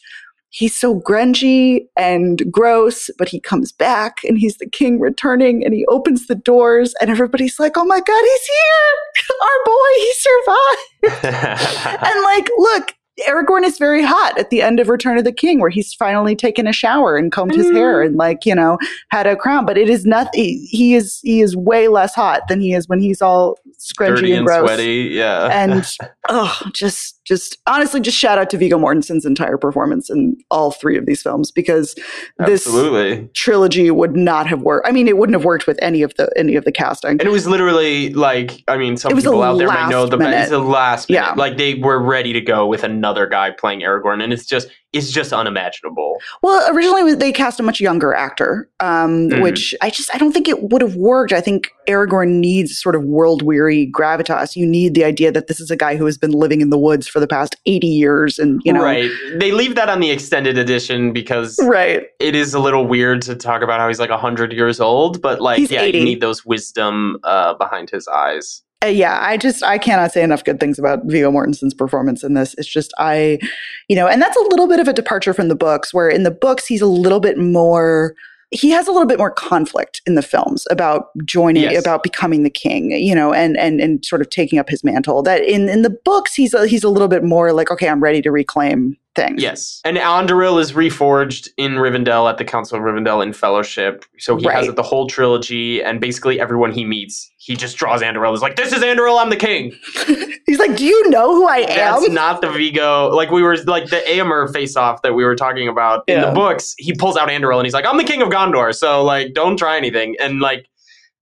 he's 0.49 0.77
so 0.77 0.99
grungy 0.99 1.87
and 1.97 2.51
gross, 2.51 3.09
but 3.17 3.27
he 3.27 3.39
comes 3.39 3.71
back 3.71 4.17
and 4.23 4.37
he's 4.37 4.57
the 4.57 4.69
king 4.69 4.99
returning 4.99 5.65
and 5.65 5.73
he 5.73 5.85
opens 5.87 6.27
the 6.27 6.35
doors 6.35 6.93
and 7.01 7.09
everybody's 7.09 7.59
like, 7.59 7.77
"Oh 7.77 7.85
my 7.85 7.99
god, 7.99 8.21
he's 8.21 8.45
here. 8.45 9.35
Our 9.41 9.59
boy, 9.65 9.91
he 9.97 10.13
survived." 10.13 12.03
and 12.05 12.23
like, 12.23 12.49
look, 12.57 12.93
Aragorn 13.27 13.63
is 13.63 13.77
very 13.77 14.03
hot 14.03 14.37
at 14.39 14.49
the 14.49 14.61
end 14.61 14.79
of 14.79 14.89
Return 14.89 15.17
of 15.17 15.23
the 15.23 15.31
King, 15.31 15.59
where 15.59 15.69
he's 15.69 15.93
finally 15.93 16.35
taken 16.35 16.65
a 16.65 16.73
shower 16.73 17.15
and 17.15 17.31
combed 17.31 17.53
his 17.53 17.69
hair 17.71 17.99
mm-hmm. 17.99 18.07
and 18.07 18.15
like 18.17 18.45
you 18.45 18.55
know 18.55 18.77
had 19.09 19.27
a 19.27 19.35
crown. 19.35 19.65
But 19.65 19.77
it 19.77 19.89
is 19.89 20.05
nothing. 20.05 20.65
He 20.69 20.95
is 20.95 21.19
he 21.23 21.41
is 21.41 21.55
way 21.55 21.87
less 21.87 22.15
hot 22.15 22.47
than 22.47 22.59
he 22.59 22.73
is 22.73 22.87
when 22.89 22.99
he's 22.99 23.21
all 23.21 23.59
scrunchy 23.77 24.29
and 24.29 24.37
and 24.37 24.45
gross. 24.47 24.67
sweaty. 24.67 25.09
Yeah. 25.11 25.49
And 25.51 25.85
oh, 26.29 26.59
just 26.73 27.22
just 27.25 27.57
honestly, 27.67 28.01
just 28.01 28.17
shout 28.17 28.37
out 28.37 28.49
to 28.49 28.57
Viggo 28.57 28.77
Mortensen's 28.77 29.25
entire 29.25 29.57
performance 29.57 30.09
in 30.09 30.37
all 30.51 30.71
three 30.71 30.97
of 30.97 31.05
these 31.05 31.21
films 31.21 31.51
because 31.51 31.95
this 32.39 32.67
Absolutely. 32.67 33.29
trilogy 33.33 33.89
would 33.91 34.15
not 34.15 34.47
have 34.47 34.61
worked. 34.61 34.87
I 34.87 34.91
mean, 34.91 35.07
it 35.07 35.17
wouldn't 35.17 35.35
have 35.35 35.45
worked 35.45 35.65
with 35.65 35.79
any 35.81 36.01
of 36.01 36.13
the 36.15 36.31
any 36.35 36.55
of 36.55 36.65
the 36.65 36.71
casting. 36.71 37.11
And 37.11 37.21
it 37.21 37.31
was 37.31 37.47
literally 37.47 38.13
like, 38.13 38.63
I 38.67 38.77
mean, 38.77 38.97
some 38.97 39.15
people 39.15 39.41
out 39.41 39.57
there 39.57 39.67
might 39.67 39.89
know 39.89 40.05
the 40.05 40.17
minute. 40.17 40.41
it's 40.41 40.49
the 40.49 40.59
last 40.59 41.09
minute. 41.09 41.21
Yeah. 41.21 41.33
Like 41.33 41.57
they 41.57 41.75
were 41.75 42.01
ready 42.01 42.33
to 42.33 42.41
go 42.41 42.67
with 42.67 42.83
another 42.83 43.27
guy 43.27 43.51
playing 43.51 43.81
Aragorn, 43.81 44.23
and 44.23 44.33
it's 44.33 44.45
just 44.45 44.67
it's 44.93 45.11
just 45.11 45.33
unimaginable. 45.33 46.17
Well, 46.41 46.73
originally 46.73 47.15
they 47.15 47.31
cast 47.31 47.59
a 47.59 47.63
much 47.63 47.81
younger 47.81 48.13
actor, 48.13 48.69
um, 48.79 49.29
Mhm. 49.29 49.41
which 49.41 49.75
I 49.81 49.89
just 49.89 50.13
I 50.13 50.17
don't 50.17 50.31
think 50.31 50.47
it 50.47 50.69
would 50.71 50.81
have 50.81 50.95
worked. 50.95 51.33
I 51.33 51.41
think 51.41 51.69
Aragorn 51.89 52.35
needs 52.39 52.79
sort 52.79 52.95
of 52.95 53.03
world 53.03 53.41
weary 53.41 53.91
gravitas. 53.91 54.55
You 54.55 54.65
need 54.65 54.93
the 54.93 55.03
idea 55.03 55.31
that 55.31 55.47
this 55.47 55.59
is 55.59 55.69
a 55.71 55.75
guy 55.75 55.95
who 55.95 56.05
has 56.05 56.17
been 56.17 56.31
living 56.31 56.61
in 56.61 56.69
the 56.69 56.77
woods 56.77 57.07
for 57.07 57.19
the 57.19 57.27
past 57.27 57.55
eighty 57.65 57.87
years, 57.87 58.39
and 58.39 58.61
you 58.63 58.71
know, 58.71 58.83
right. 58.83 59.09
They 59.39 59.51
leave 59.51 59.75
that 59.75 59.89
on 59.89 59.99
the 59.99 60.11
extended 60.11 60.57
edition 60.57 61.11
because 61.11 61.59
right. 61.63 62.05
it 62.19 62.35
is 62.35 62.53
a 62.53 62.59
little 62.59 62.85
weird 62.87 63.21
to 63.23 63.35
talk 63.35 63.61
about 63.61 63.79
how 63.79 63.87
he's 63.87 63.99
like 63.99 64.09
100 64.11 64.53
years 64.53 64.79
old, 64.79 65.21
but 65.21 65.41
like, 65.41 65.57
He's 65.57 65.71
yeah, 65.71 65.81
80. 65.81 65.97
you 65.97 66.03
need 66.05 66.21
those 66.21 66.45
wisdom 66.45 67.17
uh, 67.23 67.53
behind 67.55 67.89
his 67.89 68.07
eyes. 68.07 68.61
Uh, 68.83 68.87
yeah, 68.87 69.19
I 69.21 69.37
just 69.37 69.63
I 69.63 69.77
cannot 69.77 70.11
say 70.11 70.23
enough 70.23 70.43
good 70.43 70.59
things 70.59 70.77
about 70.77 71.05
Viggo 71.05 71.31
Mortensen's 71.31 71.73
performance 71.73 72.23
in 72.23 72.33
this. 72.33 72.53
It's 72.57 72.67
just 72.67 72.93
I, 72.97 73.39
you 73.87 73.95
know, 73.95 74.07
and 74.07 74.21
that's 74.21 74.35
a 74.35 74.41
little 74.49 74.67
bit 74.67 74.79
of 74.79 74.87
a 74.87 74.93
departure 74.93 75.33
from 75.33 75.47
the 75.47 75.55
books, 75.55 75.93
where 75.93 76.09
in 76.09 76.23
the 76.23 76.31
books 76.31 76.65
he's 76.65 76.81
a 76.81 76.87
little 76.87 77.19
bit 77.19 77.37
more. 77.37 78.15
He 78.51 78.69
has 78.69 78.87
a 78.87 78.91
little 78.91 79.07
bit 79.07 79.17
more 79.17 79.31
conflict 79.31 80.01
in 80.05 80.13
the 80.13 80.21
films 80.21 80.67
about 80.69 81.05
joining, 81.25 81.63
Yes. 81.63 81.81
about 81.81 82.03
becoming 82.03 82.43
the 82.43 82.51
king, 82.51 82.91
you 82.91 83.15
know, 83.15 83.33
and 83.33 83.57
and 83.57 83.79
and 83.81 84.05
sort 84.05 84.21
of 84.21 84.29
taking 84.29 84.59
up 84.59 84.69
his 84.69 84.83
mantle. 84.83 85.23
That 85.23 85.43
in 85.43 85.69
in 85.69 85.81
the 85.81 85.89
books 85.89 86.35
he's 86.35 86.53
a, 86.53 86.67
he's 86.67 86.83
a 86.83 86.89
little 86.89 87.07
bit 87.07 87.23
more 87.23 87.51
like, 87.51 87.71
okay, 87.71 87.87
I'm 87.89 88.03
ready 88.03 88.21
to 88.21 88.31
reclaim 88.31 88.95
things. 89.15 89.41
Yes. 89.41 89.79
And 89.85 89.97
Anduril 89.97 90.59
is 90.59 90.73
reforged 90.73 91.47
in 91.57 91.73
Rivendell 91.73 92.29
at 92.29 92.37
the 92.37 92.45
Council 92.45 92.77
of 92.77 92.83
Rivendell 92.83 93.21
in 93.23 93.33
Fellowship. 93.33 94.05
So 94.19 94.35
he 94.37 94.45
has 94.47 94.67
Right. 94.67 94.75
the 94.75 94.83
whole 94.83 95.07
trilogy, 95.07 95.83
and 95.83 95.99
basically 96.01 96.39
everyone 96.39 96.71
he 96.71 96.83
meets, 96.85 97.29
he 97.37 97.55
just 97.55 97.77
draws 97.77 98.01
Anduril. 98.01 98.33
Is 98.33 98.41
like, 98.41 98.55
this 98.55 98.73
is 98.73 98.81
Anduril, 98.83 99.21
I'm 99.21 99.29
the 99.29 99.35
king. 99.35 99.73
He's 100.45 100.59
like, 100.59 100.75
"Do 100.75 100.85
you 100.85 101.09
know 101.09 101.33
who 101.33 101.47
I 101.47 101.57
am?" 101.59 101.67
That's 102.01 102.09
not 102.09 102.41
the 102.41 102.49
Viggo. 102.49 103.09
Like 103.09 103.31
we 103.31 103.41
were 103.41 103.57
like 103.65 103.89
the 103.89 104.01
Eomer 104.07 104.51
face 104.51 104.75
off 104.75 105.01
that 105.03 105.13
we 105.13 105.23
were 105.23 105.35
talking 105.35 105.67
about 105.67 106.03
in 106.07 106.21
the 106.21 106.31
books. 106.31 106.75
He 106.77 106.93
pulls 106.93 107.15
out 107.17 107.29
Anduril 107.29 107.57
and 107.57 107.65
he's 107.65 107.73
like, 107.73 107.85
I'm 107.85 107.97
the 107.97 108.03
king 108.03 108.21
of 108.21 108.29
Gondor. 108.29 108.73
So 108.75 109.03
like, 109.03 109.33
don't 109.33 109.57
try 109.57 109.77
anything. 109.77 110.15
And 110.19 110.41
like, 110.41 110.67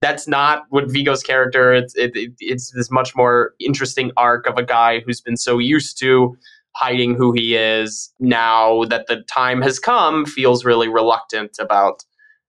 that's 0.00 0.26
not 0.26 0.64
what 0.70 0.90
Viggo's 0.90 1.22
character. 1.22 1.72
It's 1.72 1.94
it, 1.94 2.10
it, 2.16 2.32
it's 2.40 2.72
this 2.72 2.90
much 2.90 3.14
more 3.14 3.54
interesting 3.60 4.10
arc 4.16 4.46
of 4.46 4.58
a 4.58 4.62
guy 4.64 5.00
who's 5.00 5.20
been 5.20 5.36
so 5.36 5.58
used 5.58 5.98
to 6.00 6.36
hiding 6.74 7.14
who 7.14 7.32
he 7.32 7.56
is. 7.56 8.12
Now 8.18 8.84
that 8.84 9.06
the 9.06 9.22
time 9.22 9.62
has 9.62 9.78
come, 9.78 10.26
feels 10.26 10.64
really 10.64 10.88
reluctant 10.88 11.56
about. 11.58 12.04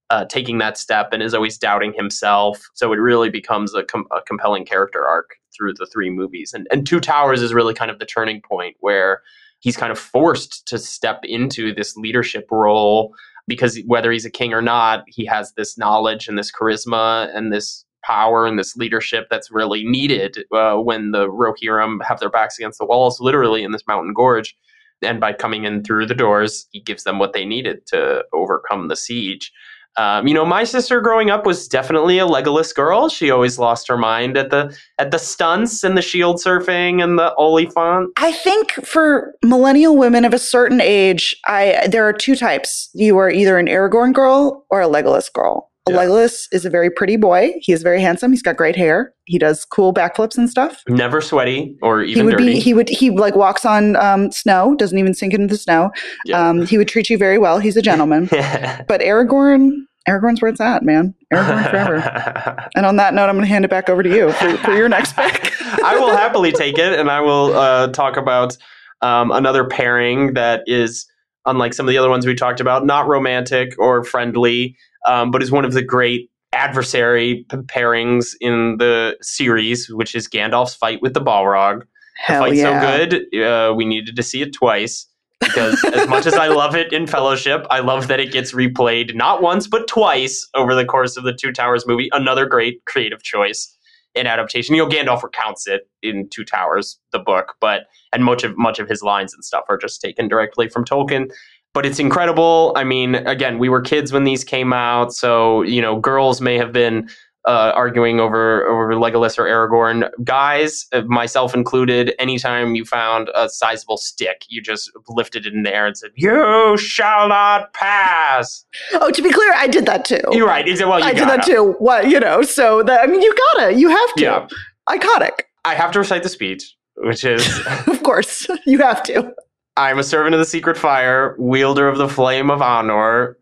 Uh, 0.10 0.26
taking 0.26 0.60
that 0.60 0.78
step 0.78 1.10
and 1.12 1.24
is 1.24 1.34
always 1.34 1.58
doubting 1.58 1.92
himself. 1.94 2.70
So 2.76 2.94
it 2.94 2.98
really 2.98 3.32
becomes 3.32 3.74
a, 3.74 3.84
com- 3.84 4.06
a 4.16 4.22
compelling 4.22 4.64
character 4.64 5.08
arc 5.08 5.32
through 5.56 5.74
the 5.74 5.88
three 5.88 6.12
movies. 6.12 6.54
And, 6.54 6.68
and 6.72 6.86
Two 6.86 7.00
Towers 7.00 7.42
is 7.42 7.52
really 7.52 7.74
kind 7.74 7.90
of 7.90 7.98
the 7.98 8.06
turning 8.06 8.40
point 8.42 8.76
where 8.80 9.24
he's 9.60 9.78
kind 9.78 9.92
of 9.92 9.98
forced 9.98 10.68
to 10.68 10.78
step 10.78 11.22
into 11.24 11.74
this 11.74 11.96
leadership 11.96 12.48
role 12.52 13.16
because 13.48 13.80
whether 13.88 14.12
he's 14.12 14.26
a 14.26 14.30
king 14.30 14.54
or 14.54 14.62
not, 14.62 15.04
he 15.08 15.26
has 15.26 15.54
this 15.54 15.78
knowledge 15.78 16.28
and 16.28 16.38
this 16.38 16.52
charisma 16.52 17.36
and 17.36 17.52
this 17.52 17.86
power 18.04 18.46
and 18.46 18.58
this 18.58 18.76
leadership 18.76 19.28
that's 19.30 19.52
really 19.52 19.84
needed 19.84 20.46
uh, 20.54 20.76
when 20.76 21.12
the 21.12 21.28
Rohirrim 21.28 22.04
have 22.04 22.20
their 22.20 22.30
backs 22.30 22.58
against 22.58 22.80
the 22.80 22.86
walls, 22.86 23.20
literally 23.20 23.64
in 23.64 23.72
this 23.72 23.88
mountain 23.88 24.14
gorge. 24.14 24.56
And 25.02 25.20
by 25.20 25.34
coming 25.34 25.66
in 25.66 25.84
through 25.84 26.06
the 26.06 26.16
doors, 26.16 26.68
he 26.72 26.80
gives 26.80 27.04
them 27.04 27.20
what 27.20 27.34
they 27.34 27.46
needed 27.46 27.86
to 27.88 28.24
overcome 28.34 28.88
the 28.88 28.96
siege. 28.96 29.52
Um, 29.96 30.28
you 30.28 30.34
know, 30.34 30.46
my 30.46 30.64
sister 30.64 31.02
growing 31.02 31.30
up 31.30 31.46
was 31.46 31.68
definitely 31.68 32.18
a 32.18 32.26
Legolas 32.26 32.74
girl. 32.74 33.10
She 33.10 33.30
always 33.30 33.60
lost 33.60 33.88
her 33.88 33.98
mind 33.98 34.38
at 34.38 34.50
the 34.50 34.76
at 34.98 35.12
the 35.12 35.20
stunts 35.20 35.84
and 35.84 35.96
the 35.96 36.02
shield 36.02 36.38
surfing 36.38 37.04
and 37.04 37.20
the 37.20 37.34
Oliphaunt. 37.38 38.08
I 38.18 38.32
think 38.32 38.72
for 38.72 39.36
millennial 39.44 39.96
women 39.96 40.26
of 40.26 40.34
a 40.34 40.40
certain 40.40 40.82
age, 40.82 41.36
I 41.46 41.88
there 41.88 42.08
are 42.08 42.14
two 42.14 42.36
types. 42.36 42.90
You 42.94 43.18
are 43.18 43.30
either 43.30 43.60
an 43.60 43.68
Aragorn 43.68 44.14
girl 44.14 44.66
or 44.72 44.82
a 44.82 44.88
Legolas 44.88 45.32
girl. 45.32 45.70
Yeah. 45.90 45.98
Legolas 45.98 46.48
is 46.54 46.66
a 46.66 46.70
very 46.70 46.90
pretty 46.90 47.18
boy. 47.18 47.54
He 47.60 47.74
is 47.74 47.84
very 47.84 48.02
handsome. 48.02 48.32
He's 48.32 48.42
got 48.42 48.56
great 48.56 48.76
hair. 48.76 49.14
He 49.26 49.38
does 49.38 49.66
cool 49.66 49.94
backflips 49.94 50.38
and 50.38 50.50
stuff. 50.50 50.82
Never 50.88 51.20
sweaty 51.20 51.76
or 51.82 52.02
he 52.02 52.12
even 52.12 52.26
would 52.26 52.38
dirty. 52.38 52.46
be 52.54 52.60
he 52.60 52.74
would 52.74 52.88
he 52.88 53.10
like 53.10 53.36
walks 53.36 53.66
on 53.66 53.98
um, 53.98 54.32
snow, 54.32 54.76
doesn't 54.76 54.98
even 54.98 55.14
sink 55.14 55.34
into 55.34 55.48
the 55.48 55.58
snow. 55.58 55.92
Yeah. 56.26 56.50
Um, 56.50 56.66
he 56.66 56.78
would 56.78 56.88
treat 56.88 57.10
you 57.10 57.18
very 57.18 57.38
well. 57.38 57.60
He's 57.60 57.76
a 57.76 57.82
gentleman. 57.82 58.28
but 58.32 59.02
Aragorn, 59.02 59.72
Aragorn's 60.08 60.42
where 60.42 60.50
it's 60.50 60.62
at, 60.62 60.84
man. 60.84 61.14
Aragorn 61.34 61.70
forever. 61.70 62.70
And 62.76 62.86
on 62.86 62.96
that 62.96 63.14
note, 63.14 63.30
I'm 63.30 63.36
going 63.36 63.46
to 63.46 63.50
hand 63.50 63.66
it 63.66 63.72
back 63.72 63.90
over 63.90 64.02
to 64.02 64.10
you 64.10 64.32
for, 64.32 64.58
for 64.58 64.74
your 64.74 64.90
next 64.90 65.16
pick. 65.16 65.52
I 65.84 65.96
will 66.00 66.16
happily 66.16 66.52
take 66.52 66.78
it, 66.78 66.98
and 66.98 67.12
I 67.12 67.20
will 67.20 67.56
uh, 67.56 67.88
talk 67.90 68.18
about 68.18 68.58
um, 69.02 69.32
another 69.32 69.66
pairing 69.66 70.34
that 70.34 70.64
is 70.66 71.06
unlike 71.46 71.74
some 71.74 71.86
of 71.86 71.92
the 71.92 71.98
other 71.98 72.10
ones 72.10 72.26
we 72.26 72.36
talked 72.36 72.62
about, 72.62 72.86
not 72.86 73.08
romantic 73.08 73.78
or 73.78 74.04
friendly, 74.04 74.76
um, 75.06 75.32
but 75.32 75.42
is 75.42 75.52
one 75.52 75.66
of 75.66 75.74
the 75.74 75.84
great 75.84 76.30
adversary 76.54 77.46
pairings 77.50 78.36
in 78.40 78.78
the 78.78 79.18
series, 79.22 79.90
which 79.90 80.16
is 80.16 80.28
Gandalf's 80.28 80.76
fight 80.76 81.02
with 81.02 81.14
the 81.14 81.22
Balrog. 81.22 81.80
The 81.80 81.86
Hell 82.16 82.44
fight's 82.44 82.58
yeah. 82.58 82.82
so 82.82 83.08
good, 83.10 83.44
uh, 83.44 83.74
we 83.74 83.86
needed 83.86 84.16
to 84.16 84.24
see 84.24 84.42
it 84.42 84.54
twice. 84.54 85.08
Because 85.40 85.84
as 85.94 86.08
much 86.08 86.26
as 86.26 86.36
I 86.36 86.48
love 86.48 86.76
it 86.76 86.94
in 86.94 87.08
Fellowship, 87.08 87.66
I 87.70 87.80
love 87.80 88.08
that 88.08 88.20
it 88.20 88.32
gets 88.32 88.54
replayed 88.54 89.16
not 89.16 89.42
once 89.42 89.68
but 89.68 89.88
twice 89.88 90.48
over 90.56 90.74
the 90.76 90.86
course 90.86 91.18
of 91.18 91.24
the 91.24 91.34
Two 91.34 91.52
Towers 91.52 91.86
movie. 91.86 92.10
Another 92.14 92.46
great 92.46 92.86
creative 92.86 93.24
choice 93.24 93.76
in 94.16 94.28
adaptation. 94.28 94.76
You 94.76 94.84
know, 94.84 94.90
Gandalf 94.90 95.24
recounts 95.24 95.68
it 95.68 95.90
in 96.02 96.30
Two 96.30 96.46
Towers, 96.46 97.00
the 97.12 97.20
book, 97.20 97.56
but 97.60 97.88
and 98.14 98.24
much 98.24 98.44
of 98.44 98.58
much 98.58 98.80
of 98.80 98.88
his 98.88 99.02
lines 99.02 99.34
and 99.34 99.44
stuff 99.44 99.66
are 99.70 99.78
just 99.78 100.02
taken 100.02 100.28
directly 100.28 100.70
from 100.70 100.86
Tolkien. 100.86 101.32
But 101.74 101.86
it's 101.86 102.00
incredible. 102.00 102.74
I 102.76 102.84
mean, 102.84 103.16
again, 103.16 103.58
we 103.58 103.68
were 103.68 103.82
kids 103.82 104.14
when 104.14 104.24
these 104.24 104.44
came 104.44 104.74
out, 104.74 105.14
so 105.14 105.64
you 105.64 105.82
know, 105.82 106.00
girls 106.00 106.40
may 106.40 106.58
have 106.58 106.72
been 106.72 107.10
uh, 107.46 107.72
arguing 107.76 108.20
over 108.20 108.66
over 108.68 108.94
Legolas 108.94 109.38
or 109.38 109.44
Aragorn. 109.44 110.10
Guys, 110.24 110.86
uh, 110.94 111.02
myself 111.02 111.54
included, 111.54 112.14
anytime 112.20 112.76
you 112.76 112.86
found 112.86 113.30
a 113.36 113.50
sizable 113.50 113.98
stick, 113.98 114.46
you 114.48 114.62
just 114.62 114.92
lifted 115.10 115.46
it 115.46 115.54
in 115.54 115.64
the 115.64 115.74
air 115.74 115.86
and 115.86 115.98
said, 115.98 116.12
"You 116.16 116.78
shall 116.78 117.28
not 117.28 117.74
pass." 117.74 118.66
Oh, 118.94 119.12
to 119.12 119.22
be 119.22 119.32
clear, 119.32 119.54
I 119.56 119.68
did 119.68 119.86
that 119.88 120.06
too. 120.06 120.22
You're 120.32 120.48
right. 120.48 120.66
Well, 120.66 121.00
you 121.00 121.06
I 121.06 121.14
did 121.14 121.28
that 121.28 121.44
too. 121.44 121.76
What, 121.80 122.10
you 122.10 122.20
know, 122.20 122.42
so 122.44 122.84
that, 122.84 123.02
I 123.02 123.08
mean, 123.08 123.22
you 123.22 123.36
gotta, 123.56 123.74
you 123.74 123.90
have 123.90 124.14
to. 124.16 124.24
Yeah. 124.24 124.48
Iconic. 124.90 125.42
I 125.66 125.76
have 125.76 125.92
to 125.94 126.00
recite 126.00 126.24
the 126.24 126.30
speech, 126.30 126.76
which 126.98 127.24
is. 127.26 127.46
Of 127.88 128.04
course, 128.04 128.48
you 128.66 128.80
have 128.80 129.02
to. 129.04 129.34
I 129.76 129.90
am 129.90 129.98
a 129.98 130.04
servant 130.04 130.36
of 130.36 130.40
the 130.40 130.46
secret 130.46 130.78
fire, 130.78 131.36
wielder 131.40 131.88
of 131.88 131.98
the 131.98 132.08
flame 132.08 132.52
of 132.52 132.60
Anor. 132.60 133.36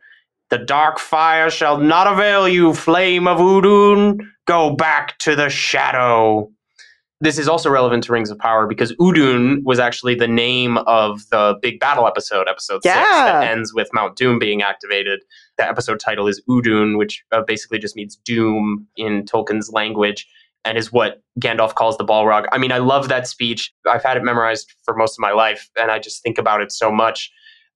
The 0.50 0.60
dark 0.60 0.98
fire 1.00 1.50
shall 1.50 1.78
not 1.78 2.08
avail 2.08 2.48
you, 2.48 2.74
flame 2.74 3.28
of 3.28 3.40
Udun. 3.40 4.20
Go 4.46 4.76
back 4.76 5.18
to 5.20 5.36
the 5.36 5.50
shadow. 5.50 6.50
This 7.20 7.38
is 7.38 7.48
also 7.48 7.70
relevant 7.70 8.06
to 8.06 8.14
Rings 8.14 8.32
of 8.32 8.40
Power 8.40 8.66
because 8.66 8.94
Udun 8.94 9.64
was 9.64 9.78
actually 9.78 10.16
the 10.16 10.28
name 10.28 10.78
of 10.78 11.30
the 11.30 11.56
big 11.62 11.80
battle 11.80 12.08
episode, 12.08 12.48
episode 12.48 12.82
six, 12.82 12.96
that 12.96 13.44
ends 13.44 13.74
with 13.74 13.90
Mount 13.94 14.16
Doom 14.16 14.40
being 14.40 14.62
activated. 14.62 15.20
The 15.58 15.68
episode 15.68 16.00
title 16.00 16.28
is 16.28 16.42
Udun, 16.50 16.98
which 16.98 17.24
uh, 17.32 17.42
basically 17.46 17.78
just 17.78 17.96
means 17.96 18.16
doom 18.16 18.88
in 18.98 19.26
Tolkien's 19.26 19.70
language 19.72 20.28
and 20.66 20.78
is 20.78 20.92
what 20.92 21.22
Gandalf 21.40 21.76
calls 21.76 21.98
the 21.98 22.06
Balrog. 22.06 22.46
I 22.52 22.58
mean, 22.58 22.72
I 22.72 22.78
love 22.78 23.10
that 23.10 23.28
speech. 23.28 23.74
I've 23.90 24.04
had 24.04 24.18
it 24.18 24.24
memorized 24.24 24.72
for 24.84 24.96
most 24.96 25.14
of 25.14 25.20
my 25.20 25.32
life, 25.32 25.70
and 25.80 25.92
I 25.92 26.00
just 26.00 26.22
think 26.24 26.38
about 26.38 26.62
it 26.62 26.72
so 26.72 26.92
much 26.92 27.32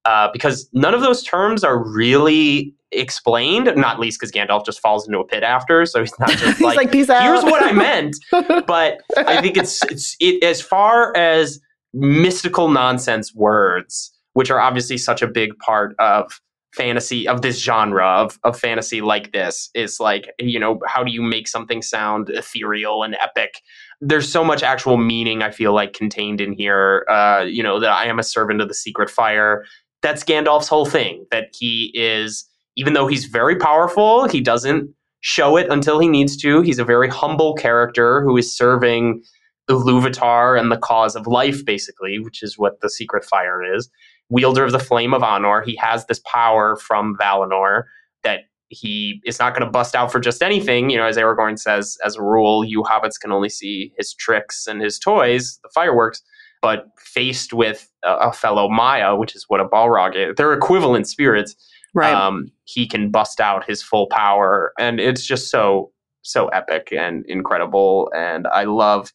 uh, 0.05 0.29
because 0.31 0.69
none 0.73 0.93
of 0.93 1.01
those 1.01 1.23
terms 1.23 1.63
are 1.63 1.83
really 1.83 2.73
explained. 2.91 3.71
Not 3.75 3.99
least 3.99 4.19
because 4.19 4.31
Gandalf 4.31 4.65
just 4.65 4.79
falls 4.79 5.07
into 5.07 5.19
a 5.19 5.25
pit 5.25 5.43
after, 5.43 5.85
so 5.85 5.99
he's 5.99 6.17
not 6.19 6.29
just 6.37 6.61
like, 6.61 6.77
like. 6.77 6.91
"Here's 6.93 7.43
what 7.43 7.63
I 7.63 7.71
meant." 7.71 8.15
But 8.67 9.01
I 9.17 9.41
think 9.41 9.57
it's 9.57 9.83
it's 9.85 10.15
it 10.19 10.43
as 10.43 10.61
far 10.61 11.15
as 11.17 11.59
mystical 11.93 12.69
nonsense 12.69 13.33
words, 13.33 14.11
which 14.33 14.51
are 14.51 14.59
obviously 14.59 14.97
such 14.97 15.21
a 15.21 15.27
big 15.27 15.57
part 15.59 15.95
of 15.99 16.39
fantasy 16.75 17.27
of 17.27 17.41
this 17.41 17.59
genre 17.59 18.05
of, 18.05 18.39
of 18.43 18.59
fantasy 18.59 19.01
like 19.01 19.31
this 19.31 19.69
is 19.73 19.99
like 19.99 20.29
you 20.39 20.59
know 20.59 20.79
how 20.85 21.03
do 21.03 21.11
you 21.11 21.21
make 21.21 21.47
something 21.47 21.81
sound 21.81 22.29
ethereal 22.29 23.03
and 23.03 23.15
epic? 23.21 23.61
There's 24.01 24.31
so 24.31 24.43
much 24.43 24.61
actual 24.61 24.97
meaning 24.97 25.41
i 25.41 25.51
feel 25.51 25.73
like 25.73 25.93
contained 25.93 26.41
in 26.41 26.53
here 26.53 27.05
uh, 27.09 27.45
you 27.47 27.63
know 27.63 27.79
that 27.79 27.91
i 27.91 28.05
am 28.05 28.19
a 28.19 28.23
servant 28.23 28.61
of 28.61 28.67
the 28.67 28.73
secret 28.73 29.09
fire. 29.09 29.65
That's 30.01 30.23
gandalf's 30.23 30.67
whole 30.67 30.85
thing 30.85 31.25
that 31.31 31.47
he 31.57 31.91
is 31.95 32.47
even 32.75 32.93
though 32.93 33.07
he's 33.07 33.25
very 33.25 33.55
powerful 33.55 34.27
he 34.27 34.41
doesn't 34.41 34.89
show 35.25 35.57
it 35.57 35.67
until 35.71 35.97
he 35.97 36.07
needs 36.07 36.37
to. 36.37 36.61
He's 36.61 36.77
a 36.77 36.85
very 36.85 37.09
humble 37.09 37.55
character 37.55 38.21
who 38.21 38.37
is 38.37 38.55
serving 38.55 39.23
the 39.67 39.73
Luvatar 39.73 40.59
and 40.59 40.71
the 40.71 40.77
cause 40.77 41.15
of 41.15 41.25
life, 41.25 41.65
basically, 41.65 42.19
which 42.19 42.43
is 42.43 42.59
what 42.59 42.79
the 42.81 42.91
secret 42.91 43.25
fire 43.25 43.63
is. 43.63 43.89
Wielder 44.29 44.63
of 44.63 44.71
the 44.71 44.79
flame 44.79 45.13
of 45.13 45.21
Anor, 45.21 45.63
he 45.63 45.75
has 45.75 46.05
this 46.05 46.19
power 46.25 46.75
from 46.77 47.15
Valinor 47.19 47.83
that 48.23 48.41
he 48.69 49.21
is 49.25 49.39
not 49.39 49.53
going 49.53 49.65
to 49.65 49.71
bust 49.71 49.95
out 49.95 50.11
for 50.11 50.19
just 50.19 50.41
anything. 50.41 50.89
You 50.89 50.97
know, 50.97 51.05
as 51.05 51.17
Aragorn 51.17 51.59
says, 51.59 51.97
as 52.03 52.15
a 52.15 52.21
rule, 52.21 52.63
you 52.63 52.81
hobbits 52.83 53.19
can 53.19 53.31
only 53.31 53.49
see 53.49 53.93
his 53.97 54.13
tricks 54.13 54.67
and 54.67 54.81
his 54.81 54.97
toys, 54.99 55.59
the 55.63 55.69
fireworks. 55.73 56.21
But 56.61 56.87
faced 56.97 57.53
with 57.53 57.91
a, 58.03 58.15
a 58.15 58.33
fellow 58.33 58.67
Maia, 58.67 59.15
which 59.15 59.35
is 59.35 59.45
what 59.47 59.59
a 59.59 59.65
Balrog 59.65 60.15
is, 60.15 60.35
they're 60.35 60.53
equivalent 60.53 61.07
spirits. 61.07 61.55
right. 61.93 62.11
Um, 62.11 62.51
he 62.63 62.87
can 62.87 63.11
bust 63.11 63.39
out 63.39 63.65
his 63.65 63.83
full 63.83 64.07
power, 64.07 64.73
and 64.79 64.99
it's 64.99 65.25
just 65.25 65.51
so 65.51 65.91
so 66.23 66.47
epic 66.47 66.91
and 66.91 67.23
incredible. 67.27 68.11
And 68.15 68.47
I 68.47 68.63
love, 68.63 69.13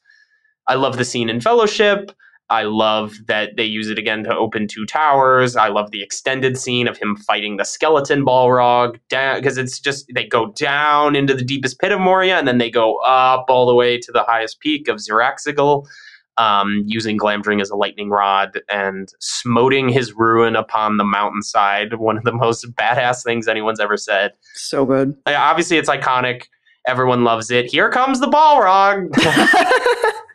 I 0.69 0.75
love 0.77 0.97
the 0.97 1.05
scene 1.05 1.29
in 1.29 1.41
Fellowship. 1.41 2.13
I 2.51 2.65
love 2.65 3.15
that 3.29 3.57
they 3.57 3.65
use 3.65 3.89
it 3.89 3.99
again 3.99 4.25
to 4.25 4.37
open 4.37 4.67
two 4.67 4.85
towers. 4.85 5.55
I 5.55 5.69
love 5.69 5.93
the 5.93 6.03
extended 6.03 6.59
scene 6.59 6.89
of 6.89 6.99
him 6.99 7.17
fighting 7.17 7.57
the 7.57 7.65
skeleton 7.65 8.25
Balrog 8.25 8.99
down 9.09 9.39
because 9.39 9.57
it's 9.57 9.79
just 9.79 10.11
they 10.15 10.27
go 10.27 10.53
down 10.53 11.15
into 11.15 11.33
the 11.33 11.45
deepest 11.45 11.79
pit 11.79 11.93
of 11.93 12.01
Moria 12.01 12.39
and 12.39 12.49
then 12.49 12.59
they 12.59 12.71
go 12.71 12.97
up 13.07 13.47
all 13.49 13.67
the 13.67 13.75
way 13.75 13.99
to 13.99 14.11
the 14.13 14.25
highest 14.25 14.59
peak 14.59 14.89
of 14.89 14.97
Zirakzigil, 14.97 15.87
um, 16.39 16.83
using 16.87 17.19
Glamdring 17.19 17.61
as 17.61 17.71
a 17.71 17.77
lightning 17.77 18.11
rod 18.11 18.61
and 18.69 19.09
smoting 19.21 19.89
his 19.89 20.15
ruin 20.15 20.57
upon 20.57 20.97
the 20.97 21.05
mountainside. 21.05 21.95
One 21.95 22.17
of 22.17 22.25
the 22.25 22.33
most 22.33 22.67
badass 22.75 23.23
things 23.23 23.47
anyone's 23.47 23.81
ever 23.81 23.97
said. 23.97 24.33
so 24.55 24.85
good. 24.85 25.17
Obviously, 25.27 25.77
it's 25.77 25.89
iconic. 25.89 26.45
Everyone 26.87 27.23
loves 27.25 27.51
it. 27.51 27.67
Here 27.67 27.91
comes 27.91 28.21
the 28.21 28.27
Balrog. 28.27 29.11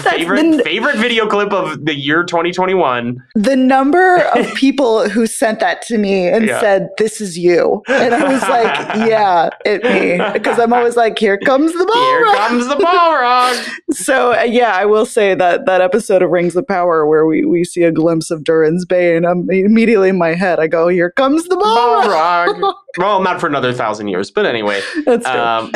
Favorite 0.00 0.56
the- 0.58 0.62
favorite 0.64 0.96
video 0.96 1.26
clip 1.28 1.52
of 1.52 1.84
the 1.84 1.94
year 1.94 2.24
2021. 2.24 3.22
The 3.34 3.56
number 3.56 4.16
of 4.34 4.54
people 4.54 5.08
who 5.08 5.26
sent 5.26 5.60
that 5.60 5.82
to 5.82 5.98
me 5.98 6.26
and 6.28 6.46
Yeah. 6.46 6.60
said, 6.60 6.88
This 6.98 7.20
is 7.20 7.36
you. 7.38 7.82
And 7.88 8.14
I 8.14 8.32
was 8.32 8.42
like, 8.42 8.96
Yeah, 9.08 9.50
it 9.64 9.84
me. 9.84 10.32
Because 10.32 10.58
I'm 10.58 10.72
always 10.72 10.96
like, 10.96 11.18
Here 11.18 11.38
comes 11.38 11.72
the 11.72 11.84
ball. 11.84 12.02
Here 12.04 12.24
rock." 12.24 12.36
comes 12.48 12.66
the 12.68 12.76
Balrog. 12.76 13.68
So 13.92 14.32
uh, 14.38 14.42
yeah, 14.42 14.72
I 14.74 14.84
will 14.84 15.06
say 15.06 15.34
that 15.34 15.64
that 15.66 15.80
episode 15.80 16.22
of 16.22 16.30
Rings 16.30 16.54
of 16.56 16.66
Power 16.68 17.06
where 17.06 17.26
we, 17.26 17.44
we 17.44 17.64
see 17.64 17.82
a 17.82 17.90
glimpse 17.90 18.30
of 18.30 18.44
Durin's 18.44 18.84
Bane, 18.84 19.24
I'm 19.24 19.48
immediately 19.50 20.10
in 20.10 20.18
my 20.18 20.34
head. 20.34 20.60
I 20.60 20.66
go, 20.66 20.88
"Here 20.88 21.10
comes 21.10 21.44
the 21.48 21.56
ball!" 21.56 22.02
Balrog. 22.04 22.74
well, 22.98 23.22
not 23.22 23.40
for 23.40 23.46
another 23.46 23.72
thousand 23.72 24.08
years, 24.08 24.30
but 24.30 24.44
anyway. 24.46 24.80
That's 25.06 25.24
true. 25.28 25.40
Um, 25.40 25.70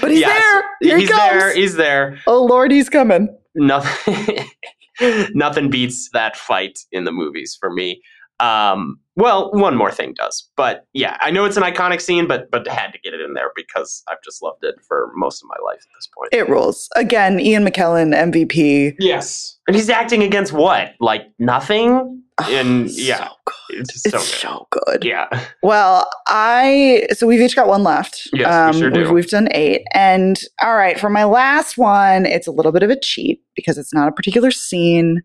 But 0.00 0.10
he's 0.10 0.20
yes, 0.20 0.36
there. 0.38 0.64
Here 0.80 0.96
he 0.98 1.02
he's 1.04 1.10
comes. 1.10 1.30
there. 1.32 1.54
He's 1.54 1.74
there. 1.76 2.18
oh 2.26 2.44
Lord, 2.44 2.70
he's 2.72 2.88
coming. 2.90 3.23
Nothing. 3.54 4.46
nothing 5.34 5.70
beats 5.70 6.08
that 6.12 6.36
fight 6.36 6.78
in 6.92 7.04
the 7.04 7.12
movies 7.12 7.56
for 7.58 7.70
me. 7.70 8.02
Um, 8.40 8.98
well, 9.16 9.52
one 9.52 9.76
more 9.76 9.92
thing 9.92 10.12
does, 10.14 10.48
but 10.56 10.86
yeah, 10.92 11.16
I 11.20 11.30
know 11.30 11.44
it's 11.44 11.56
an 11.56 11.62
iconic 11.62 12.00
scene, 12.00 12.26
but 12.26 12.50
but 12.50 12.66
had 12.66 12.90
to 12.90 12.98
get 12.98 13.14
it 13.14 13.20
in 13.20 13.34
there 13.34 13.50
because 13.54 14.02
I've 14.08 14.20
just 14.24 14.42
loved 14.42 14.64
it 14.64 14.74
for 14.88 15.12
most 15.14 15.40
of 15.42 15.48
my 15.48 15.56
life 15.64 15.78
at 15.78 15.94
this 15.94 16.08
point. 16.16 16.34
It 16.34 16.48
rules 16.48 16.88
again. 16.96 17.38
Ian 17.38 17.64
McKellen 17.64 18.12
MVP. 18.12 18.96
yes, 18.98 19.56
and 19.68 19.76
he's 19.76 19.88
acting 19.88 20.24
against 20.24 20.52
what? 20.52 20.94
Like 20.98 21.26
nothing? 21.38 22.23
And 22.50 22.90
yeah, 22.90 23.28
so 23.28 23.34
good. 23.70 23.80
it's 23.80 24.02
so 24.02 24.08
It's 24.18 24.30
good. 24.30 24.40
so 24.40 24.68
good. 24.70 25.04
Yeah, 25.04 25.28
Well, 25.62 26.08
I 26.26 27.06
so 27.12 27.26
we've 27.26 27.40
each 27.40 27.54
got 27.56 27.68
one 27.68 27.84
left. 27.84 28.28
Um, 28.32 28.40
Yes, 28.40 28.74
we 28.74 28.80
sure 28.80 28.90
do. 28.90 29.00
We've, 29.02 29.10
we've 29.12 29.28
done 29.28 29.48
eight, 29.52 29.82
and 29.94 30.38
all 30.62 30.74
right 30.76 30.98
for 30.98 31.08
my 31.10 31.24
last 31.24 31.78
one, 31.78 32.26
it's 32.26 32.46
a 32.48 32.52
little 32.52 32.72
bit 32.72 32.82
of 32.82 32.90
a 32.90 32.98
cheat 32.98 33.40
because 33.54 33.78
it's 33.78 33.94
not 33.94 34.08
a 34.08 34.12
particular 34.12 34.50
scene. 34.50 35.22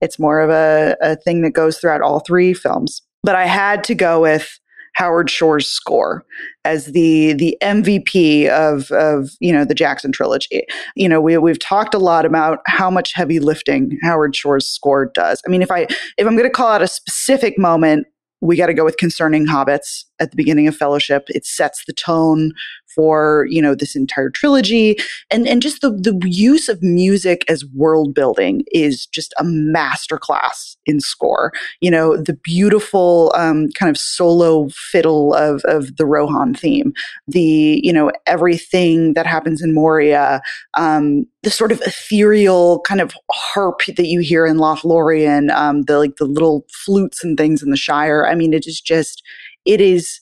It's 0.00 0.18
more 0.18 0.40
of 0.40 0.50
a, 0.50 0.96
a 1.00 1.16
thing 1.16 1.42
that 1.42 1.50
goes 1.52 1.78
throughout 1.78 2.00
all 2.02 2.20
three 2.20 2.52
films. 2.54 3.02
But 3.22 3.34
I 3.34 3.46
had 3.46 3.82
to 3.84 3.94
go 3.94 4.20
with 4.22 4.58
Howard 4.96 5.28
Shore's 5.28 5.68
score 5.68 6.24
as 6.64 6.86
the 6.86 7.34
the 7.34 7.56
MVP 7.62 8.48
of 8.48 8.90
of 8.90 9.30
you 9.40 9.52
know 9.52 9.64
the 9.64 9.74
Jackson 9.74 10.10
trilogy. 10.10 10.62
You 10.96 11.08
know, 11.08 11.20
we 11.20 11.36
we've 11.36 11.58
talked 11.58 11.94
a 11.94 11.98
lot 11.98 12.24
about 12.24 12.60
how 12.66 12.90
much 12.90 13.12
heavy 13.12 13.38
lifting 13.38 13.98
Howard 14.02 14.34
Shore's 14.34 14.66
score 14.66 15.10
does. 15.14 15.42
I 15.46 15.50
mean, 15.50 15.60
if 15.60 15.70
I 15.70 15.82
if 16.16 16.26
I'm 16.26 16.34
going 16.34 16.48
to 16.48 16.50
call 16.50 16.68
out 16.68 16.80
a 16.80 16.88
specific 16.88 17.58
moment, 17.58 18.06
we 18.40 18.56
got 18.56 18.66
to 18.66 18.74
go 18.74 18.86
with 18.86 18.96
concerning 18.96 19.46
hobbits 19.46 20.04
at 20.18 20.30
the 20.30 20.36
beginning 20.36 20.66
of 20.66 20.74
fellowship 20.74 21.24
it 21.28 21.44
sets 21.44 21.84
the 21.86 21.92
tone 21.92 22.52
for 22.96 23.46
you 23.50 23.62
know 23.62 23.74
this 23.74 23.94
entire 23.94 24.30
trilogy 24.30 24.96
and 25.30 25.46
and 25.46 25.62
just 25.62 25.82
the 25.82 25.90
the 25.90 26.18
use 26.24 26.68
of 26.68 26.82
music 26.82 27.44
as 27.48 27.64
world 27.74 28.14
building 28.14 28.64
is 28.72 29.06
just 29.06 29.34
a 29.38 29.44
masterclass 29.44 30.76
in 30.86 30.98
score 30.98 31.52
you 31.80 31.90
know 31.90 32.16
the 32.16 32.32
beautiful 32.32 33.32
um, 33.36 33.68
kind 33.72 33.90
of 33.90 33.98
solo 33.98 34.68
fiddle 34.70 35.34
of 35.34 35.60
of 35.66 35.96
the 35.96 36.06
rohan 36.06 36.54
theme 36.54 36.92
the 37.28 37.80
you 37.84 37.92
know 37.92 38.10
everything 38.26 39.12
that 39.12 39.26
happens 39.26 39.62
in 39.62 39.74
moria 39.74 40.40
um, 40.74 41.26
the 41.42 41.50
sort 41.50 41.70
of 41.70 41.80
ethereal 41.82 42.80
kind 42.80 43.00
of 43.00 43.14
harp 43.30 43.82
that 43.96 44.06
you 44.06 44.18
hear 44.18 44.46
in 44.46 44.56
Lothlorien, 44.56 45.54
um, 45.54 45.82
the 45.82 45.96
like 45.98 46.16
the 46.16 46.24
little 46.24 46.64
flutes 46.72 47.22
and 47.22 47.36
things 47.36 47.62
in 47.62 47.70
the 47.70 47.76
Shire. 47.76 48.26
I 48.26 48.34
mean, 48.34 48.52
it 48.52 48.66
is 48.66 48.80
just 48.80 49.22
it 49.64 49.80
is 49.80 50.20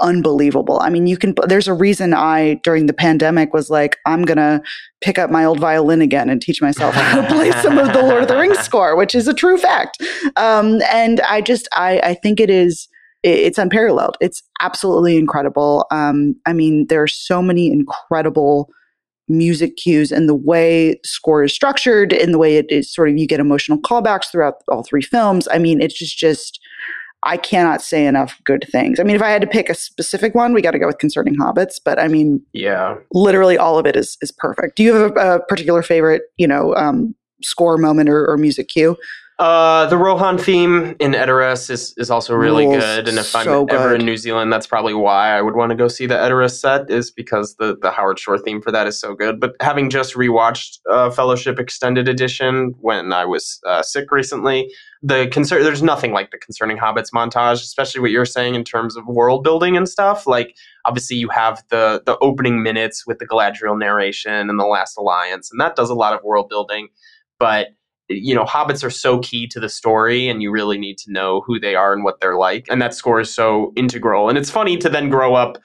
unbelievable. 0.00 0.78
I 0.80 0.90
mean, 0.90 1.06
you 1.06 1.16
can. 1.16 1.34
There's 1.46 1.68
a 1.68 1.74
reason 1.74 2.14
I 2.14 2.60
during 2.64 2.86
the 2.86 2.92
pandemic 2.92 3.52
was 3.54 3.70
like, 3.70 3.96
I'm 4.06 4.22
gonna 4.24 4.60
pick 5.00 5.18
up 5.18 5.30
my 5.30 5.44
old 5.44 5.60
violin 5.60 6.00
again 6.02 6.28
and 6.30 6.40
teach 6.40 6.60
myself 6.62 6.94
how 6.94 7.20
to 7.22 7.28
play 7.28 7.50
some 7.62 7.78
of 7.78 7.92
the 7.92 8.02
Lord 8.02 8.22
of 8.22 8.28
the 8.28 8.36
Rings 8.36 8.58
score, 8.60 8.96
which 8.96 9.14
is 9.14 9.28
a 9.28 9.34
true 9.34 9.58
fact. 9.58 9.98
Um, 10.36 10.80
and 10.92 11.20
I 11.22 11.40
just 11.40 11.68
I 11.72 12.00
I 12.02 12.14
think 12.14 12.40
it 12.40 12.50
is 12.50 12.88
it- 13.22 13.38
it's 13.40 13.58
unparalleled. 13.58 14.16
It's 14.20 14.42
absolutely 14.60 15.16
incredible. 15.16 15.86
Um, 15.90 16.36
I 16.46 16.52
mean, 16.52 16.86
there 16.88 17.02
are 17.02 17.08
so 17.08 17.42
many 17.42 17.70
incredible 17.72 18.68
music 19.28 19.76
cues 19.76 20.12
and 20.12 20.28
the 20.28 20.34
way 20.36 21.00
score 21.04 21.42
is 21.42 21.52
structured 21.52 22.12
and 22.12 22.32
the 22.32 22.38
way 22.38 22.58
it 22.58 22.66
is 22.68 22.94
sort 22.94 23.08
of 23.08 23.18
you 23.18 23.26
get 23.26 23.40
emotional 23.40 23.76
callbacks 23.76 24.30
throughout 24.30 24.54
all 24.68 24.84
three 24.84 25.02
films. 25.02 25.48
I 25.50 25.58
mean, 25.58 25.80
it's 25.80 25.98
just 25.98 26.16
just 26.16 26.60
I 27.26 27.36
cannot 27.36 27.82
say 27.82 28.06
enough 28.06 28.40
good 28.44 28.64
things. 28.70 29.00
I 29.00 29.02
mean, 29.02 29.16
if 29.16 29.22
I 29.22 29.30
had 29.30 29.42
to 29.42 29.48
pick 29.48 29.68
a 29.68 29.74
specific 29.74 30.34
one, 30.34 30.54
we 30.54 30.62
got 30.62 30.70
to 30.70 30.78
go 30.78 30.86
with 30.86 30.98
Concerning 30.98 31.36
Hobbits. 31.36 31.80
But 31.84 31.98
I 31.98 32.06
mean, 32.06 32.40
yeah. 32.52 32.96
literally 33.12 33.58
all 33.58 33.78
of 33.78 33.86
it 33.86 33.96
is 33.96 34.16
is 34.22 34.30
perfect. 34.30 34.76
Do 34.76 34.84
you 34.84 34.94
have 34.94 35.16
a, 35.16 35.34
a 35.34 35.46
particular 35.46 35.82
favorite, 35.82 36.22
you 36.36 36.46
know, 36.46 36.74
um, 36.76 37.14
score 37.42 37.76
moment 37.78 38.08
or, 38.08 38.26
or 38.30 38.36
music 38.36 38.68
cue? 38.68 38.96
Uh, 39.38 39.84
the 39.88 39.98
Rohan 39.98 40.38
theme 40.38 40.96
in 40.98 41.12
Edoras 41.12 41.68
is, 41.68 41.92
is 41.98 42.10
also 42.10 42.34
really 42.34 42.64
Rules. 42.64 42.82
good, 42.82 43.06
and 43.06 43.18
if 43.18 43.26
So 43.26 43.38
I'm 43.40 43.76
ever 43.76 43.90
good. 43.90 44.00
in 44.00 44.06
New 44.06 44.16
Zealand, 44.16 44.50
that's 44.50 44.66
probably 44.66 44.94
why 44.94 45.36
I 45.36 45.42
would 45.42 45.54
want 45.54 45.68
to 45.70 45.76
go 45.76 45.88
see 45.88 46.06
the 46.06 46.14
Edoras 46.14 46.58
set, 46.58 46.90
is 46.90 47.10
because 47.10 47.54
the 47.56 47.76
the 47.82 47.90
Howard 47.90 48.18
Shore 48.18 48.38
theme 48.38 48.62
for 48.62 48.72
that 48.72 48.86
is 48.86 48.98
so 48.98 49.14
good. 49.14 49.38
But 49.38 49.54
having 49.60 49.90
just 49.90 50.14
rewatched 50.14 50.78
uh, 50.90 51.10
Fellowship 51.10 51.58
Extended 51.58 52.08
Edition 52.08 52.72
when 52.80 53.12
I 53.12 53.26
was 53.26 53.60
uh, 53.66 53.82
sick 53.82 54.10
recently, 54.10 54.72
the 55.02 55.28
concern 55.30 55.62
there's 55.62 55.82
nothing 55.82 56.12
like 56.12 56.30
the 56.30 56.38
Concerning 56.38 56.78
Hobbits 56.78 57.10
montage, 57.14 57.56
especially 57.56 58.00
what 58.00 58.12
you're 58.12 58.24
saying 58.24 58.54
in 58.54 58.64
terms 58.64 58.96
of 58.96 59.06
world 59.06 59.44
building 59.44 59.76
and 59.76 59.86
stuff. 59.86 60.26
Like 60.26 60.56
obviously 60.86 61.18
you 61.18 61.28
have 61.28 61.62
the 61.68 62.02
the 62.06 62.16
opening 62.20 62.62
minutes 62.62 63.06
with 63.06 63.18
the 63.18 63.26
Galadriel 63.26 63.78
narration 63.78 64.48
and 64.48 64.58
the 64.58 64.64
Last 64.64 64.96
Alliance, 64.96 65.52
and 65.52 65.60
that 65.60 65.76
does 65.76 65.90
a 65.90 65.94
lot 65.94 66.14
of 66.14 66.24
world 66.24 66.48
building, 66.48 66.88
but 67.38 67.68
you 68.08 68.34
know 68.34 68.44
hobbits 68.44 68.84
are 68.84 68.90
so 68.90 69.18
key 69.20 69.46
to 69.48 69.58
the 69.60 69.68
story 69.68 70.28
and 70.28 70.42
you 70.42 70.50
really 70.50 70.78
need 70.78 70.96
to 70.98 71.10
know 71.10 71.40
who 71.46 71.58
they 71.58 71.74
are 71.74 71.92
and 71.92 72.04
what 72.04 72.20
they're 72.20 72.36
like 72.36 72.66
and 72.70 72.80
that 72.80 72.94
score 72.94 73.20
is 73.20 73.34
so 73.34 73.72
integral 73.76 74.28
and 74.28 74.38
it's 74.38 74.50
funny 74.50 74.76
to 74.76 74.88
then 74.88 75.08
grow 75.08 75.34
up 75.34 75.58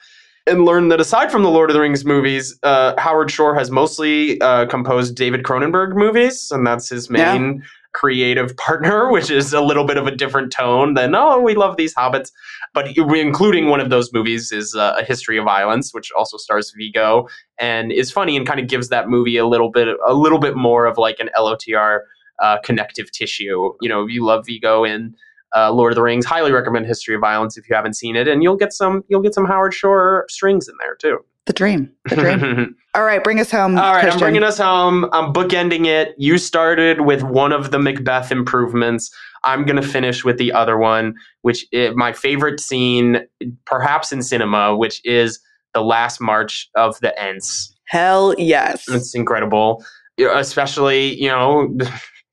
and 0.48 0.64
learn 0.64 0.88
that 0.88 1.00
aside 1.00 1.30
from 1.30 1.42
the 1.42 1.50
lord 1.50 1.70
of 1.70 1.74
the 1.74 1.80
rings 1.80 2.04
movies 2.04 2.58
uh, 2.64 2.94
howard 2.98 3.30
shore 3.30 3.54
has 3.54 3.70
mostly 3.70 4.40
uh, 4.40 4.66
composed 4.66 5.14
david 5.14 5.42
cronenberg 5.44 5.94
movies 5.94 6.50
and 6.50 6.66
that's 6.66 6.88
his 6.88 7.08
Yeah. 7.10 7.38
main 7.38 7.62
creative 7.94 8.56
partner 8.56 9.10
which 9.12 9.30
is 9.30 9.52
a 9.52 9.60
little 9.60 9.84
bit 9.84 9.96
of 9.96 10.06
a 10.06 10.10
different 10.16 10.50
tone 10.52 10.94
than 10.94 11.14
oh 11.14 11.40
we 11.40 11.54
love 11.54 11.76
these 11.76 11.94
hobbits 11.94 12.32
but 12.74 12.88
including 12.96 13.68
one 13.68 13.80
of 13.80 13.90
those 13.90 14.12
movies 14.14 14.50
is 14.50 14.74
uh, 14.74 14.96
a 14.98 15.04
history 15.04 15.36
of 15.38 15.44
violence 15.44 15.92
which 15.92 16.10
also 16.12 16.36
stars 16.38 16.72
viggo 16.76 17.28
and 17.58 17.92
is 17.92 18.10
funny 18.10 18.36
and 18.36 18.46
kind 18.46 18.58
of 18.58 18.66
gives 18.66 18.88
that 18.88 19.08
movie 19.08 19.36
a 19.36 19.46
little 19.46 19.70
bit 19.70 19.88
a 20.06 20.14
little 20.14 20.38
bit 20.38 20.56
more 20.56 20.86
of 20.86 20.96
like 20.98 21.20
an 21.20 21.28
lotr 21.38 21.98
uh, 22.40 22.58
connective 22.64 23.10
tissue. 23.12 23.72
You 23.80 23.88
know, 23.88 24.04
if 24.04 24.10
you 24.10 24.24
love 24.24 24.46
Viggo 24.46 24.84
in 24.84 25.14
uh, 25.54 25.72
Lord 25.72 25.92
of 25.92 25.96
the 25.96 26.02
Rings, 26.02 26.24
highly 26.24 26.52
recommend 26.52 26.86
History 26.86 27.14
of 27.14 27.20
Violence 27.20 27.56
if 27.56 27.68
you 27.68 27.74
haven't 27.74 27.94
seen 27.94 28.16
it, 28.16 28.28
and 28.28 28.42
you'll 28.42 28.56
get 28.56 28.72
some 28.72 29.04
you'll 29.08 29.22
get 29.22 29.34
some 29.34 29.44
Howard 29.44 29.74
Shore 29.74 30.26
strings 30.28 30.68
in 30.68 30.74
there 30.80 30.96
too. 30.96 31.18
The 31.46 31.52
dream. 31.52 31.90
The 32.08 32.16
dream. 32.16 32.76
All 32.94 33.02
right, 33.02 33.22
bring 33.22 33.40
us 33.40 33.50
home. 33.50 33.76
All 33.76 33.92
right, 33.92 34.02
Christian. 34.02 34.12
I'm 34.12 34.18
bringing 34.20 34.44
us 34.44 34.58
home. 34.58 35.08
I'm 35.12 35.32
bookending 35.32 35.86
it. 35.86 36.14
You 36.16 36.38
started 36.38 37.00
with 37.00 37.24
one 37.24 37.52
of 37.52 37.72
the 37.72 37.80
Macbeth 37.80 38.30
improvements. 38.30 39.10
I'm 39.42 39.64
going 39.64 39.80
to 39.80 39.86
finish 39.86 40.24
with 40.24 40.38
the 40.38 40.52
other 40.52 40.78
one, 40.78 41.14
which 41.40 41.66
is 41.72 41.96
my 41.96 42.12
favorite 42.12 42.60
scene, 42.60 43.26
perhaps 43.64 44.12
in 44.12 44.22
cinema, 44.22 44.76
which 44.76 45.04
is 45.04 45.40
the 45.74 45.80
last 45.80 46.20
march 46.20 46.70
of 46.76 47.00
the 47.00 47.18
Ents. 47.20 47.74
Hell 47.86 48.36
yes. 48.38 48.88
It's 48.88 49.14
incredible, 49.14 49.84
especially 50.18 51.20
you 51.20 51.28
know. 51.28 51.76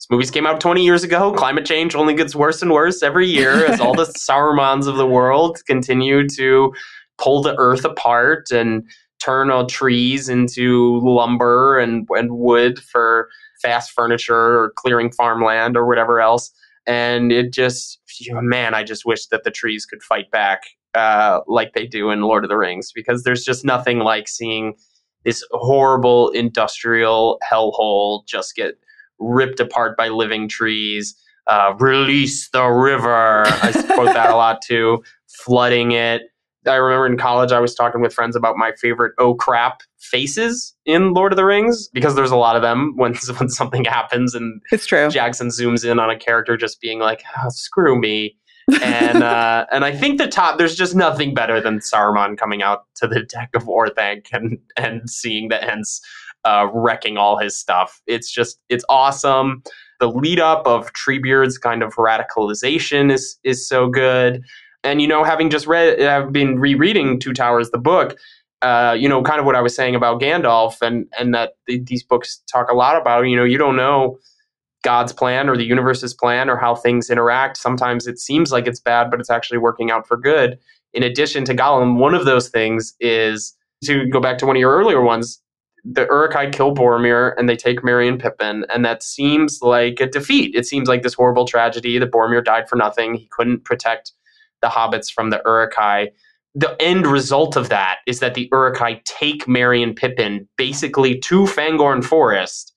Movies 0.10 0.32
came 0.32 0.48
out 0.48 0.60
20 0.60 0.84
years 0.84 1.04
ago. 1.04 1.32
Climate 1.34 1.66
change 1.66 1.94
only 1.94 2.16
gets 2.16 2.36
worse 2.36 2.64
and 2.64 2.72
worse 2.72 3.04
every 3.04 3.28
year 3.28 3.68
as 3.68 3.80
all 3.80 3.94
the 3.94 4.04
Sarumans 4.18 4.88
of 4.88 4.98
the 4.98 5.06
world 5.06 5.60
continue 5.68 6.28
to 6.30 6.74
pull 7.20 7.44
the 7.44 7.56
earth 7.60 7.86
apart 7.86 8.50
and 8.52 8.84
turn 9.20 9.52
all 9.52 9.68
trees 9.68 10.28
into 10.28 11.00
lumber 11.04 11.78
and, 11.78 12.08
and 12.12 12.32
wood 12.32 12.80
for 12.80 13.30
fast 13.62 13.92
furniture 13.92 14.36
or 14.36 14.74
clearing 14.78 15.12
farmland 15.12 15.78
or 15.78 15.86
whatever 15.86 16.20
else. 16.20 16.52
And 16.88 17.32
it 17.32 17.54
just, 17.54 18.00
man, 18.32 18.74
I 18.74 18.84
just 18.84 19.06
wish 19.06 19.28
that 19.28 19.44
the 19.44 19.52
trees 19.52 19.86
could 19.86 20.02
fight 20.02 20.32
back 20.32 20.64
uh, 20.96 21.42
like 21.46 21.74
they 21.74 21.86
do 21.86 22.10
in 22.10 22.22
Lord 22.22 22.44
of 22.44 22.50
the 22.50 22.58
Rings 22.58 22.92
because 22.92 23.24
there's 23.24 23.44
just 23.44 23.64
nothing 23.64 24.00
like 24.00 24.28
seeing 24.28 24.74
this 25.24 25.46
horrible 25.52 26.30
industrial 26.30 27.40
hellhole 27.48 28.26
just 28.26 28.56
get 28.56 28.80
ripped 29.20 29.60
apart 29.60 29.98
by 29.98 30.10
living 30.10 30.48
trees. 30.48 31.16
Uh, 31.48 31.74
release 31.80 32.50
the 32.50 32.66
river. 32.66 33.44
I 33.48 33.72
quote 33.94 34.14
that 34.14 34.30
a 34.30 34.36
lot 34.36 34.62
too. 34.68 35.04
Flooding 35.28 35.92
it. 35.92 36.24
I 36.68 36.76
remember 36.76 37.08
in 37.08 37.18
college 37.18 37.52
I 37.52 37.60
was 37.60 37.74
talking 37.74 38.02
with 38.02 38.14
friends 38.14 38.36
about 38.36 38.58
my 38.58 38.74
favorite 38.74 39.14
oh 39.18 39.34
crap 39.34 39.82
faces 39.98 40.76
in 40.86 41.14
Lord 41.14 41.32
of 41.32 41.38
the 41.38 41.46
Rings 41.46 41.88
because 41.88 42.16
there's 42.16 42.32
a 42.32 42.36
lot 42.36 42.56
of 42.56 42.62
them 42.62 42.94
when 42.96 43.16
when 43.38 43.50
something 43.50 43.86
happens 43.86 44.36
and 44.36 44.62
it's 44.72 44.86
true. 44.86 45.10
Jackson 45.10 45.48
zooms 45.48 45.90
in 45.90 46.00
on 46.00 46.10
a 46.10 46.18
character 46.18 46.58
just 46.58 46.82
being 46.82 47.00
like, 47.00 47.24
oh, 47.42 47.50
"Screw 47.50 48.00
me." 48.00 48.38
and 48.82 49.24
uh, 49.24 49.66
and 49.72 49.86
I 49.86 49.96
think 49.96 50.18
the 50.18 50.28
top 50.28 50.58
there's 50.58 50.76
just 50.76 50.96
nothing 50.96 51.34
better 51.34 51.62
than 51.62 51.80
Saruman 51.80 52.38
coming 52.38 52.62
out 52.62 52.86
to 52.96 53.08
the 53.08 53.24
deck 53.24 53.50
of 53.56 53.64
Orthanc 53.64 54.28
and 54.32 54.58
and 54.78 55.10
seeing 55.10 55.50
the 55.50 55.64
Ents 55.64 56.02
uh, 56.46 56.68
wrecking 56.74 57.18
all 57.18 57.38
his 57.38 57.58
stuff. 57.58 58.02
It's 58.08 58.32
just 58.32 58.60
it's 58.70 58.86
awesome. 58.90 59.64
The 60.00 60.10
lead 60.10 60.40
up 60.40 60.66
of 60.66 60.94
Treebeard's 60.94 61.58
kind 61.58 61.84
of 61.84 61.96
radicalization 61.96 63.12
is 63.12 63.38
is 63.44 63.68
so 63.68 63.90
good. 63.90 64.44
And 64.84 65.02
you 65.02 65.08
know, 65.08 65.24
having 65.24 65.50
just 65.50 65.68
read, 65.68 66.02
I've 66.02 66.32
been 66.32 66.60
rereading 66.60 67.20
Two 67.20 67.34
Towers, 67.34 67.72
the 67.72 67.78
book. 67.78 68.18
Uh, 68.62 68.94
you 68.98 69.08
know, 69.08 69.24
kind 69.24 69.40
of 69.40 69.46
what 69.46 69.56
I 69.56 69.62
was 69.62 69.74
saying 69.74 69.96
about 69.96 70.22
Gandalf, 70.22 70.82
and 70.82 71.06
and 71.18 71.34
that 71.34 71.54
th- 71.68 71.86
these 71.86 72.04
books 72.04 72.42
talk 72.52 72.70
a 72.70 72.76
lot 72.76 73.00
about. 73.00 73.22
You 73.22 73.38
know, 73.38 73.46
you 73.46 73.58
don't 73.58 73.78
know 73.78 74.18
God's 74.84 75.14
plan 75.14 75.50
or 75.50 75.58
the 75.58 75.64
universe's 75.64 76.14
plan 76.14 76.50
or 76.50 76.58
how 76.58 76.76
things 76.76 77.10
interact. 77.10 77.58
Sometimes 77.58 78.08
it 78.08 78.20
seems 78.20 78.52
like 78.52 78.68
it's 78.68 78.80
bad, 78.80 79.12
but 79.12 79.20
it's 79.20 79.30
actually 79.30 79.58
working 79.60 79.92
out 79.92 80.08
for 80.08 80.18
good. 80.18 80.58
In 80.94 81.04
addition 81.04 81.46
to 81.46 81.54
Gollum, 81.54 81.98
one 81.98 82.16
of 82.16 82.26
those 82.26 82.50
things 82.50 82.96
is 83.00 83.56
to 83.86 84.08
go 84.08 84.20
back 84.20 84.38
to 84.40 84.46
one 84.46 84.56
of 84.56 84.60
your 84.60 84.76
earlier 84.76 85.02
ones. 85.02 85.42
The 85.92 86.06
Uruk-hai 86.06 86.52
kill 86.52 86.76
Boromir 86.76 87.34
and 87.38 87.50
they 87.50 87.56
take 87.56 87.84
Merry 87.84 88.08
and 88.08 88.20
Pippin, 88.20 88.66
and 88.74 88.86
that 88.86 89.02
seems 89.02 89.60
like 89.62 90.00
a 90.00 90.06
defeat. 90.06 90.54
It 90.56 90.68
seems 90.68 90.88
like 90.88 91.02
this 91.02 91.16
horrible 91.16 91.46
tragedy 91.46 91.98
that 91.98 92.12
Boromir 92.12 92.44
died 92.44 92.70
for 92.70 92.76
nothing. 92.76 93.16
He 93.16 93.28
couldn't 93.32 93.66
protect 93.66 94.12
the 94.62 94.68
hobbits 94.68 95.12
from 95.12 95.32
the 95.32 95.42
Uruk-hai. 95.46 96.12
The 96.54 96.76
end 96.80 97.08
result 97.08 97.56
of 97.56 97.70
that 97.70 98.00
is 98.06 98.20
that 98.20 98.36
the 98.36 98.50
Uruk-hai 98.52 99.02
take 99.06 99.48
Merry 99.48 99.82
and 99.82 99.96
Pippin 99.96 100.48
basically 100.58 101.18
to 101.20 101.44
Fangorn 101.44 102.04
Forest 102.04 102.74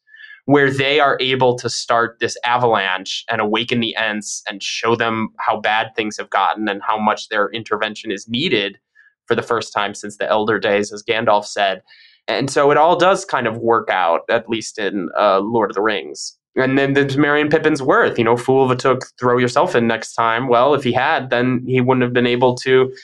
where 0.47 0.71
they 0.71 0.99
are 0.99 1.17
able 1.21 1.57
to 1.57 1.71
start 1.71 2.19
this 2.19 2.37
avalanche 2.45 3.25
and 3.31 3.41
awaken 3.41 3.81
the 3.81 3.95
Ents 3.97 4.43
and 4.49 4.63
show 4.63 4.97
them 4.97 5.29
how 5.39 5.61
bad 5.61 5.95
things 5.95 6.17
have 6.17 6.31
gotten 6.31 6.69
and 6.69 6.83
how 6.83 6.99
much 6.99 7.29
their 7.29 7.49
intervention 7.51 8.11
is 8.11 8.29
needed 8.29 8.79
for 9.27 9.37
the 9.37 9.43
first 9.43 9.73
time 9.73 9.95
since 9.95 10.17
the 10.17 10.29
Elder 10.29 10.59
Days, 10.59 10.93
as 10.93 11.03
Gandalf 11.03 11.45
said. 11.45 11.83
And 12.29 12.51
so 12.51 12.71
it 12.71 12.77
all 12.77 12.97
does 12.97 13.25
kind 13.25 13.47
of 13.47 13.59
work 13.59 13.89
out, 13.91 14.23
at 14.31 14.49
least 14.49 14.79
in 14.79 15.09
uh, 15.19 15.41
Lord 15.41 15.71
of 15.71 15.75
the 15.75 15.83
Rings. 15.83 16.37
And 16.55 16.79
then 16.79 16.93
there's 16.93 17.17
Marion 17.17 17.49
Pippin's 17.49 17.83
worth. 17.83 18.19
You 18.19 18.25
know, 18.25 18.37
fool 18.37 18.65
of 18.65 18.71
a 18.71 18.77
took, 18.77 19.07
throw 19.19 19.39
yourself 19.39 19.75
in 19.75 19.87
next 19.87 20.15
time. 20.15 20.49
Well, 20.49 20.75
if 20.75 20.85
he 20.85 20.93
had, 20.93 21.31
then 21.31 21.65
he 21.67 21.81
wouldn't 21.81 22.03
have 22.03 22.13
been 22.13 22.27
able 22.27 22.55
to 22.57 22.95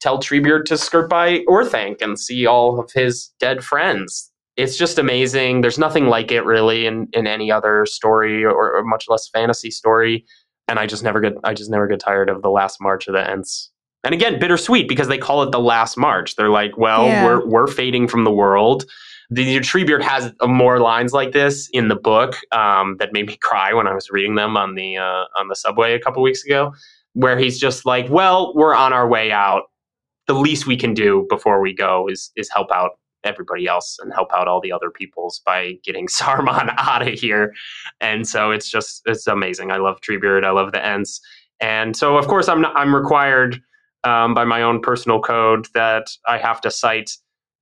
tell 0.00 0.18
Treebeard 0.18 0.64
to 0.66 0.78
skirt 0.78 1.08
by 1.08 1.40
Orthanc 1.48 2.00
and 2.02 2.18
see 2.18 2.46
all 2.46 2.78
of 2.78 2.92
his 2.92 3.32
dead 3.40 3.64
friends 3.64 4.30
it's 4.58 4.76
just 4.76 4.98
amazing. 4.98 5.60
There's 5.60 5.78
nothing 5.78 6.06
like 6.08 6.32
it 6.32 6.44
really 6.44 6.86
in, 6.86 7.08
in 7.12 7.28
any 7.28 7.50
other 7.50 7.86
story 7.86 8.44
or, 8.44 8.76
or, 8.76 8.82
much 8.82 9.06
less 9.08 9.28
fantasy 9.28 9.70
story. 9.70 10.26
And 10.66 10.80
I 10.80 10.86
just 10.86 11.04
never 11.04 11.20
get 11.20 11.34
I 11.44 11.54
just 11.54 11.70
never 11.70 11.86
get 11.86 12.00
tired 12.00 12.28
of 12.28 12.42
the 12.42 12.50
last 12.50 12.78
march 12.80 13.06
of 13.06 13.14
the 13.14 13.30
Ents. 13.30 13.70
And 14.08 14.14
again, 14.14 14.38
bittersweet 14.38 14.88
because 14.88 15.08
they 15.08 15.18
call 15.18 15.42
it 15.42 15.52
the 15.52 15.60
last 15.60 15.98
march. 15.98 16.36
They're 16.36 16.48
like, 16.48 16.78
well, 16.78 17.04
yeah. 17.04 17.26
we're 17.26 17.46
we're 17.46 17.66
fading 17.66 18.08
from 18.08 18.24
the 18.24 18.30
world. 18.30 18.86
The 19.28 19.58
Treebeard 19.58 20.00
has 20.00 20.32
more 20.42 20.80
lines 20.80 21.12
like 21.12 21.32
this 21.32 21.68
in 21.74 21.88
the 21.88 21.94
book 21.94 22.34
um, 22.50 22.96
that 23.00 23.12
made 23.12 23.26
me 23.26 23.36
cry 23.42 23.74
when 23.74 23.86
I 23.86 23.92
was 23.92 24.08
reading 24.08 24.34
them 24.34 24.56
on 24.56 24.76
the 24.76 24.96
uh, 24.96 25.24
on 25.36 25.48
the 25.48 25.54
subway 25.54 25.92
a 25.92 26.00
couple 26.00 26.22
weeks 26.22 26.42
ago, 26.42 26.72
where 27.12 27.38
he's 27.38 27.60
just 27.60 27.84
like, 27.84 28.08
"Well, 28.08 28.54
we're 28.54 28.74
on 28.74 28.94
our 28.94 29.06
way 29.06 29.30
out. 29.30 29.64
The 30.26 30.32
least 30.32 30.66
we 30.66 30.78
can 30.78 30.94
do 30.94 31.26
before 31.28 31.60
we 31.60 31.74
go 31.74 32.08
is 32.08 32.32
is 32.34 32.48
help 32.50 32.72
out 32.72 32.92
everybody 33.24 33.66
else 33.66 33.98
and 34.00 34.10
help 34.14 34.32
out 34.32 34.48
all 34.48 34.62
the 34.62 34.72
other 34.72 34.90
peoples 34.90 35.42
by 35.44 35.74
getting 35.84 36.06
Saruman 36.08 36.74
out 36.78 37.06
of 37.06 37.12
here. 37.12 37.52
And 38.00 38.26
so 38.26 38.52
it's 38.52 38.70
just 38.70 39.02
it's 39.04 39.26
amazing. 39.26 39.70
I 39.70 39.76
love 39.76 40.00
Treebeard. 40.00 40.44
I 40.44 40.50
love 40.50 40.72
the 40.72 40.82
Ents. 40.82 41.20
And 41.60 41.94
so 41.94 42.16
of 42.16 42.26
course 42.26 42.48
I'm 42.48 42.62
not, 42.62 42.74
I'm 42.74 42.94
required 42.94 43.60
um, 44.04 44.34
by 44.34 44.44
my 44.44 44.62
own 44.62 44.80
personal 44.80 45.20
code 45.20 45.68
that 45.74 46.08
I 46.26 46.38
have 46.38 46.60
to 46.62 46.70
cite 46.70 47.10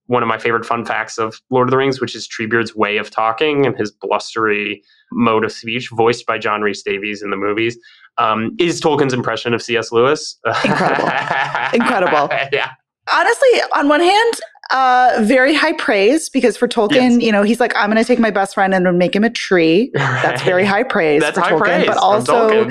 one 0.05 0.23
of 0.23 0.29
my 0.29 0.37
favorite 0.37 0.65
fun 0.65 0.85
facts 0.85 1.17
of 1.17 1.41
Lord 1.49 1.67
of 1.67 1.71
the 1.71 1.77
Rings, 1.77 1.99
which 1.99 2.15
is 2.15 2.27
Treebeard's 2.27 2.73
way 2.73 2.97
of 2.97 3.09
talking 3.09 3.65
and 3.65 3.77
his 3.77 3.91
blustery 3.91 4.81
mode 5.11 5.43
of 5.43 5.51
speech, 5.51 5.89
voiced 5.89 6.25
by 6.25 6.37
John 6.37 6.61
Rhys-Davies 6.61 7.21
in 7.21 7.29
the 7.29 7.35
movies, 7.35 7.77
um, 8.17 8.55
is 8.57 8.79
Tolkien's 8.79 9.13
impression 9.13 9.53
of 9.53 9.61
C.S. 9.61 9.91
Lewis. 9.91 10.39
Incredible. 10.63 11.09
Incredible. 11.73 12.29
yeah 12.53 12.71
honestly, 13.11 13.49
on 13.75 13.87
one 13.87 14.01
hand, 14.01 14.33
uh, 14.71 15.19
very 15.21 15.53
high 15.53 15.73
praise 15.73 16.29
because 16.29 16.57
for 16.57 16.67
Tolkien, 16.67 17.13
yes. 17.13 17.21
you 17.21 17.31
know, 17.31 17.43
he's 17.43 17.59
like, 17.59 17.75
I'm 17.75 17.89
going 17.89 18.01
to 18.01 18.07
take 18.07 18.19
my 18.19 18.31
best 18.31 18.53
friend 18.53 18.73
and 18.73 18.97
make 18.97 19.15
him 19.15 19.23
a 19.23 19.29
tree. 19.29 19.91
That's 19.93 20.41
very 20.41 20.65
high 20.73 20.83
praise 20.83 21.21
That's 21.21 21.37
for 21.37 21.43
high 21.43 21.51
Tolkien. 21.51 21.59
Praise 21.59 21.87
but 21.87 21.97
also, 21.97 22.65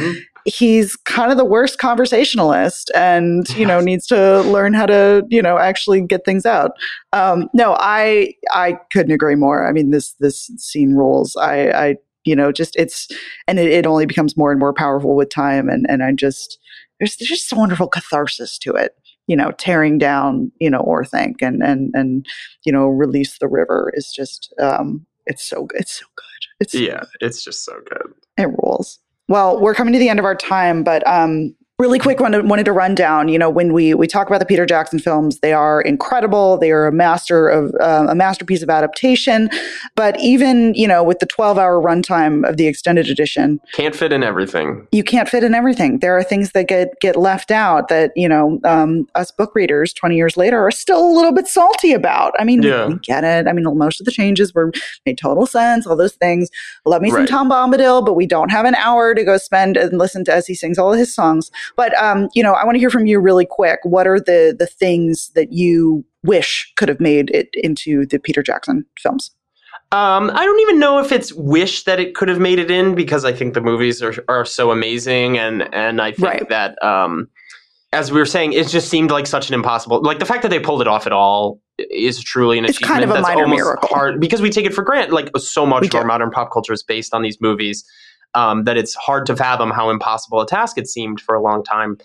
he's 0.47 0.97
kind 0.97 1.31
of 1.31 1.37
the 1.37 1.45
worst 1.45 1.79
conversationalist 1.79 2.91
and, 2.95 3.49
you 3.51 3.67
know, 3.67 3.81
needs 3.83 4.07
to 4.07 4.41
learn 4.43 4.73
how 4.75 4.87
to, 4.87 5.25
you 5.29 5.43
know, 5.43 5.59
actually 5.59 6.01
get 6.01 6.25
things 6.25 6.47
out. 6.47 6.73
Um, 7.13 7.49
no, 7.53 7.77
I, 7.79 8.35
I 8.53 8.79
couldn't 8.93 9.13
agree 9.13 9.35
more. 9.35 9.69
I 9.69 9.73
mean, 9.73 9.91
this, 9.91 10.13
this 10.21 10.51
scene 10.57 10.95
rules. 10.95 11.37
I, 11.37 11.69
I, 11.71 11.97
you 12.25 12.35
know, 12.35 12.53
just 12.53 12.77
it's, 12.77 13.09
and 13.47 13.59
it, 13.59 13.71
it 13.71 13.87
only 13.87 14.07
becomes 14.07 14.37
more 14.37 14.51
and 14.51 14.61
more 14.61 14.73
powerful 14.73 15.17
with 15.17 15.31
time. 15.31 15.69
And, 15.69 15.85
and 15.89 16.03
I 16.03 16.13
just, 16.13 16.59
there's, 16.99 17.17
there's 17.17 17.29
just 17.29 17.53
a 17.53 17.57
wonderful 17.57 17.89
catharsis 17.89 18.59
to 18.59 18.73
it 18.73 18.93
you 19.29 19.35
know, 19.35 19.51
tearing 19.53 19.99
down, 19.99 20.53
you 20.61 20.71
know, 20.71 20.83
Orthanc 20.83 21.43
and 21.43 21.61
and 21.61 21.93
and 21.95 22.25
you 22.65 22.71
know, 22.71 22.87
release 22.87 23.39
the 23.39 23.49
river 23.49 23.91
is 23.97 24.13
just 24.15 24.55
um 24.61 25.05
it's 25.27 25.43
so 25.43 25.65
good. 25.65 25.81
It's 25.81 25.99
so 25.99 26.07
good. 26.15 26.47
It's 26.61 26.73
so 26.73 26.79
yeah, 26.79 27.01
good. 27.01 27.09
it's 27.27 27.43
just 27.43 27.65
so 27.65 27.73
good. 27.91 28.13
It 28.39 28.49
rules. 28.63 29.01
Well, 29.29 29.61
we're 29.61 29.75
coming 29.75 29.93
to 29.93 29.99
the 29.99 30.09
end 30.09 30.19
of 30.19 30.25
our 30.25 30.37
time, 30.37 30.83
but 30.83 31.07
um 31.07 31.55
really 31.79 31.99
quick 31.99 32.21
wanted, 32.21 32.49
wanted 32.49 32.65
to 32.65 32.73
run 32.73 32.95
down 32.95 33.29
you 33.29 33.39
know 33.39 33.51
when 33.51 33.73
we 33.73 33.93
we 33.95 34.07
talk 34.07 34.27
about 34.27 34.39
the 34.39 34.47
peter 34.47 34.65
jackson 34.65 34.99
films 34.99 35.41
they 35.41 35.53
are 35.53 35.81
incredible. 35.81 36.59
They 36.59 36.71
are 36.71 36.87
a 36.87 36.93
master 36.93 37.49
of 37.49 37.75
uh, 37.81 38.07
a 38.09 38.15
masterpiece 38.15 38.63
of 38.63 38.71
adaptation. 38.71 39.49
But 39.95 40.19
even 40.21 40.75
you 40.75 40.89
know 40.89 41.03
with 41.03 41.19
the 41.21 41.27
12 41.27 41.59
hour 41.59 41.81
runtime 41.81 42.49
of 42.49 42.57
the 42.57 42.67
extended 42.67 43.09
edition 43.09 43.61
can't 43.73 43.95
fit 43.95 44.13
in 44.13 44.23
everything. 44.23 44.87
you 44.93 45.05
can't 45.05 45.29
fit 45.29 45.45
in 45.45 45.55
everything. 45.55 46.01
There 46.01 46.17
are 46.17 46.23
things 46.23 46.53
that 46.53 46.69
get 46.69 46.99
get 47.01 47.17
left 47.17 47.51
out 47.51 47.89
that 47.89 48.13
you 48.17 48.29
know 48.29 48.61
um, 48.65 49.09
us 49.15 49.31
book 49.31 49.55
readers 49.55 49.93
20 49.93 50.17
years 50.17 50.37
later 50.37 50.59
are 50.59 50.71
still 50.71 51.05
a 51.05 51.13
little 51.13 51.33
bit 51.33 51.47
salty 51.47 51.93
about. 51.93 52.35
I 52.39 52.45
mean 52.45 52.63
yeah. 52.63 52.87
we, 52.87 52.95
we, 52.95 53.01
get 53.01 53.25
it. 53.25 53.47
I 53.49 53.53
mean 53.53 53.65
most 53.77 54.01
of 54.01 54.05
the 54.05 54.13
changes 54.13 54.55
were 54.55 54.73
made 55.05 55.19
total 55.19 55.47
sense 55.47 55.87
all 55.87 55.97
those 55.97 56.15
things. 56.15 56.51
Love 56.85 57.03
me 57.03 57.11
right. 57.11 57.29
some 57.29 57.49
tom 57.49 57.51
bombadil 57.51 58.05
but 58.05 58.15
we 58.15 58.27
don't 58.27 58.51
have 58.51 58.65
an 58.65 58.75
hour 58.77 59.15
to 59.15 59.25
go 59.25 59.37
spend 59.37 59.77
and 59.77 59.99
listen 59.99 60.25
to 60.25 60.33
as 60.33 60.47
he 60.47 60.55
sings 60.55 60.79
all 60.79 60.93
of 60.93 60.99
his 60.99 61.15
songs 61.15 61.51
but 61.77 61.95
um, 61.97 62.29
you 62.35 62.43
know, 62.43 62.53
I 62.53 62.65
want 62.65 62.77
to 62.77 62.79
hear 62.79 62.91
from 62.91 63.07
you 63.07 63.19
really 63.19 63.47
quick. 63.47 63.81
What 63.83 64.07
are 64.07 64.21
the 64.21 64.55
the 64.57 64.67
things 64.67 65.31
that 65.35 65.53
you 65.53 66.05
wish 66.23 66.73
could 66.77 66.89
have 66.89 67.01
made 67.01 67.31
it 67.31 67.49
into 67.55 68.07
the 68.07 68.19
Peter 68.19 68.43
Jackson 68.43 68.85
films? 68.99 69.31
Um, 69.93 70.31
I 70.35 70.45
don't 70.45 70.61
even 70.61 70.79
know 70.79 70.99
if 70.99 71.13
it's 71.13 71.33
wish 71.33 71.85
that 71.85 72.01
it 72.01 72.15
could 72.15 72.29
have 72.29 72.41
made 72.41 72.59
it 72.59 72.71
in 72.71 72.95
because 72.95 73.25
I 73.25 73.33
think 73.33 73.55
the 73.55 73.61
movies 73.61 74.03
are 74.03 74.15
are 74.29 74.45
so 74.45 74.71
amazing 74.71 75.39
and 75.39 75.73
and 75.75 76.01
I 76.01 76.13
think 76.13 76.29
right. 76.29 76.49
that 76.49 76.83
um, 76.83 77.29
as 77.93 78.11
we 78.11 78.19
were 78.19 78.27
saying, 78.27 78.53
it 78.53 78.69
just 78.69 78.89
seemed 78.89 79.11
like 79.11 79.27
such 79.27 79.49
an 79.49 79.55
impossible. 79.55 80.03
Like 80.03 80.19
the 80.19 80.27
fact 80.27 80.43
that 80.43 80.49
they 80.49 80.59
pulled 80.59 80.81
it 80.81 80.89
off 80.89 81.07
at 81.07 81.13
all 81.13 81.61
is 81.79 82.23
truly 82.23 82.59
an 82.59 82.65
it's 82.65 82.79
achievement. 82.79 82.93
Kind 82.93 83.05
of 83.05 83.11
a 83.11 83.13
That's 83.15 83.29
minor 83.29 83.45
almost 83.45 83.63
miracle. 83.63 83.89
hard 83.89 84.21
because 84.21 84.43
we 84.43 84.51
take 84.51 84.67
it 84.67 84.75
for 84.75 84.83
granted. 84.83 85.13
Like 85.13 85.31
so 85.39 85.65
much 85.65 85.87
of 85.87 85.95
our 85.95 86.05
modern 86.05 86.31
pop 86.31 86.53
culture 86.53 86.73
is 86.73 86.83
based 86.83 87.15
on 87.15 87.23
these 87.23 87.41
movies 87.41 87.85
um, 88.37 88.65
that 88.65 88.77
it's 88.77 88.95
hard 88.95 89.27
to 89.27 89.35
fathom 89.35 89.71
how 89.71 89.91
impossible 89.91 90.41
a 90.41 90.47
task 90.47 90.79
it 90.79 90.87
seemed 90.87 91.21
for 91.21 91.35
a 91.35 91.43
long 91.43 91.65
time. 91.65 91.99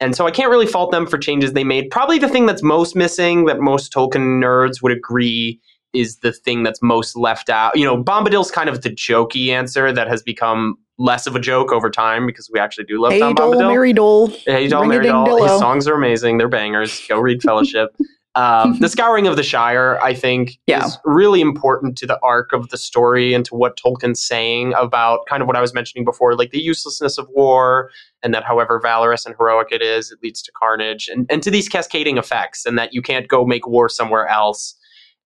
And 0.00 0.14
so 0.14 0.26
I 0.26 0.30
can't 0.30 0.50
really 0.50 0.66
fault 0.66 0.90
them 0.90 1.06
for 1.06 1.16
changes 1.16 1.54
they 1.54 1.64
made. 1.64 1.90
Probably 1.90 2.18
the 2.18 2.28
thing 2.28 2.44
that's 2.44 2.62
most 2.62 2.94
missing 2.94 3.46
that 3.46 3.60
most 3.60 3.92
Tolkien 3.92 4.42
nerds 4.42 4.82
would 4.82 4.92
agree 4.92 5.58
is 5.94 6.18
the 6.18 6.32
thing 6.32 6.62
that's 6.62 6.82
most 6.82 7.16
left 7.16 7.48
out. 7.48 7.78
You 7.78 7.86
know, 7.86 8.02
Bombadil's 8.02 8.50
kind 8.50 8.68
of 8.68 8.82
the 8.82 8.90
jokey 8.90 9.48
answer 9.48 9.92
that 9.92 10.08
has 10.08 10.22
become 10.22 10.76
less 10.98 11.26
of 11.26 11.36
a 11.36 11.40
joke 11.40 11.72
over 11.72 11.88
time 11.88 12.26
because 12.26 12.50
we 12.52 12.58
actually 12.58 12.84
do 12.84 13.00
love 13.00 13.12
hey, 13.12 13.20
Tom 13.20 13.34
Dole, 13.34 13.54
Bombadil. 13.54 13.68
Mary 13.68 13.92
Dole. 13.92 14.26
Hey, 14.44 14.68
Dole, 14.68 14.84
Mary 14.84 15.06
Dole. 15.06 15.42
His 15.42 15.58
songs 15.58 15.88
are 15.88 15.94
amazing. 15.94 16.36
They're 16.36 16.48
bangers. 16.48 17.06
Go 17.08 17.18
read 17.18 17.42
Fellowship. 17.42 17.96
Um, 18.36 18.78
the 18.80 18.88
Scouring 18.88 19.26
of 19.26 19.36
the 19.36 19.42
Shire, 19.42 19.98
I 20.02 20.14
think, 20.14 20.58
yeah. 20.66 20.84
is 20.84 20.98
really 21.04 21.40
important 21.40 21.96
to 21.98 22.06
the 22.06 22.18
arc 22.22 22.52
of 22.52 22.68
the 22.68 22.76
story 22.76 23.34
and 23.34 23.44
to 23.46 23.54
what 23.54 23.76
Tolkien's 23.76 24.24
saying 24.24 24.74
about 24.78 25.20
kind 25.28 25.42
of 25.42 25.48
what 25.48 25.56
I 25.56 25.60
was 25.60 25.74
mentioning 25.74 26.04
before, 26.04 26.36
like 26.36 26.50
the 26.50 26.60
uselessness 26.60 27.18
of 27.18 27.28
war, 27.30 27.90
and 28.22 28.34
that 28.34 28.44
however 28.44 28.78
valorous 28.78 29.26
and 29.26 29.34
heroic 29.38 29.68
it 29.72 29.82
is, 29.82 30.12
it 30.12 30.18
leads 30.22 30.42
to 30.42 30.52
carnage, 30.52 31.08
and, 31.08 31.26
and 31.30 31.42
to 31.42 31.50
these 31.50 31.68
cascading 31.68 32.18
effects, 32.18 32.66
and 32.66 32.78
that 32.78 32.92
you 32.92 33.02
can't 33.02 33.26
go 33.26 33.44
make 33.44 33.66
war 33.66 33.88
somewhere 33.88 34.28
else 34.28 34.76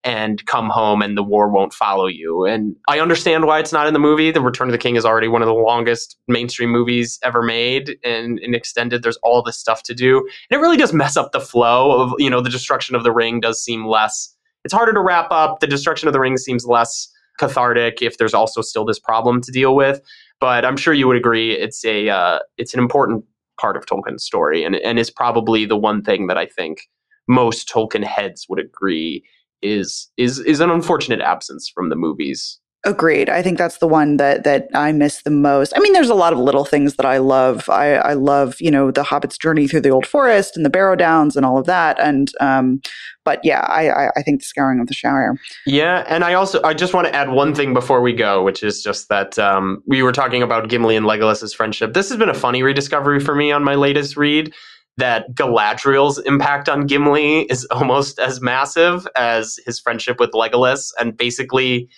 and 0.03 0.45
come 0.47 0.71
home 0.71 1.03
and 1.03 1.17
the 1.17 1.23
war 1.23 1.51
won't 1.51 1.75
follow 1.75 2.07
you. 2.07 2.47
And 2.47 2.75
I 2.89 3.01
understand 3.01 3.47
why 3.47 3.59
it's 3.59 3.73
not 3.73 3.87
in 3.87 3.93
the 3.93 3.99
movie. 3.99 4.31
The 4.31 4.41
Return 4.41 4.69
of 4.69 4.73
the 4.73 4.79
King 4.79 4.97
is 4.97 5.05
already 5.05 5.29
one 5.29 5.43
of 5.43 5.47
the 5.47 5.55
longest 5.55 6.17
mainstream 6.27 6.71
movies 6.71 7.19
ever 7.23 7.43
made 7.43 7.99
and, 8.03 8.39
extended. 8.55 9.03
There's 9.03 9.19
all 9.19 9.43
this 9.43 9.59
stuff 9.59 9.83
to 9.85 9.95
do. 9.95 10.19
And 10.19 10.59
it 10.59 10.63
really 10.63 10.79
does 10.79 10.93
mess 10.93 11.17
up 11.17 11.33
the 11.33 11.41
flow 11.41 12.01
of, 12.01 12.15
you 12.19 12.31
know, 12.31 12.41
the 12.41 12.51
destruction 12.51 12.97
of 12.97 13.05
the 13.05 13.13
ring 13.13 13.41
does 13.41 13.63
seem 13.63 13.87
less, 13.87 14.35
it's 14.65 14.75
harder 14.75 14.93
to 14.93 15.01
wrap 15.01 15.31
up. 15.31 15.61
The 15.61 15.67
destruction 15.67 16.09
of 16.09 16.15
the 16.15 16.21
ring 16.21 16.37
seems 16.39 16.65
less 16.65 17.09
cathartic 17.39 18.03
if 18.03 18.19
there's 18.19 18.35
also 18.35 18.63
still 18.63 18.85
this 18.85 18.99
problem 18.99 19.41
to 19.43 19.53
deal 19.53 19.75
with. 19.75 20.01
But 20.41 20.65
I'm 20.65 20.77
sure 20.77 20.95
you 20.95 21.07
would 21.07 21.17
agree 21.17 21.53
it's 21.53 21.85
a, 21.85 22.09
uh, 22.09 22.39
it's 22.57 22.73
an 22.73 22.81
important 22.81 23.25
part 23.61 23.77
of 23.77 23.85
Tolkien's 23.85 24.25
story, 24.25 24.65
and 24.65 24.77
and 24.77 24.99
is 24.99 25.11
probably 25.11 25.67
the 25.67 25.77
one 25.77 26.03
thing 26.03 26.27
that 26.29 26.39
I 26.39 26.47
think 26.47 26.89
most 27.29 27.69
Tolkien 27.69 28.03
heads 28.03 28.47
would 28.49 28.59
agree 28.59 29.23
is 29.63 30.11
is 30.17 30.39
is 30.41 30.61
an 30.61 30.71
unfortunate 30.71 31.21
absence 31.21 31.71
from 31.75 31.89
the 31.89 31.97
movies. 31.97 32.61
Agreed. 32.83 33.29
I 33.29 33.43
think 33.43 33.59
that's 33.59 33.77
the 33.77 33.87
one 33.87 34.17
that 34.17 34.45
that 34.45 34.69
I 34.73 34.91
miss 34.93 35.21
the 35.21 35.31
most. 35.31 35.75
I 35.77 35.81
mean, 35.81 35.93
there's 35.93 36.09
a 36.09 36.15
lot 36.15 36.33
of 36.33 36.39
little 36.39 36.65
things 36.65 36.97
that 36.97 37.05
I 37.05 37.19
love. 37.19 37.69
I, 37.69 37.97
I 37.97 38.15
love, 38.15 38.59
you 38.59 38.71
know, 38.71 38.91
the 38.91 39.03
Hobbit's 39.03 39.37
journey 39.37 39.69
through 39.69 39.83
the 39.83 39.91
old 39.91 40.07
forest 40.07 40.57
and 40.57 40.65
the 40.65 40.71
Barrow 40.71 40.97
Downs 40.97 41.37
and 41.37 41.45
all 41.45 41.59
of 41.59 41.67
that. 41.67 42.01
And 42.01 42.33
um, 42.41 42.81
but 43.23 43.39
yeah, 43.45 43.61
I, 43.69 44.09
I 44.17 44.23
think 44.23 44.41
the 44.41 44.47
scouring 44.47 44.81
of 44.81 44.87
the 44.87 44.95
Shire. 44.95 45.37
Yeah, 45.67 46.07
and 46.09 46.25
I 46.25 46.33
also 46.33 46.63
I 46.63 46.73
just 46.73 46.95
want 46.95 47.07
to 47.07 47.15
add 47.15 47.33
one 47.33 47.55
thing 47.55 47.75
before 47.75 48.01
we 48.01 48.15
go, 48.15 48.43
which 48.43 48.63
is 48.63 48.83
just 48.83 49.11
that 49.11 49.39
um, 49.39 49.83
we 49.87 50.03
were 50.03 50.13
talking 50.13 50.43
about 50.43 50.71
Gimli 50.71 50.97
and 50.97 51.05
Legolas's 51.05 51.53
friendship. 51.53 51.93
This 51.93 52.09
has 52.09 52.17
been 52.17 52.31
a 52.31 52.35
funny 52.35 52.63
rediscovery 52.63 53.21
for 53.21 53.35
me 53.35 53.53
on 53.53 53.63
my 53.63 53.75
latest 53.75 54.17
read 54.17 54.55
that 55.01 55.35
Galadriel's 55.35 56.19
impact 56.21 56.69
on 56.69 56.87
Gimli 56.87 57.43
is 57.43 57.65
almost 57.71 58.19
as 58.19 58.41
massive 58.41 59.07
as 59.17 59.59
his 59.67 59.81
friendship 59.81 60.21
with 60.21 60.31
Legolas, 60.31 60.93
and 60.99 61.17
basically 61.17 61.89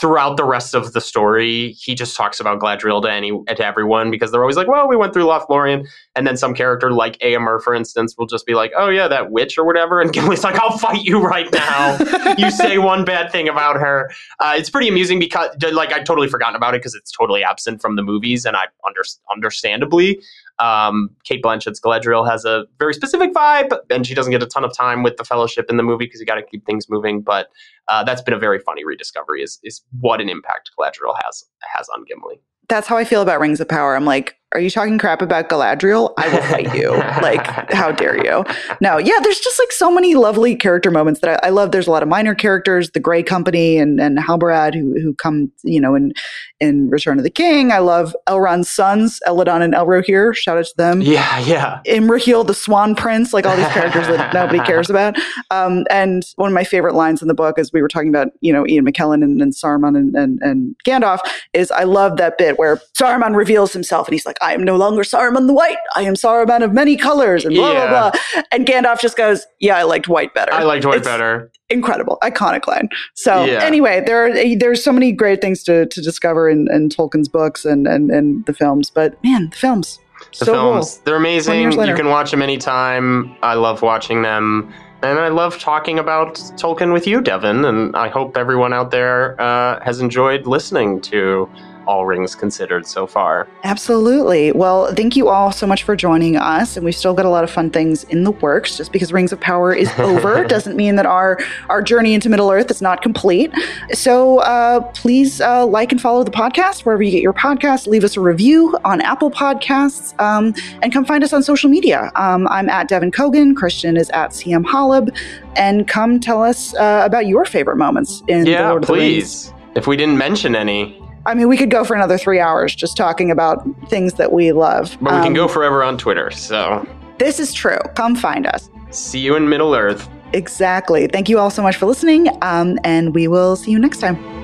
throughout 0.00 0.36
the 0.36 0.44
rest 0.44 0.74
of 0.74 0.92
the 0.92 1.00
story, 1.00 1.70
he 1.72 1.94
just 1.94 2.16
talks 2.16 2.40
about 2.40 2.60
Galadriel 2.60 3.00
to 3.02 3.12
any 3.12 3.30
to 3.30 3.64
everyone 3.64 4.10
because 4.10 4.32
they're 4.32 4.40
always 4.40 4.56
like, 4.56 4.66
"Well, 4.66 4.88
we 4.88 4.96
went 4.96 5.12
through 5.12 5.26
Lothlorien," 5.26 5.86
and 6.16 6.26
then 6.26 6.36
some 6.36 6.54
character 6.54 6.90
like 6.90 7.18
Eomer, 7.18 7.62
for 7.62 7.74
instance, 7.74 8.16
will 8.18 8.26
just 8.26 8.44
be 8.44 8.54
like, 8.54 8.72
"Oh 8.76 8.88
yeah, 8.88 9.06
that 9.08 9.30
witch 9.30 9.56
or 9.56 9.64
whatever," 9.64 10.00
and 10.00 10.12
Gimli's 10.14 10.42
like, 10.42 10.56
"I'll 10.56 10.78
fight 10.78 11.04
you 11.04 11.20
right 11.20 11.50
now. 11.52 11.96
you 12.36 12.50
say 12.62 12.78
one 12.78 13.04
bad 13.04 13.30
thing 13.30 13.48
about 13.48 13.76
her." 13.76 14.10
Uh, 14.40 14.54
it's 14.56 14.70
pretty 14.70 14.88
amusing 14.88 15.18
because, 15.18 15.50
like, 15.72 15.92
I'd 15.92 16.06
totally 16.06 16.28
forgotten 16.28 16.56
about 16.56 16.74
it 16.74 16.78
because 16.78 16.94
it's 16.94 17.12
totally 17.12 17.44
absent 17.44 17.80
from 17.80 17.96
the 17.96 18.02
movies, 18.02 18.44
and 18.44 18.56
I 18.56 18.66
under, 18.86 19.02
understandably. 19.32 20.20
Um, 20.58 21.10
Cate 21.24 21.42
Blanchett's 21.42 21.80
Galadriel 21.80 22.28
has 22.28 22.44
a 22.44 22.64
very 22.78 22.94
specific 22.94 23.32
vibe, 23.32 23.76
and 23.90 24.06
she 24.06 24.14
doesn't 24.14 24.30
get 24.30 24.42
a 24.42 24.46
ton 24.46 24.64
of 24.64 24.72
time 24.76 25.02
with 25.02 25.16
the 25.16 25.24
Fellowship 25.24 25.66
in 25.68 25.76
the 25.76 25.82
movie 25.82 26.04
because 26.06 26.20
you 26.20 26.26
got 26.26 26.36
to 26.36 26.42
keep 26.42 26.64
things 26.64 26.88
moving. 26.88 27.20
But 27.20 27.48
uh, 27.88 28.04
that's 28.04 28.22
been 28.22 28.34
a 28.34 28.38
very 28.38 28.58
funny 28.60 28.84
rediscovery. 28.84 29.42
Is 29.42 29.58
is 29.62 29.82
what 30.00 30.20
an 30.20 30.28
impact 30.28 30.70
Galadriel 30.78 31.16
has 31.24 31.44
has 31.62 31.88
on 31.94 32.04
Gimli. 32.04 32.40
That's 32.68 32.86
how 32.86 32.96
I 32.96 33.04
feel 33.04 33.20
about 33.20 33.40
Rings 33.40 33.60
of 33.60 33.68
Power. 33.68 33.94
I'm 33.94 34.06
like, 34.06 34.36
are 34.54 34.60
you 34.60 34.70
talking 34.70 34.98
crap 34.98 35.20
about 35.20 35.48
Galadriel? 35.48 36.14
I 36.16 36.28
will 36.28 36.42
fight 36.42 36.74
you. 36.74 36.90
like, 37.22 37.44
how 37.72 37.90
dare 37.90 38.16
you? 38.24 38.44
No, 38.80 38.98
yeah, 38.98 39.18
there's 39.22 39.40
just 39.40 39.58
like 39.58 39.72
so 39.72 39.90
many 39.90 40.14
lovely 40.14 40.54
character 40.54 40.90
moments 40.90 41.20
that 41.20 41.44
I, 41.44 41.48
I 41.48 41.50
love. 41.50 41.72
There's 41.72 41.88
a 41.88 41.90
lot 41.90 42.02
of 42.02 42.08
minor 42.08 42.34
characters, 42.34 42.90
the 42.92 43.00
Grey 43.00 43.22
Company 43.22 43.78
and 43.78 44.00
and 44.00 44.18
Halbarad 44.18 44.74
who 44.74 44.98
who 45.00 45.14
come, 45.14 45.50
you 45.64 45.80
know, 45.80 45.94
in 45.94 46.12
in 46.60 46.88
Return 46.88 47.18
of 47.18 47.24
the 47.24 47.30
King. 47.30 47.72
I 47.72 47.78
love 47.78 48.14
Elrond's 48.26 48.70
sons, 48.70 49.20
Elladan 49.26 49.62
and 49.62 49.74
Elrohir. 49.74 50.34
Shout 50.34 50.58
out 50.58 50.66
to 50.66 50.76
them. 50.76 51.00
Yeah, 51.00 51.38
yeah. 51.40 51.80
Imrahil, 51.86 52.46
the 52.46 52.54
Swan 52.54 52.94
Prince, 52.94 53.32
like 53.32 53.46
all 53.46 53.56
these 53.56 53.68
characters 53.68 54.06
that 54.06 54.32
nobody 54.34 54.60
cares 54.60 54.88
about. 54.88 55.16
Um, 55.50 55.84
and 55.90 56.24
one 56.36 56.48
of 56.48 56.54
my 56.54 56.64
favorite 56.64 56.94
lines 56.94 57.22
in 57.22 57.28
the 57.28 57.34
book, 57.34 57.58
as 57.58 57.72
we 57.72 57.82
were 57.82 57.88
talking 57.88 58.08
about, 58.08 58.28
you 58.40 58.52
know, 58.52 58.66
Ian 58.66 58.86
McKellen 58.86 59.22
and, 59.22 59.42
and 59.42 59.52
Saruman 59.52 59.96
and, 59.96 60.14
and, 60.14 60.40
and 60.42 60.76
Gandalf, 60.86 61.18
is 61.52 61.70
I 61.70 61.84
love 61.84 62.16
that 62.18 62.38
bit 62.38 62.58
where 62.58 62.76
Saruman 62.96 63.34
reveals 63.34 63.72
himself 63.72 64.06
and 64.06 64.14
he's 64.14 64.26
like, 64.26 64.38
I 64.44 64.52
am 64.52 64.62
no 64.62 64.76
longer 64.76 65.02
Saruman 65.02 65.46
the 65.46 65.54
White. 65.54 65.78
I 65.96 66.02
am 66.02 66.14
Saruman 66.14 66.62
of 66.62 66.72
many 66.72 66.96
colors 66.96 67.46
and 67.46 67.54
blah, 67.54 67.72
yeah. 67.72 67.88
blah, 67.88 68.10
blah. 68.10 68.42
And 68.52 68.66
Gandalf 68.66 69.00
just 69.00 69.16
goes, 69.16 69.46
Yeah, 69.58 69.76
I 69.76 69.84
liked 69.84 70.06
white 70.06 70.34
better. 70.34 70.52
I 70.52 70.64
liked 70.64 70.84
white 70.84 70.98
it's 70.98 71.08
better. 71.08 71.50
Incredible, 71.70 72.18
iconic 72.22 72.66
line. 72.66 72.90
So 73.14 73.44
yeah. 73.44 73.64
anyway, 73.64 74.02
there 74.04 74.26
are, 74.26 74.56
there's 74.56 74.84
so 74.84 74.92
many 74.92 75.12
great 75.12 75.40
things 75.40 75.62
to, 75.64 75.86
to 75.86 76.02
discover 76.02 76.50
in, 76.50 76.68
in 76.70 76.90
Tolkien's 76.90 77.28
books 77.28 77.64
and, 77.64 77.86
and, 77.86 78.10
and 78.10 78.44
the 78.44 78.52
films. 78.52 78.90
But 78.90 79.22
man, 79.24 79.48
the 79.48 79.56
films. 79.56 79.98
The 80.38 80.44
so 80.44 80.52
films, 80.52 80.94
cool. 80.94 81.02
they're 81.04 81.16
amazing. 81.16 81.72
You 81.72 81.94
can 81.94 82.08
watch 82.08 82.30
them 82.30 82.42
anytime. 82.42 83.34
I 83.42 83.54
love 83.54 83.80
watching 83.80 84.22
them. 84.22 84.72
And 85.02 85.18
I 85.18 85.28
love 85.28 85.58
talking 85.58 85.98
about 85.98 86.34
Tolkien 86.56 86.92
with 86.92 87.06
you, 87.06 87.20
Devan. 87.20 87.66
And 87.68 87.94
I 87.96 88.08
hope 88.08 88.36
everyone 88.36 88.72
out 88.72 88.90
there 88.90 89.40
uh, 89.40 89.82
has 89.84 90.00
enjoyed 90.00 90.46
listening 90.46 91.00
to 91.02 91.48
all 91.86 92.06
rings 92.06 92.34
considered 92.34 92.86
so 92.86 93.06
far. 93.06 93.48
Absolutely. 93.64 94.52
Well, 94.52 94.94
thank 94.94 95.16
you 95.16 95.28
all 95.28 95.52
so 95.52 95.66
much 95.66 95.82
for 95.82 95.96
joining 95.96 96.36
us. 96.36 96.76
And 96.76 96.84
we've 96.84 96.94
still 96.94 97.14
got 97.14 97.26
a 97.26 97.30
lot 97.30 97.44
of 97.44 97.50
fun 97.50 97.70
things 97.70 98.04
in 98.04 98.24
the 98.24 98.30
works. 98.30 98.76
Just 98.76 98.92
because 98.92 99.12
Rings 99.12 99.32
of 99.32 99.40
Power 99.40 99.74
is 99.74 99.90
over 99.98 100.44
doesn't 100.44 100.76
mean 100.76 100.96
that 100.96 101.06
our, 101.06 101.38
our 101.68 101.82
journey 101.82 102.14
into 102.14 102.28
Middle 102.28 102.50
Earth 102.50 102.70
is 102.70 102.82
not 102.82 103.02
complete. 103.02 103.52
So 103.92 104.38
uh, 104.40 104.80
please 104.92 105.40
uh, 105.40 105.66
like 105.66 105.92
and 105.92 106.00
follow 106.00 106.24
the 106.24 106.30
podcast 106.30 106.84
wherever 106.84 107.02
you 107.02 107.10
get 107.10 107.22
your 107.22 107.32
podcasts. 107.32 107.86
Leave 107.86 108.04
us 108.04 108.16
a 108.16 108.20
review 108.20 108.76
on 108.84 109.00
Apple 109.00 109.30
Podcasts 109.30 110.18
um, 110.20 110.54
and 110.82 110.92
come 110.92 111.04
find 111.04 111.22
us 111.24 111.32
on 111.32 111.42
social 111.42 111.70
media. 111.70 112.10
Um, 112.14 112.48
I'm 112.48 112.68
at 112.68 112.88
Devan 112.88 113.12
Coggan. 113.12 113.56
Christian 113.56 113.96
is 113.96 114.10
at 114.10 114.30
CM 114.30 114.64
Holub. 114.64 115.16
And 115.56 115.86
come 115.86 116.20
tell 116.20 116.42
us 116.42 116.74
uh, 116.74 117.02
about 117.04 117.26
your 117.26 117.44
favorite 117.44 117.76
moments 117.76 118.22
in 118.28 118.46
yeah, 118.46 118.62
the 118.62 118.68
Lord 118.70 118.82
of 118.82 118.88
please. 118.88 119.46
the 119.46 119.50
Rings. 119.50 119.76
If 119.76 119.86
we 119.86 119.96
didn't 119.96 120.18
mention 120.18 120.54
any, 120.54 121.03
I 121.26 121.34
mean, 121.34 121.48
we 121.48 121.56
could 121.56 121.70
go 121.70 121.84
for 121.84 121.94
another 121.94 122.18
three 122.18 122.40
hours 122.40 122.74
just 122.74 122.96
talking 122.96 123.30
about 123.30 123.66
things 123.88 124.14
that 124.14 124.32
we 124.32 124.52
love. 124.52 124.96
But 125.00 125.12
we 125.12 125.18
um, 125.18 125.24
can 125.24 125.34
go 125.34 125.48
forever 125.48 125.82
on 125.82 125.96
Twitter, 125.96 126.30
so. 126.30 126.86
This 127.18 127.40
is 127.40 127.52
true. 127.52 127.78
Come 127.94 128.14
find 128.14 128.46
us. 128.46 128.68
See 128.90 129.20
you 129.20 129.34
in 129.36 129.48
Middle 129.48 129.74
Earth. 129.74 130.08
Exactly. 130.32 131.06
Thank 131.06 131.28
you 131.28 131.38
all 131.38 131.50
so 131.50 131.62
much 131.62 131.76
for 131.76 131.86
listening, 131.86 132.28
um, 132.42 132.78
and 132.84 133.14
we 133.14 133.28
will 133.28 133.56
see 133.56 133.70
you 133.70 133.78
next 133.78 134.00
time. 134.00 134.43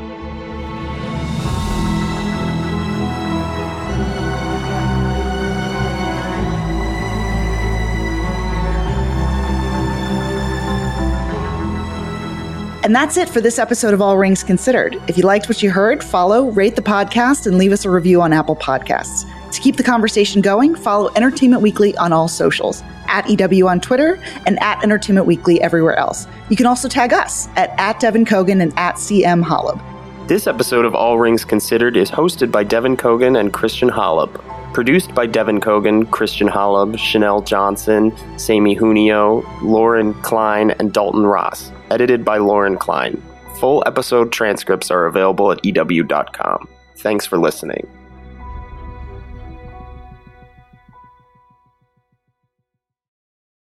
And 12.91 12.97
that's 12.97 13.17
it 13.17 13.29
for 13.29 13.41
this 13.41 13.61
episode 13.61 13.95
of 13.95 14.03
All 14.03 14.19
Rings 14.19 14.43
Considered. 14.43 15.01
If 15.07 15.17
you 15.17 15.23
liked 15.23 15.49
what 15.49 15.63
you 15.63 15.71
heard, 15.71 16.03
follow, 16.03 16.51
rate 16.51 16.75
the 16.75 16.83
podcast, 16.83 17.47
and 17.47 17.57
leave 17.57 17.71
us 17.71 17.85
a 17.85 17.89
review 17.89 18.21
on 18.21 18.33
Apple 18.33 18.57
Podcasts. 18.57 19.31
To 19.53 19.61
keep 19.61 19.77
the 19.77 19.85
conversation 19.85 20.43
going, 20.43 20.75
follow 20.75 21.09
Entertainment 21.15 21.63
Weekly 21.63 21.97
on 21.99 22.13
all 22.13 22.27
socials, 22.27 22.83
at 23.07 23.31
EW 23.31 23.69
on 23.69 23.81
Twitter, 23.81 24.21
and 24.45 24.61
at 24.61 24.83
Entertainment 24.83 25.29
Weekly 25.29 25.61
everywhere 25.61 25.97
else. 26.01 26.27
You 26.49 26.57
can 26.57 26.67
also 26.67 26.89
tag 26.89 27.13
us 27.13 27.47
at, 27.55 27.71
at 27.79 28.01
Devan 28.01 28.27
Coggan 28.27 28.61
and 28.61 28.77
at 28.77 28.97
CM 28.97 29.45
Holub. 29.45 29.81
This 30.27 30.49
episode 30.49 30.85
of 30.85 30.93
All 30.93 31.17
Rings 31.17 31.45
Considered 31.45 31.97
is 31.97 32.11
hosted 32.11 32.51
by 32.51 32.65
Devan 32.65 32.97
Coggan 32.97 33.39
and 33.39 33.53
Christian 33.53 33.89
Holub. 33.89 34.33
Produced 34.75 35.15
by 35.15 35.29
Devan 35.29 35.61
Coggan, 35.61 36.11
Christian 36.11 36.49
Holub, 36.49 36.99
Chanel 36.99 37.41
Johnson, 37.43 38.13
Sammy 38.37 38.75
Junio, 38.75 39.49
Lauren 39.63 40.13
Klein, 40.23 40.73
and 40.73 40.93
Dalton 40.93 41.25
Ross 41.25 41.71
edited 41.91 42.25
by 42.25 42.39
Lauren 42.39 42.77
Klein. 42.77 43.23
Full 43.59 43.83
episode 43.87 44.33
transcripts 44.33 44.91
are 44.91 45.07
available 45.07 45.53
at 45.53 45.65
EW.com. 45.65 46.69
Thanks 46.97 47.27
for 47.27 47.39
listening. 47.39 47.87